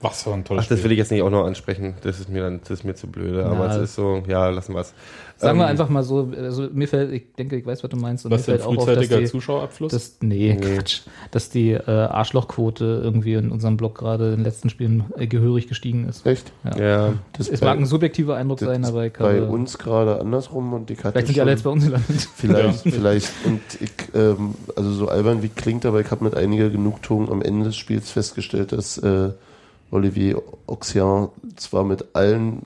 Was 0.00 0.22
für 0.22 0.32
ein 0.32 0.44
tolles 0.44 0.64
ach, 0.64 0.68
das 0.68 0.78
Spiel. 0.78 0.84
will 0.84 0.92
ich 0.92 0.98
jetzt 0.98 1.10
nicht 1.10 1.22
auch 1.22 1.30
noch 1.30 1.44
ansprechen. 1.44 1.94
Das 2.02 2.18
ist 2.18 2.28
mir 2.28 2.42
dann, 2.42 2.60
das 2.60 2.70
ist 2.70 2.84
mir 2.84 2.94
zu 2.94 3.08
blöde. 3.08 3.44
Aber 3.44 3.68
Na, 3.68 3.76
es 3.76 3.82
ist 3.82 3.94
so, 3.94 4.22
ja, 4.26 4.48
lassen 4.48 4.74
wir 4.74 4.80
es. 4.80 4.94
Sagen 5.42 5.58
wir 5.58 5.64
Ähm, 5.64 5.70
einfach 5.70 5.88
mal 5.88 6.02
so, 6.04 6.30
also 6.36 6.68
mir 6.72 6.86
fällt, 6.86 7.12
ich 7.12 7.32
denke, 7.36 7.56
ich 7.56 7.66
weiß, 7.66 7.82
was 7.82 7.90
du 7.90 7.96
meinst. 7.96 8.24
Und 8.24 8.30
Was 8.30 8.42
mir 8.42 8.44
fällt 8.56 8.62
auch 8.62 8.68
auf, 8.68 8.76
dass 8.76 8.84
frühzeitiger 8.86 9.18
die, 9.18 9.26
Zuschauerabfluss? 9.26 9.90
dass, 9.92 10.16
nee, 10.22 10.56
Quatsch, 10.56 11.00
dass 11.32 11.50
die 11.50 11.72
äh, 11.72 11.82
Arschlochquote 11.90 13.00
irgendwie 13.02 13.34
in 13.34 13.50
unserem 13.50 13.76
Blog 13.76 13.98
gerade 13.98 14.26
in 14.30 14.36
den 14.36 14.44
letzten 14.44 14.70
Spielen 14.70 15.04
äh, 15.18 15.26
gehörig 15.26 15.66
gestiegen 15.68 16.08
ist. 16.08 16.24
Echt? 16.24 16.52
Ja, 16.78 17.14
Das 17.36 17.48
Es 17.48 17.60
bei- 17.60 17.66
mag 17.66 17.78
ein 17.78 17.86
subjektiver 17.86 18.36
Eindruck 18.36 18.58
das 18.60 18.68
sein, 18.68 18.84
aber 18.84 19.04
ich 19.06 19.12
bei 19.14 19.40
habe, 19.40 19.46
uns 19.48 19.78
gerade 19.78 20.20
andersrum 20.20 20.72
und 20.72 20.90
ich 20.90 20.98
hatte 20.98 21.10
vielleicht 21.12 21.26
sind 21.26 21.36
die 21.36 21.40
alle 21.40 21.50
jetzt 21.50 21.64
bei 21.64 21.70
uns 21.70 21.84
gelandet. 21.84 22.28
Vielleicht, 22.36 22.84
Ja. 22.86 22.92
vielleicht. 22.92 23.32
Und 23.44 23.60
ich, 23.80 23.90
ähm, 24.14 24.54
also 24.76 24.92
so 24.92 25.08
albern 25.08 25.42
wie 25.42 25.48
klingt, 25.48 25.84
aber 25.86 26.00
ich 26.00 26.10
habe 26.10 26.22
mit 26.24 26.36
einiger 26.36 26.70
Genugtuung 26.70 27.30
am 27.30 27.42
Ende 27.42 27.66
des 27.66 27.76
Spiels 27.76 28.10
festgestellt, 28.10 28.70
dass 28.72 28.98
äh, 28.98 29.30
Olivier 29.90 30.40
Oxian 30.66 31.28
zwar 31.56 31.84
mit 31.84 32.04
allen, 32.14 32.62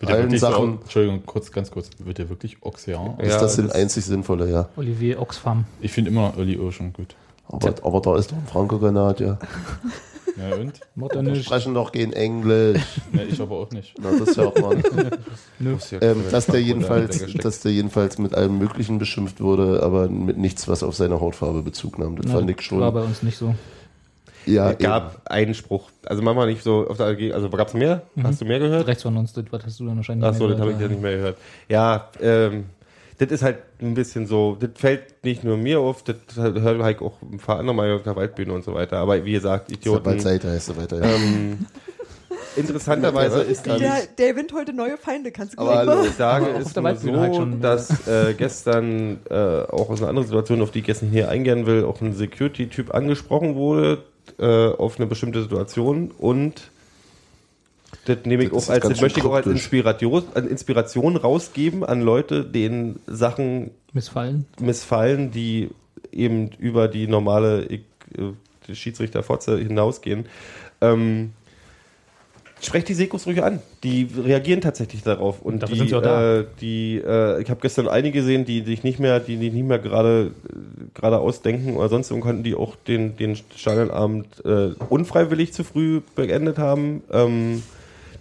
Wird 0.00 0.10
allen 0.12 0.38
Sachen, 0.38 0.72
So, 0.76 0.78
Entschuldigung, 0.82 1.22
kurz, 1.24 1.50
ganz 1.52 1.70
kurz. 1.70 1.88
Wird 1.98 2.18
der 2.18 2.28
wirklich 2.28 2.58
Oxean? 2.60 3.18
ist 3.18 3.30
Ja, 3.32 3.40
das 3.40 3.54
sind 3.54 3.68
das- 3.68 3.76
einzig 3.76 4.04
sinnvolle, 4.04 4.50
ja. 4.50 4.68
Olivier 4.76 5.20
Oxfam. 5.20 5.64
Ich 5.80 5.92
finde 5.92 6.10
immer 6.10 6.34
Oli 6.36 6.58
O 6.58 6.70
schon 6.70 6.92
gut. 6.92 7.14
Aber, 7.48 7.74
aber 7.82 8.00
da 8.00 8.16
ist 8.16 8.32
doch 8.32 8.36
ein 8.36 8.46
Franco-Granat, 8.46 9.20
ja. 9.20 9.38
Ja, 10.36 10.56
und? 10.56 10.80
Macht 10.96 11.12
er 11.12 11.22
nicht. 11.22 11.44
sprechen 11.44 11.74
doch 11.74 11.92
kein 11.92 12.12
Englisch. 12.12 12.82
Ja, 13.12 13.22
ich 13.22 13.40
aber 13.40 13.54
auch 13.56 13.70
nicht. 13.70 13.94
Na, 14.02 14.10
das 14.18 14.36
hört 14.36 14.60
man. 14.60 14.82
muss 15.60 15.92
ja 15.92 16.02
ähm, 16.02 16.24
dass, 16.28 16.46
der 16.46 16.60
jedenfalls, 16.60 17.24
dass 17.34 17.60
der 17.60 17.70
jedenfalls 17.70 18.18
mit 18.18 18.34
allem 18.34 18.58
Möglichen 18.58 18.98
beschimpft 18.98 19.40
wurde, 19.40 19.80
aber 19.84 20.08
mit 20.08 20.36
nichts, 20.36 20.66
was 20.66 20.82
auf 20.82 20.96
seine 20.96 21.20
Hautfarbe 21.20 21.62
Bezug 21.62 22.00
nahm. 22.00 22.16
Das 22.16 22.26
Na, 22.26 22.32
fand 22.38 22.50
ich 22.50 22.60
schon. 22.62 22.80
War 22.80 22.90
bei 22.90 23.02
uns 23.02 23.22
nicht 23.22 23.38
so. 23.38 23.54
Ja, 24.46 24.72
Es 24.72 24.78
gab 24.78 25.22
einen 25.30 25.54
Spruch. 25.54 25.90
Also 26.04 26.22
manchmal 26.22 26.46
nicht 26.46 26.62
so 26.62 26.86
auf 26.88 26.96
der 26.96 27.06
AG, 27.06 27.32
also 27.32 27.48
gab 27.50 27.68
es 27.68 27.74
mehr? 27.74 28.02
Hast 28.22 28.40
du 28.40 28.44
mehr 28.44 28.58
gehört? 28.58 28.86
Rechts 28.86 29.02
von 29.02 29.16
uns, 29.16 29.32
das 29.32 29.44
was 29.50 29.64
hast 29.64 29.80
du 29.80 29.86
dann 29.86 29.96
wahrscheinlich 29.96 30.28
Ach 30.28 30.34
so, 30.34 30.48
das 30.48 30.58
habe 30.58 30.72
ich 30.72 30.80
ja 30.80 30.88
nicht 30.88 31.02
mehr 31.02 31.16
gehört. 31.16 31.38
Ja, 31.68 32.08
ähm, 32.20 32.64
das 33.18 33.30
ist 33.30 33.42
halt 33.42 33.58
ein 33.80 33.94
bisschen 33.94 34.26
so, 34.26 34.56
das 34.58 34.70
fällt 34.74 35.24
nicht 35.24 35.44
nur 35.44 35.56
mir 35.56 35.80
auf, 35.80 36.02
das 36.02 36.16
hört 36.36 36.82
halt 36.82 37.00
auch 37.00 37.14
ein 37.22 37.38
paar 37.38 37.58
andere 37.58 37.74
mal 37.74 37.92
auf 37.92 38.02
der 38.02 38.16
Waldbühne 38.16 38.52
und 38.52 38.64
so 38.64 38.74
weiter. 38.74 38.98
Aber 38.98 39.24
wie 39.24 39.32
gesagt, 39.32 39.70
ja 39.70 39.76
bald 39.92 40.18
Idioten. 40.18 40.20
Zeit, 40.20 40.44
heißt 40.44 40.66
so 40.66 40.76
weiter. 40.76 41.00
Ja. 41.00 41.14
Ähm, 41.14 41.66
interessanterweise 42.56 43.42
ist 43.42 43.66
die, 43.66 43.78
Der, 43.78 44.02
der 44.18 44.32
gewinnt 44.32 44.52
heute 44.52 44.72
neue 44.72 44.96
Feinde, 44.96 45.30
kannst 45.30 45.54
du 45.54 45.58
Aber 45.58 45.76
hallo. 45.76 46.04
ich 46.04 46.14
sage, 46.14 46.54
auf 46.54 46.62
ist 46.62 46.76
nur 46.76 46.96
so, 46.96 47.20
halt 47.20 47.36
schon, 47.36 47.60
dass 47.60 48.06
äh, 48.08 48.34
gestern 48.36 49.20
äh, 49.30 49.34
auch 49.34 49.90
aus 49.90 50.00
einer 50.00 50.08
anderen 50.08 50.26
Situation, 50.26 50.60
auf 50.60 50.72
die 50.72 50.80
ich 50.80 50.84
gestern 50.84 51.10
hier 51.10 51.28
eingehen 51.28 51.66
will, 51.66 51.84
auch 51.84 52.00
ein 52.00 52.14
Security-Typ 52.14 52.92
angesprochen 52.92 53.54
wurde 53.54 54.02
äh, 54.38 54.68
auf 54.68 54.98
eine 54.98 55.06
bestimmte 55.06 55.42
Situation 55.42 56.10
und 56.18 56.70
Das 58.06 58.18
nehme 58.24 58.44
ich 58.44 58.50
Das 58.50 58.68
auch 58.68 58.72
als, 58.72 58.88
das 58.88 59.00
möchte 59.00 59.20
ich 59.20 59.26
auch 59.26 59.34
als. 59.34 59.46
Inspiration, 59.46 60.24
Inspiration 60.48 61.16
rausgeben 61.16 61.84
an 61.84 62.00
Leute, 62.00 62.44
denen 62.44 63.00
Sachen 63.06 63.70
Missfallen. 63.92 64.46
missfallen, 64.60 65.30
die 65.30 65.70
eben 66.12 66.50
über 66.58 66.88
die 66.88 67.06
normale 67.06 67.64
ich, 67.66 67.82
äh, 68.16 68.74
Schiedsrichterfotze 68.74 69.58
hinausgehen. 69.58 70.26
Ähm, 70.80 71.32
sprecht 72.66 72.88
die 72.88 72.94
Sekos 72.94 73.26
ruhig 73.26 73.42
an. 73.42 73.60
Die 73.82 74.08
reagieren 74.16 74.60
tatsächlich 74.60 75.02
darauf. 75.02 75.42
Und 75.42 75.62
Dafür 75.62 75.74
die, 75.74 75.78
sind 75.78 75.88
sie 75.88 75.94
auch 75.94 76.02
da. 76.02 76.40
Äh, 76.40 76.44
die 76.60 77.02
äh, 77.04 77.42
ich 77.42 77.50
habe 77.50 77.60
gestern 77.60 77.88
einige 77.88 78.20
gesehen, 78.20 78.44
die 78.44 78.62
sich 78.62 78.82
nicht 78.82 78.98
mehr, 78.98 79.20
die, 79.20 79.36
die 79.36 79.50
nicht 79.50 79.66
mehr 79.66 79.78
gerade 79.78 80.32
äh, 80.48 80.84
gerade 80.94 81.18
ausdenken 81.18 81.76
oder 81.76 81.88
sonst 81.88 82.10
irgendwo 82.10 82.28
konnten, 82.28 82.42
die 82.42 82.54
auch 82.54 82.76
den, 82.76 83.16
den 83.16 83.36
Stadionabend 83.36 84.44
äh, 84.44 84.70
unfreiwillig 84.88 85.52
zu 85.52 85.64
früh 85.64 86.00
beendet 86.14 86.58
haben. 86.58 87.02
Ähm, 87.12 87.62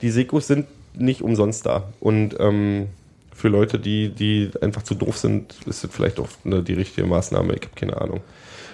die 0.02 0.10
Sekos 0.10 0.48
sind 0.48 0.68
nicht 0.96 1.22
umsonst 1.22 1.66
da. 1.66 1.84
Und 2.00 2.36
ähm, 2.40 2.88
für 3.34 3.48
Leute, 3.48 3.80
die, 3.80 4.10
die 4.10 4.52
einfach 4.62 4.84
zu 4.84 4.96
doof 4.96 5.18
sind, 5.18 5.56
ist 5.66 5.84
das 5.84 5.92
vielleicht 5.92 6.20
auch 6.20 6.30
ne, 6.44 6.62
die 6.62 6.74
richtige 6.74 7.08
Maßnahme. 7.08 7.54
Ich 7.56 7.62
habe 7.62 7.76
keine 7.76 8.00
Ahnung. 8.00 8.22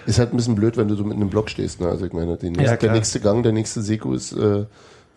Ist 0.06 0.18
halt 0.18 0.32
ein 0.32 0.36
bisschen 0.36 0.54
blöd, 0.54 0.76
wenn 0.76 0.88
du 0.88 0.94
so 0.94 1.04
mit 1.04 1.16
einem 1.16 1.30
Block 1.30 1.50
stehst. 1.50 1.80
Ne? 1.80 1.88
Also 1.88 2.06
ich 2.06 2.12
meine, 2.12 2.32
nächste, 2.40 2.62
Ja, 2.62 2.76
der 2.76 2.92
nächste 2.92 3.20
Gang, 3.20 3.42
der 3.42 3.52
nächste 3.52 3.82
Seko 3.82 4.14
ist 4.14 4.32
äh, 4.32 4.64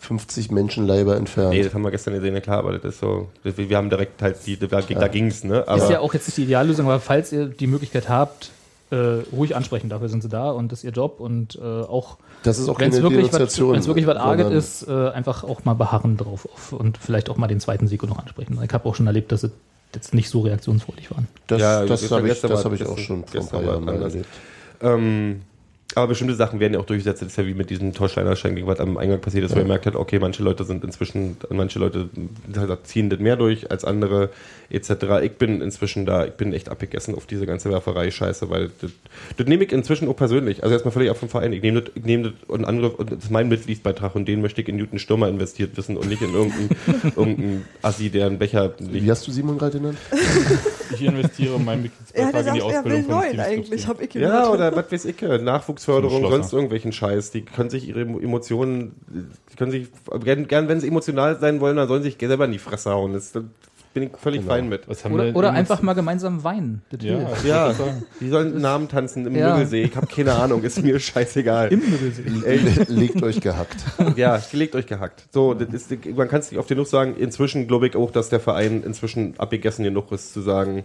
50 0.04 0.52
Menschenleiber 0.52 1.16
entfernt. 1.16 1.52
Nee, 1.52 1.64
das 1.64 1.74
haben 1.74 1.82
wir 1.84 1.92
gestern 1.92 2.14
gesehen, 2.14 2.34
ja 2.34 2.42
klar, 2.42 2.60
aber 2.60 2.74
das 2.78 2.84
ist 2.96 3.00
so, 3.00 3.30
das, 3.44 3.58
wir 3.58 3.78
haben 3.78 3.90
direkt 3.90 4.22
halt 4.22 4.38
die, 4.46 4.58
da, 4.58 4.68
da 4.68 5.08
ging's, 5.08 5.44
ne? 5.44 5.60
ist 5.60 5.68
Aber 5.68 5.92
ja 5.92 6.00
auch 6.00 6.14
jetzt 6.14 6.28
nicht 6.28 6.38
die 6.38 6.44
Ideallösung, 6.44 6.86
aber 6.86 7.00
falls 7.00 7.32
ihr 7.32 7.46
die 7.46 7.68
Möglichkeit 7.68 8.10
habt, 8.10 8.52
äh, 8.92 8.96
ruhig 9.32 9.56
ansprechen, 9.56 9.90
dafür 9.90 10.10
sind 10.10 10.22
sie 10.22 10.30
da 10.30 10.52
und 10.52 10.72
das 10.72 10.80
ist 10.80 10.86
ihr 10.86 10.92
Job 10.92 11.20
und 11.20 11.56
äh, 11.56 11.62
auch 11.62 12.18
das 12.44 12.60
ist 12.60 12.70
auch 12.70 12.80
wenn 12.80 12.92
es 12.92 13.02
wirklich, 13.02 13.32
was- 13.32 14.18
Arget 14.18 14.52
ist, 14.52 14.88
äh, 14.88 15.10
einfach 15.10 15.44
auch 15.44 15.64
mal 15.66 15.74
beharren 15.74 16.18
drauf 16.18 16.48
auf 16.54 16.74
und 16.74 16.98
vielleicht 16.98 17.30
auch 17.30 17.38
mal 17.38 17.48
den 17.48 17.60
zweiten 17.60 17.88
Sieg 17.88 18.04
noch 18.04 18.20
ansprechen. 18.20 18.60
Ich 18.64 18.74
habe 18.74 18.88
auch 18.88 18.96
schon 18.96 19.08
erlebt, 19.08 19.32
dass 19.32 19.42
sie 19.42 19.52
jetzt 19.96 20.14
nicht 20.14 20.30
so 20.30 20.42
reaktionsfreudig 20.42 21.12
waren. 21.12 21.28
Das, 21.48 21.62
Ja, 21.62 21.86
das 21.86 22.12
habe 22.12 22.28
ich, 22.30 22.44
hab 22.44 22.74
ich 22.74 22.86
auch 22.86 22.98
schon 22.98 23.24
vor 23.26 23.42
ein 23.42 23.48
paar 23.48 23.64
Jahren 23.64 23.88
erlebt. 23.88 24.26
Ähm, 24.82 25.42
aber 25.96 26.08
bestimmte 26.08 26.34
Sachen 26.34 26.60
werden 26.60 26.74
ja 26.74 26.80
auch 26.80 26.86
durchgesetzt. 26.86 27.22
Das 27.22 27.30
ist 27.30 27.38
ja 27.38 27.46
wie 27.46 27.54
mit 27.54 27.70
diesem 27.70 27.94
Torsteinerschein, 27.94 28.66
was 28.66 28.80
am 28.80 28.98
Eingang 28.98 29.22
passiert 29.22 29.46
ist, 29.46 29.56
wo 29.56 29.60
ihr 29.60 29.66
merkt 29.66 29.86
hat, 29.86 29.96
okay, 29.96 30.18
manche 30.18 30.42
Leute 30.42 30.64
sind 30.64 30.84
inzwischen, 30.84 31.38
manche 31.50 31.78
Leute 31.78 32.10
ziehen 32.84 33.10
das 33.10 33.20
mehr 33.20 33.36
durch 33.36 33.70
als 33.70 33.86
andere, 33.86 34.30
etc. 34.72 34.90
Ich 35.24 35.34
bin 35.34 35.62
inzwischen 35.62 36.06
da, 36.08 36.26
ich 36.26 36.34
bin 36.34 36.52
echt 36.52 36.70
abgegessen 36.70 37.14
auf 37.14 37.28
diese 37.28 37.46
ganze 37.46 37.70
Werferei-Scheiße, 37.70 38.50
weil 38.50 38.72
das, 38.82 38.92
das 39.38 39.48
nehme 39.48 39.66
ich 39.66 39.72
inzwischen 39.72 40.08
auch 40.08 40.16
persönlich. 40.16 40.64
Also 40.64 40.74
erstmal 40.74 40.94
völlig 40.94 41.12
ab 41.12 41.18
vom 41.18 41.30
Verein. 41.30 41.54
Ich 41.54 41.62
nehme 41.62 41.82
das, 41.82 41.92
ich 41.94 42.04
nehme 42.04 42.24
das 42.32 42.34
und 42.48 42.66
andere, 42.66 42.90
und 42.90 43.12
das 43.12 43.26
ist 43.26 43.32
mein 43.32 43.48
Mitgliedsbeitrag 43.48 44.16
und 44.16 44.28
den 44.28 44.42
möchte 44.42 44.62
ich 44.62 44.70
in 44.70 44.78
Newton 44.78 44.98
Stürmer 44.98 45.28
investiert 45.28 45.78
wissen 45.78 45.96
und 45.98 46.10
nicht 46.10 46.24
in 46.24 46.34
irgendeinen, 46.34 46.70
irgendeinen 47.16 47.66
Assi, 47.84 48.10
der 48.10 48.26
einen 48.26 48.40
Becher 48.40 48.74
Wie 48.80 49.12
hast 49.12 49.28
du 49.28 49.32
Simon 49.32 49.60
gerade 49.60 49.78
genannt? 49.78 49.98
Ich 50.94 51.02
investiere 51.04 51.60
meinen 51.60 51.84
Mitgliedsbeitrag 51.84 52.48
in 52.48 52.54
die 52.54 52.60
gesagt, 52.60 52.74
er 52.74 52.86
will 52.86 52.94
Ausbildung 52.98 53.04
von 53.06 53.16
neun 53.16 53.40
eigentlich, 53.40 53.82
Stupski. 53.82 53.88
hab 53.88 54.02
ich 54.02 54.14
Ja, 54.16 54.30
gehört. 54.42 54.50
oder 54.50 54.76
was 54.76 54.92
weiß 54.92 55.06
ich, 55.06 55.22
äh, 55.22 55.38
Nachwuchsförderung, 55.88 56.30
sonst 56.32 56.54
irgendwelchen 56.54 56.92
Scheiß. 56.92 57.32
Die 57.32 57.42
können 57.44 57.70
sich 57.70 57.88
ihre 57.88 58.02
Emo- 58.02 58.20
Emotionen, 58.22 58.94
die 59.52 59.56
können 59.56 59.72
sich, 59.72 59.88
gern, 60.24 60.48
gern 60.48 60.68
wenn 60.68 60.80
sie 60.80 60.88
emotional 60.88 61.40
sein 61.40 61.60
wollen, 61.60 61.76
dann 61.78 61.88
sollen 61.88 62.04
sie 62.04 62.10
sich 62.12 62.18
selber 62.20 62.46
in 62.46 62.52
die 62.52 62.60
Fresse 62.60 62.92
hauen. 62.92 63.14
Das, 63.14 63.32
da 63.32 63.42
bin 63.94 64.04
ich 64.04 64.10
völlig 64.18 64.42
Genau. 64.42 64.54
fein 64.54 64.70
mit. 64.70 64.88
Was 64.88 65.06
haben 65.06 65.16
wir 65.16 65.26
Oder, 65.30 65.36
oder 65.38 65.52
einfach 65.52 65.84
mal 65.84 65.94
gemeinsam 65.94 66.44
weinen. 66.44 66.82
Das 66.90 67.04
Ja, 67.04 67.30
Ja, 67.46 67.76
die 68.20 68.30
sollen 68.30 68.60
Namen 68.60 68.88
tanzen 68.88 69.28
im 69.28 69.36
Ja. 69.36 69.52
Müggelsee. 69.52 69.84
Ich 69.84 69.96
habe 69.96 70.08
keine 70.08 70.34
Ahnung, 70.34 70.64
ist 70.64 70.82
mir 70.82 71.00
scheißegal. 71.00 71.72
Im 71.72 71.80
Müggelsee. 71.80 72.24
Ey, 72.44 72.60
Legt 72.88 73.22
euch 73.22 73.40
gehackt. 73.40 73.78
ja, 74.16 74.42
gelegt 74.52 74.74
euch 74.76 74.88
gehackt. 74.88 75.26
So, 75.32 75.54
das 75.54 75.72
ist, 75.74 76.06
man 76.16 76.28
kann 76.28 76.40
es 76.40 76.50
nicht 76.50 76.60
oft 76.60 76.70
genug 76.70 76.88
sagen. 76.88 77.16
Inzwischen 77.18 77.68
glaube 77.68 77.86
ich 77.88 77.96
auch, 77.96 78.10
dass 78.10 78.30
der 78.30 78.40
Verein 78.40 78.82
inzwischen 78.84 79.36
abgegessen 79.38 79.84
genug 79.84 80.12
ist, 80.12 80.34
zu 80.34 80.42
sagen, 80.42 80.84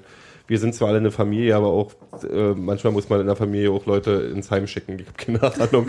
wir 0.48 0.58
sind 0.58 0.74
zwar 0.74 0.88
alle 0.88 0.98
eine 0.98 1.10
Familie, 1.10 1.54
aber 1.54 1.68
auch 1.68 1.92
äh, 2.28 2.54
manchmal 2.54 2.92
muss 2.92 3.08
man 3.08 3.20
in 3.20 3.26
der 3.26 3.36
Familie 3.36 3.70
auch 3.70 3.86
Leute 3.86 4.10
ins 4.34 4.50
Heim 4.50 4.66
schicken. 4.66 4.98
Ich 4.98 5.06
habe 5.06 5.16
keine 5.16 5.42
Ahnung. 5.70 5.86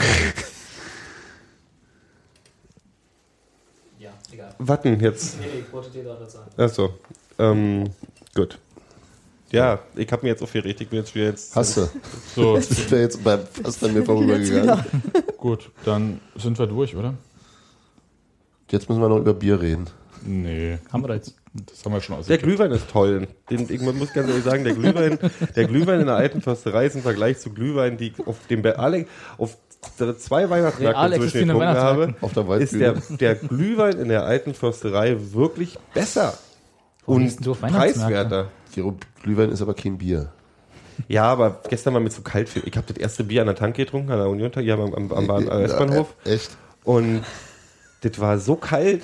Ja, 3.99 4.11
egal. 4.31 4.53
Warten 4.59 4.99
jetzt. 4.99 5.39
Nee, 5.39 5.45
ich 5.65 5.73
wollte 5.73 5.89
dir 5.89 6.03
gerade 6.03 6.29
sagen. 6.29 6.49
Achso. 6.57 6.93
Ähm, 7.37 7.85
gut. 8.35 8.57
Ja, 9.51 9.79
ich 9.95 10.11
habe 10.11 10.23
mir 10.23 10.29
jetzt 10.29 10.43
aufgeregt. 10.43 10.79
Ich 10.79 10.89
bin 10.89 10.99
jetzt 10.99 11.15
wieder 11.15 11.25
jetzt. 11.25 11.55
Hast 11.55 11.77
du. 11.77 11.89
So, 12.35 12.55
Das 12.55 12.91
wäre 12.91 13.01
jetzt 13.01 13.23
beim 13.23 13.39
fast 13.47 13.83
an 13.83 13.93
mir 13.93 14.03
vorübergegangen. 14.05 14.83
gut, 15.37 15.71
dann 15.85 16.21
sind 16.35 16.59
wir 16.59 16.67
durch, 16.67 16.95
oder? 16.95 17.15
Jetzt 18.69 18.87
müssen 18.87 19.01
wir 19.01 19.09
noch 19.09 19.17
über 19.17 19.33
Bier 19.33 19.59
reden. 19.59 19.87
Nee, 20.25 20.77
Haben 20.91 21.03
wir 21.03 21.07
da 21.09 21.13
jetzt. 21.15 21.35
das 21.53 21.83
haben 21.85 21.93
wir 21.93 22.01
schon 22.01 22.13
Der 22.15 22.19
ausgekippt. 22.21 22.43
Glühwein 22.43 22.71
ist 22.71 22.89
toll. 22.89 23.27
Den, 23.49 23.67
ich 23.69 23.81
muss 23.81 24.13
ganz 24.13 24.29
ehrlich 24.29 24.43
sagen, 24.43 24.63
der 24.63 24.73
Glühwein, 24.73 25.17
der 25.55 25.65
Glühwein 25.65 25.99
in 26.01 26.05
der 26.07 26.15
alten 26.15 26.41
Försterei 26.41 26.85
ist 26.85 26.95
im 26.95 27.01
Vergleich 27.01 27.39
zu 27.39 27.51
Glühwein, 27.51 27.97
die 27.97 28.07
ich 28.17 28.27
auf 28.27 28.37
dem 28.47 28.61
Be- 28.61 28.77
alle, 28.79 29.05
auf 29.37 29.57
zwei 30.17 30.43
inzwischen 30.43 31.13
existierende 31.13 31.53
getrunken 31.53 31.77
habe, 31.77 32.15
der 32.45 32.57
ist 32.57 32.73
der, 32.73 32.93
der 33.17 33.35
Glühwein 33.35 33.97
in 33.97 34.09
der 34.09 34.23
alten 34.25 34.53
Försterei 34.53 35.15
wirklich 35.31 35.77
besser 35.93 36.33
Warum 37.05 37.21
und 37.21 37.23
gehst 37.23 37.45
du 37.45 37.51
auf 37.51 37.61
Weihnachtsmärkte? 37.61 38.49
preiswerter. 38.75 38.99
Glühwein 39.23 39.49
ist 39.51 39.61
aber 39.61 39.73
kein 39.73 39.97
Bier. 39.97 40.31
Ja, 41.07 41.23
aber 41.23 41.61
gestern 41.69 41.93
war 41.93 42.01
mir 42.01 42.09
zu 42.09 42.21
kalt 42.23 42.49
für. 42.49 42.59
Ich 42.59 42.75
habe 42.75 42.85
das 42.87 42.97
erste 42.97 43.23
Bier 43.23 43.41
an 43.41 43.47
der 43.47 43.55
Tanke 43.55 43.85
getrunken, 43.85 44.11
an 44.11 44.17
der 44.19 44.27
Union, 44.27 44.51
hier 44.55 44.73
am, 44.77 44.93
am, 44.93 45.29
am 45.29 45.47
äh, 45.47 45.63
S-Bahnhof. 45.63 46.13
Ja, 46.25 46.33
echt? 46.33 46.51
Und 46.83 47.21
das 48.01 48.19
war 48.19 48.37
so 48.37 48.55
kalt. 48.57 49.03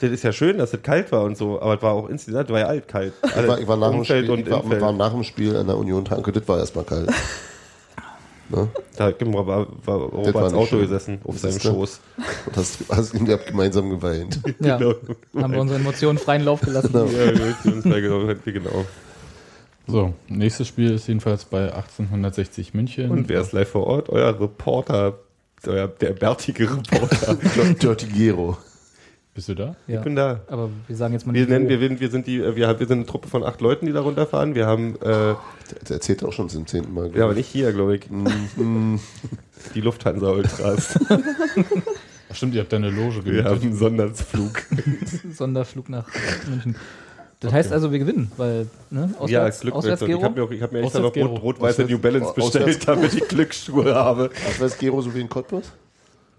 Das 0.00 0.10
ist 0.10 0.22
ja 0.24 0.32
schön, 0.32 0.58
dass 0.58 0.72
es 0.72 0.82
kalt 0.82 1.10
war 1.12 1.22
und 1.22 1.36
so, 1.36 1.60
aber 1.60 1.76
es 1.76 1.82
war 1.82 1.92
auch 1.92 2.08
insgesamt, 2.08 2.50
war 2.50 2.60
ja 2.60 2.66
alt 2.66 2.88
kalt. 2.88 3.14
Ich 3.24 3.48
war, 3.48 3.58
ich 3.58 3.66
war, 3.66 3.76
nach, 3.76 3.90
dem 3.90 4.04
Spiel, 4.04 4.30
und 4.30 4.40
ich 4.40 4.50
war, 4.50 4.80
war 4.80 4.92
nach 4.92 5.12
dem 5.12 5.24
Spiel 5.24 5.56
an 5.56 5.66
der 5.66 5.76
Union 5.76 6.04
Tanke, 6.04 6.32
das 6.32 6.46
war 6.46 6.58
erstmal 6.58 6.84
kalt. 6.84 7.10
Ne? 8.48 8.68
Da 8.96 9.12
war, 9.20 9.46
war, 9.46 9.66
war 9.84 9.96
Roberts 9.96 10.54
Auto 10.54 10.66
schön. 10.66 10.80
gesessen 10.82 11.20
auf 11.24 11.36
seinem? 11.38 11.58
Schoß. 11.58 12.00
Und 12.46 12.56
hast, 12.56 12.78
hast 12.88 13.14
ihr 13.14 13.32
habt 13.32 13.46
gemeinsam 13.46 13.90
geweint. 13.90 14.40
Ja, 14.60 14.76
Genau. 14.76 14.94
haben 15.36 15.52
wir 15.52 15.60
unsere 15.60 15.80
Emotionen 15.80 16.18
freien 16.18 16.44
Lauf 16.44 16.60
gelassen. 16.60 16.92
Ja, 16.94 18.00
genau, 18.00 18.32
genau. 18.44 18.84
So, 19.88 20.14
nächstes 20.28 20.68
Spiel 20.68 20.94
ist 20.94 21.06
jedenfalls 21.06 21.44
bei 21.44 21.72
1860 21.72 22.74
München. 22.74 23.10
Und 23.10 23.28
wer 23.28 23.40
ist 23.40 23.52
live 23.52 23.68
vor 23.68 23.86
Ort? 23.86 24.10
Euer 24.10 24.40
Reporter, 24.40 25.18
euer, 25.66 25.88
der 25.88 26.12
bärtige 26.12 26.70
Reporter. 26.70 27.34
Dirty 27.82 28.06
Gero. 28.06 28.58
Bist 29.36 29.48
du 29.50 29.54
da? 29.54 29.76
Ja. 29.86 29.98
Ich 29.98 30.00
bin 30.02 30.16
da. 30.16 30.40
Aber 30.48 30.70
wir 30.88 30.96
sagen 30.96 31.12
jetzt 31.12 31.26
mal 31.26 31.34
Wir, 31.34 31.42
nicht. 31.42 31.50
nennen, 31.50 31.68
wir, 31.68 31.78
wir, 31.80 32.00
wir, 32.00 32.08
sind 32.10 32.26
die, 32.26 32.40
wir, 32.40 32.56
wir 32.56 32.86
sind 32.86 32.92
eine 32.92 33.06
Truppe 33.06 33.28
von 33.28 33.44
acht 33.44 33.60
Leuten, 33.60 33.84
die 33.86 33.92
da 33.92 34.00
runterfahren. 34.00 34.54
Wir 34.54 34.66
haben, 34.66 34.96
äh, 34.96 34.98
Der 35.04 35.36
erzählt 35.90 36.24
auch 36.24 36.32
schon 36.32 36.48
zum 36.48 36.66
zehnten 36.66 36.92
Mal. 36.94 37.14
ja, 37.14 37.24
aber 37.24 37.34
nicht 37.34 37.46
hier, 37.48 37.70
glaube 37.72 37.96
ich. 37.96 38.08
Die 39.74 39.80
Lufthansa 39.80 40.30
Ultras. 40.30 40.98
Ach 42.30 42.34
stimmt, 42.34 42.54
ihr 42.54 42.62
habt 42.62 42.72
da 42.72 42.76
eine 42.78 42.90
Loge 42.90 43.24
Wir 43.24 43.44
haben 43.44 43.60
einen 43.60 43.74
Sonderflug. 43.76 44.62
Sonderflug 45.34 45.88
nach 45.90 46.08
München. 46.48 46.76
Das 47.40 47.52
heißt 47.52 47.72
also, 47.72 47.92
wir 47.92 47.98
gewinnen, 47.98 48.32
weil, 48.38 48.66
ne? 48.90 49.10
ja, 49.12 49.20
Auswärts, 49.20 49.60
Glück. 49.60 49.74
auswärts 49.74 50.02
Ich 50.02 50.22
habe 50.22 50.34
mir, 50.34 50.44
auch- 50.46 50.50
ich 50.50 50.62
hab 50.62 50.72
mir 50.72 50.80
extra 50.80 51.00
noch 51.00 51.10
Auswärts 51.10 51.28
rot- 51.30 51.42
rot-weiße 51.42 51.82
Auswärts- 51.84 51.90
New 51.90 51.98
Balance 51.98 52.32
bestellt, 52.34 52.64
auswärts- 52.68 52.86
damit 52.86 53.14
ich 53.14 53.28
Glücksschuhe 53.28 53.94
habe. 53.94 54.30
Was 54.46 54.60
weiß 54.60 54.78
Gero 54.78 55.02
so 55.02 55.14
wie 55.14 55.20
in 55.20 55.28
Cottbus? 55.28 55.64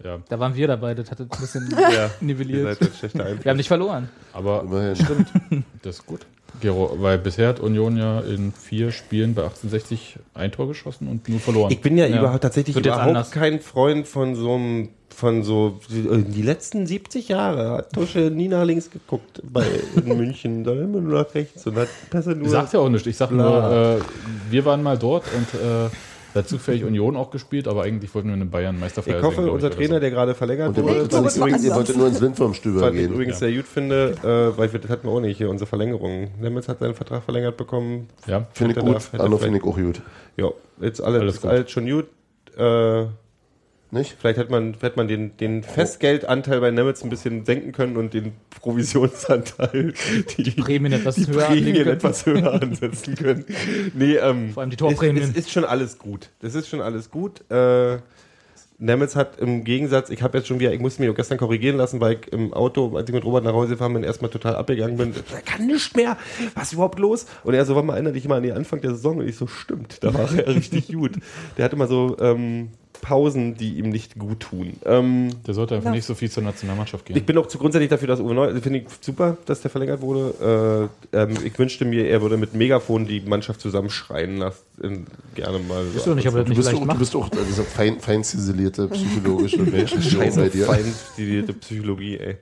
Ja, 0.04 0.18
Da 0.28 0.38
waren 0.38 0.54
wir 0.54 0.66
dabei, 0.68 0.94
das 0.94 1.10
hat 1.10 1.20
es 1.20 1.26
ein 1.30 1.40
bisschen 1.40 1.70
Ja, 1.78 1.90
ihr 2.04 2.10
nivelliert. 2.20 2.78
Wir 2.80 3.50
haben 3.50 3.56
nicht 3.56 3.68
verloren. 3.68 4.08
aber 4.32 4.62
Immerhin. 4.62 4.94
das 5.82 5.96
ist 5.96 6.06
gut. 6.06 6.20
Gero, 6.60 6.96
weil 6.98 7.18
bisher 7.18 7.48
hat 7.48 7.60
Union 7.60 7.96
ja 7.96 8.20
in 8.20 8.52
vier 8.52 8.90
Spielen 8.90 9.34
bei 9.34 9.42
1860 9.42 10.18
ein 10.34 10.50
Tor 10.50 10.66
geschossen 10.66 11.06
und 11.08 11.28
nur 11.28 11.40
verloren. 11.40 11.70
Ich 11.70 11.80
bin 11.80 11.96
ja, 11.98 12.06
Ja. 12.06 12.20
überhaupt 12.20 12.42
tatsächlich 12.42 12.76
überhaupt 12.76 13.32
kein 13.32 13.60
Freund 13.60 14.08
von 14.08 14.34
so 14.34 14.54
einem, 14.54 14.88
von 15.14 15.42
so, 15.42 15.78
die 15.90 16.42
letzten 16.42 16.86
70 16.86 17.28
Jahre 17.28 17.70
hat 17.72 17.92
Tusche 17.92 18.30
nie 18.32 18.48
nach 18.48 18.64
links 18.64 18.90
geguckt 18.90 19.42
bei 19.44 19.66
in 19.96 20.08
München, 20.16 20.64
sondern 20.64 20.84
immer 20.86 21.00
nur 21.00 21.22
nach 21.22 21.34
rechts 21.34 21.66
und 21.66 21.76
hat 21.76 21.88
Pässe 22.10 22.30
nur. 22.30 22.48
Sagt 22.48 22.72
ja 22.72 22.80
auch 22.80 22.88
nicht. 22.88 23.06
Ich 23.06 23.16
sag 23.16 23.30
nur, 23.30 23.98
äh, 24.00 24.50
wir 24.50 24.64
waren 24.64 24.82
mal 24.82 24.96
dort 24.98 25.24
und 25.36 25.60
äh, 25.60 25.64
da 25.64 25.90
hat 26.34 26.48
zufällig 26.48 26.84
Union 26.84 27.16
auch 27.16 27.30
gespielt, 27.30 27.66
aber 27.68 27.82
eigentlich 27.82 28.14
wollten 28.14 28.28
wir 28.28 28.34
eine 28.34 28.44
Bayern 28.46 28.78
Meisterfeier 28.78 29.18
ich 29.18 29.22
hoffe, 29.24 29.42
sehen, 29.42 29.48
unser 29.50 29.68
oder 29.68 29.76
Trainer, 29.76 29.94
so. 29.94 30.00
der 30.00 30.10
gerade 30.10 30.34
verlängert 30.34 30.76
der 30.76 30.82
wurde, 30.84 30.94
wollte, 30.96 31.08
glaube, 31.08 31.28
übrigens, 31.36 31.74
wolltet 31.74 31.96
nur 31.96 32.06
ins 32.08 32.20
Lindwurmstüber 32.20 32.80
was 32.80 32.90
ich 32.92 32.96
gehen. 33.00 33.12
übrigens 33.12 33.38
sehr 33.38 33.52
gut 33.52 33.66
finde, 33.66 34.14
äh, 34.22 34.58
weil 34.58 34.72
wir, 34.72 34.80
das 34.80 34.90
hatten 34.90 35.06
wir 35.06 35.12
auch 35.12 35.20
nicht 35.20 35.38
hier, 35.38 35.48
unsere 35.50 35.66
Verlängerung. 35.68 36.28
Nemitz 36.40 36.68
hat 36.68 36.80
seinen 36.80 36.94
Vertrag 36.94 37.22
verlängert 37.22 37.56
bekommen. 37.56 38.08
Ja, 38.26 38.46
Finde 38.52 38.74
ich 38.74 38.78
gut. 38.84 39.02
vielleicht- 39.02 39.40
finde 39.40 39.58
ich 39.58 39.64
auch 39.64 39.76
gut. 39.76 40.02
Ja, 40.36 40.50
jetzt 40.80 41.02
alle, 41.02 41.20
Alles 41.20 41.36
ist 41.36 41.42
gut. 41.42 41.50
alles 41.50 41.70
schon 41.70 41.86
gut. 41.88 42.06
Äh, 42.56 43.06
Nicht? 43.90 44.16
Vielleicht 44.18 44.38
hätte 44.38 44.50
man, 44.50 44.74
hätte 44.80 44.96
man 44.96 45.08
den, 45.08 45.36
den 45.38 45.62
Festgeldanteil 45.62 46.60
bei 46.60 46.70
Nemitz 46.70 47.02
ein 47.02 47.08
bisschen 47.08 47.46
senken 47.46 47.72
können 47.72 47.96
und 47.96 48.12
den 48.12 48.32
Provisionsanteil, 48.60 49.94
die 50.36 50.50
Prämien 50.50 50.92
etwas 50.92 51.14
die 51.14 51.26
höher 51.26 51.46
Prämien 51.46 51.88
etwas 51.88 52.26
höher 52.26 52.52
ansetzen 52.62 53.14
können. 53.14 53.46
Nee, 53.94 54.16
ähm, 54.16 54.50
Vor 54.52 54.60
allem 54.62 54.70
die 54.70 54.76
Torprämien. 54.76 55.24
Es, 55.24 55.30
es 55.30 55.36
ist 55.36 55.52
schon 55.52 55.64
alles 55.64 55.98
gut. 55.98 56.28
Das 56.40 56.54
ist 56.54 56.68
schon 56.68 56.82
alles 56.82 57.10
gut. 57.10 57.50
Äh, 57.50 57.98
Nemitz 58.80 59.16
hat 59.16 59.40
im 59.40 59.64
Gegensatz, 59.64 60.08
ich 60.08 60.22
habe 60.22 60.38
jetzt 60.38 60.46
schon 60.46 60.60
wieder, 60.60 60.72
ich 60.72 60.80
musste 60.80 61.02
mich 61.02 61.10
auch 61.10 61.14
gestern 61.14 61.36
korrigieren 61.36 61.76
lassen, 61.76 62.00
weil 62.00 62.18
ich 62.20 62.32
im 62.32 62.52
Auto, 62.52 62.96
als 62.96 63.08
ich 63.08 63.14
mit 63.14 63.24
Robert 63.24 63.42
nach 63.42 63.52
Hause 63.52 63.70
gefahren 63.70 63.92
bin, 63.92 64.04
erstmal 64.04 64.30
total 64.30 64.54
abgegangen 64.54 64.96
bin. 64.96 65.14
Er 65.34 65.40
kann 65.40 65.66
nicht 65.66 65.96
mehr. 65.96 66.16
Was 66.54 66.68
ist 66.68 66.72
überhaupt 66.74 66.98
los? 66.98 67.26
Und 67.42 67.54
er 67.54 67.64
so, 67.64 67.74
warte 67.74 67.86
mal, 67.86 67.94
erinnere 67.94 68.12
dich 68.12 68.28
mal 68.28 68.36
an 68.36 68.42
den 68.42 68.52
Anfang 68.52 68.80
der 68.80 68.90
Saison. 68.90 69.18
Und 69.18 69.28
ich 69.28 69.36
so, 69.36 69.46
stimmt, 69.46 70.04
da 70.04 70.14
war 70.14 70.30
er 70.32 70.54
richtig 70.54 70.92
gut. 70.92 71.12
Der 71.56 71.64
hatte 71.64 71.74
immer 71.74 71.88
so 71.88 72.16
ähm, 72.20 72.70
Pausen, 73.00 73.54
die 73.56 73.78
ihm 73.78 73.88
nicht 73.90 74.18
gut 74.18 74.40
tun. 74.40 74.74
Ähm, 74.84 75.30
Der 75.46 75.54
sollte 75.54 75.74
einfach 75.76 75.86
Ja. 75.90 75.94
nicht 75.94 76.04
so 76.04 76.14
viel 76.14 76.30
zur 76.30 76.42
Nationalmannschaft 76.42 77.06
gehen. 77.06 77.16
ich 77.16 77.24
bin 77.24 77.38
auch 77.38 77.46
zu 77.46 77.56
grundsätzlich 77.58 77.88
dafür, 77.90 78.08
dass 78.08 78.20
Uwe 78.20 78.34
Neu, 78.34 78.46
also 78.46 78.60
finde 78.60 78.80
ich 78.80 78.86
super, 79.00 79.36
dass 79.46 79.60
der 79.60 79.70
verlängert 79.70 80.00
wurde. 80.02 80.90
Äh, 81.12 81.16
ähm, 81.16 81.34
ich 81.44 81.58
wünschte 81.58 81.84
mir, 81.84 82.06
er 82.08 82.20
würde 82.22 82.36
mit 82.36 82.54
Megafon 82.54 83.06
die 83.06 83.20
Mannschaft 83.20 83.60
zusammenschreien 83.60 84.38
lassen. 84.38 84.58
In, 84.82 85.06
gerne 85.34 85.58
mal. 85.60 85.84
Bist 85.84 86.06
du 86.06 86.14
nicht, 86.14 86.24
er 86.26 86.32
das 86.32 86.44
Du 86.46 86.54
bist, 86.54 86.74
auch, 86.74 86.86
du 86.86 86.98
bist 86.98 87.16
auch 87.16 87.30
also 87.32 87.62
fein, 87.64 87.98
fein 88.00 88.22
ziselierte 88.24 88.88
psychologische 88.88 89.60
Reaktion 89.72 90.00
bei 90.18 90.24
Scheiße, 90.26 90.50
dir. 90.50 90.66
feinstilierte 90.66 91.52
Psychologie, 91.54 92.16
ey. 92.18 92.36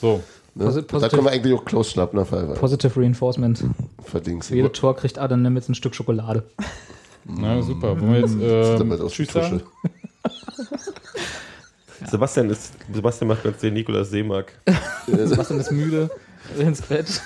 so, 0.00 0.22
Ne? 0.58 0.64
Posi- 0.70 1.00
Da 1.00 1.08
können 1.10 1.24
wir 1.24 1.32
eigentlich 1.32 1.52
auch 1.52 1.66
Klaus 1.66 1.90
Schnappner 1.90 2.24
ver 2.24 2.54
Positive 2.54 2.98
Reinforcement. 2.98 3.62
verlinken. 4.02 4.40
Für 4.42 4.54
jede 4.56 4.72
Tor 4.72 4.96
kriegt 4.96 5.18
Adam 5.18 5.42
Nemitz 5.42 5.68
ein 5.68 5.74
Stück 5.74 5.94
Schokolade. 5.94 6.44
Na 7.28 7.62
super. 7.62 8.00
Wollen 8.00 8.12
wir 8.12 8.20
jetzt 8.20 8.80
Damit 8.80 9.00
äh, 9.00 9.02
aus 9.02 9.12
Tschüss 9.12 9.32
sagen? 9.32 9.62
Sebastian 12.10 12.50
ist, 12.50 12.72
Sebastian 12.92 13.28
macht 13.28 13.42
ganz 13.42 13.58
den 13.58 13.74
Nikolaus 13.74 14.10
Seemark. 14.10 14.52
Sebastian 15.06 15.60
ist 15.60 15.72
müde, 15.72 16.10
will 16.54 16.66
ins 16.66 16.82
Bett. 16.82 17.22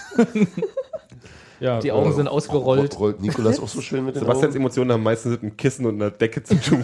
Ja, 1.59 1.79
Die 1.79 1.93
Augen 1.93 2.11
äh, 2.11 2.15
sind 2.15 2.29
ausgerollt. 2.29 2.99
Rollt 2.99 3.21
Nikolas 3.21 3.61
auch 3.61 3.69
so 3.69 3.83
schön 3.83 4.05
mit 4.07 4.15
den 4.17 4.21
Sebastians 4.21 4.55
Augen? 4.55 4.63
Emotionen 4.63 4.93
haben 4.93 5.03
meistens 5.03 5.33
mit 5.33 5.43
einem 5.43 5.57
Kissen 5.57 5.85
und 5.85 5.97
einer 5.97 6.11
Decke 6.11 6.43
zu 6.43 6.59
tun. 6.59 6.83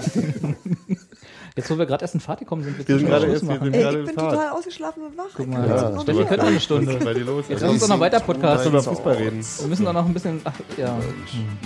Jetzt, 1.57 1.71
wo 1.71 1.79
wir 1.79 1.87
gerade 1.87 2.05
erst 2.05 2.13
in 2.15 2.21
Fahrt 2.21 2.41
gekommen 2.41 2.63
sind, 2.65 2.77
Wir 2.79 2.87
wir 2.87 2.99
sind 2.99 3.09
gerade 3.09 3.27
erst, 3.29 3.49
wir 3.49 3.59
sind 3.59 3.75
Ey, 3.75 3.81
gerade 3.83 3.97
ich 3.97 4.01
in 4.01 4.07
bin 4.07 4.15
Fahrt. 4.15 4.33
total 4.35 4.49
ausgeschlafen 4.51 5.03
und 5.05 5.17
wach. 5.17 5.25
Guck 5.35 5.47
Ich 5.47 5.53
mal, 5.53 5.67
Ja, 5.67 5.89
noch 5.91 6.03
Steffi 6.03 6.19
könnte 6.25 6.37
noch 6.37 6.47
eine 6.51 6.61
Stunde. 6.61 6.93
ist 6.93 7.05
bei 7.05 7.15
dir 7.15 7.25
los? 7.25 7.45
Jetzt 7.49 7.61
lass 7.63 7.71
uns 7.71 7.81
doch 7.81 7.89
noch 7.89 8.01
weiter 8.01 8.21
podcasten. 8.21 8.71
über 8.73 8.83
Fußball 8.83 9.15
reden. 9.15 9.43
Wir 9.61 9.67
müssen 9.67 9.85
doch 9.87 9.93
noch 9.95 10.05
ein 10.05 10.13
bisschen. 10.13 10.41
Ach, 10.45 10.53
ja, 10.77 10.99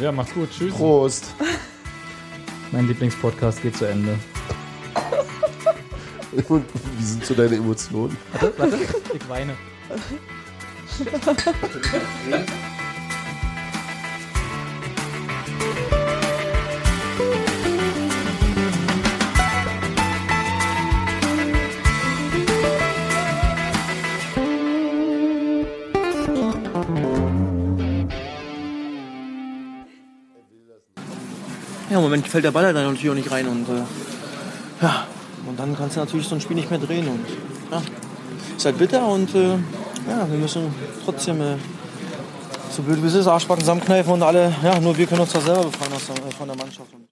ja, 0.01 0.12
macht's 0.12 0.32
gut. 0.32 0.49
Tschüss. 0.57 0.72
Prost. 0.74 1.34
mein 2.70 2.86
Lieblingspodcast 2.86 3.62
geht 3.62 3.76
zu 3.76 3.86
Ende. 3.86 4.16
Und 6.49 6.64
wie 6.97 7.05
sind 7.05 7.26
so 7.26 7.34
deine 7.34 7.57
Emotionen? 7.57 8.16
Warte, 8.41 8.53
warte, 8.59 8.76
ich 9.12 9.28
weine. 9.28 9.55
Ja, 31.91 31.97
im 31.97 32.03
Moment 32.03 32.28
fällt 32.28 32.45
der 32.45 32.53
Ball 32.53 32.72
dann 32.72 32.84
natürlich 32.84 33.11
auch 33.11 33.14
nicht 33.14 33.30
rein 33.32 33.49
und 33.49 33.68
äh, 33.68 33.82
ja, 34.80 35.07
und 35.47 35.59
dann 35.59 35.76
kannst 35.76 35.97
du 35.97 36.01
natürlich 36.01 36.28
so 36.28 36.36
ein 36.36 36.41
Spiel 36.41 36.55
nicht 36.55 36.70
mehr 36.70 36.78
drehen 36.78 37.09
und 37.09 37.26
ja, 37.72 37.82
ist 38.57 38.64
halt 38.64 38.78
bitter 38.78 39.05
und 39.09 39.34
äh, 39.34 39.57
ja, 40.09 40.30
wir 40.30 40.38
müssen 40.38 40.72
trotzdem 41.05 41.41
äh, 41.41 41.57
so 42.70 42.82
blöd 42.82 43.03
wie 43.03 43.09
es 43.09 43.14
ist, 43.14 43.26
Arschbacken 43.26 43.62
zusammenkneifen 43.62 44.12
und 44.12 44.22
alle, 44.22 44.55
ja, 44.62 44.78
nur 44.78 44.97
wir 44.97 45.07
können 45.07 45.22
uns 45.22 45.32
da 45.32 45.41
selber 45.41 45.64
befreien 45.64 45.93
aus 45.93 46.07
der, 46.07 46.14
äh, 46.14 46.30
von 46.30 46.47
der 46.47 46.57
Mannschaft. 46.57 47.01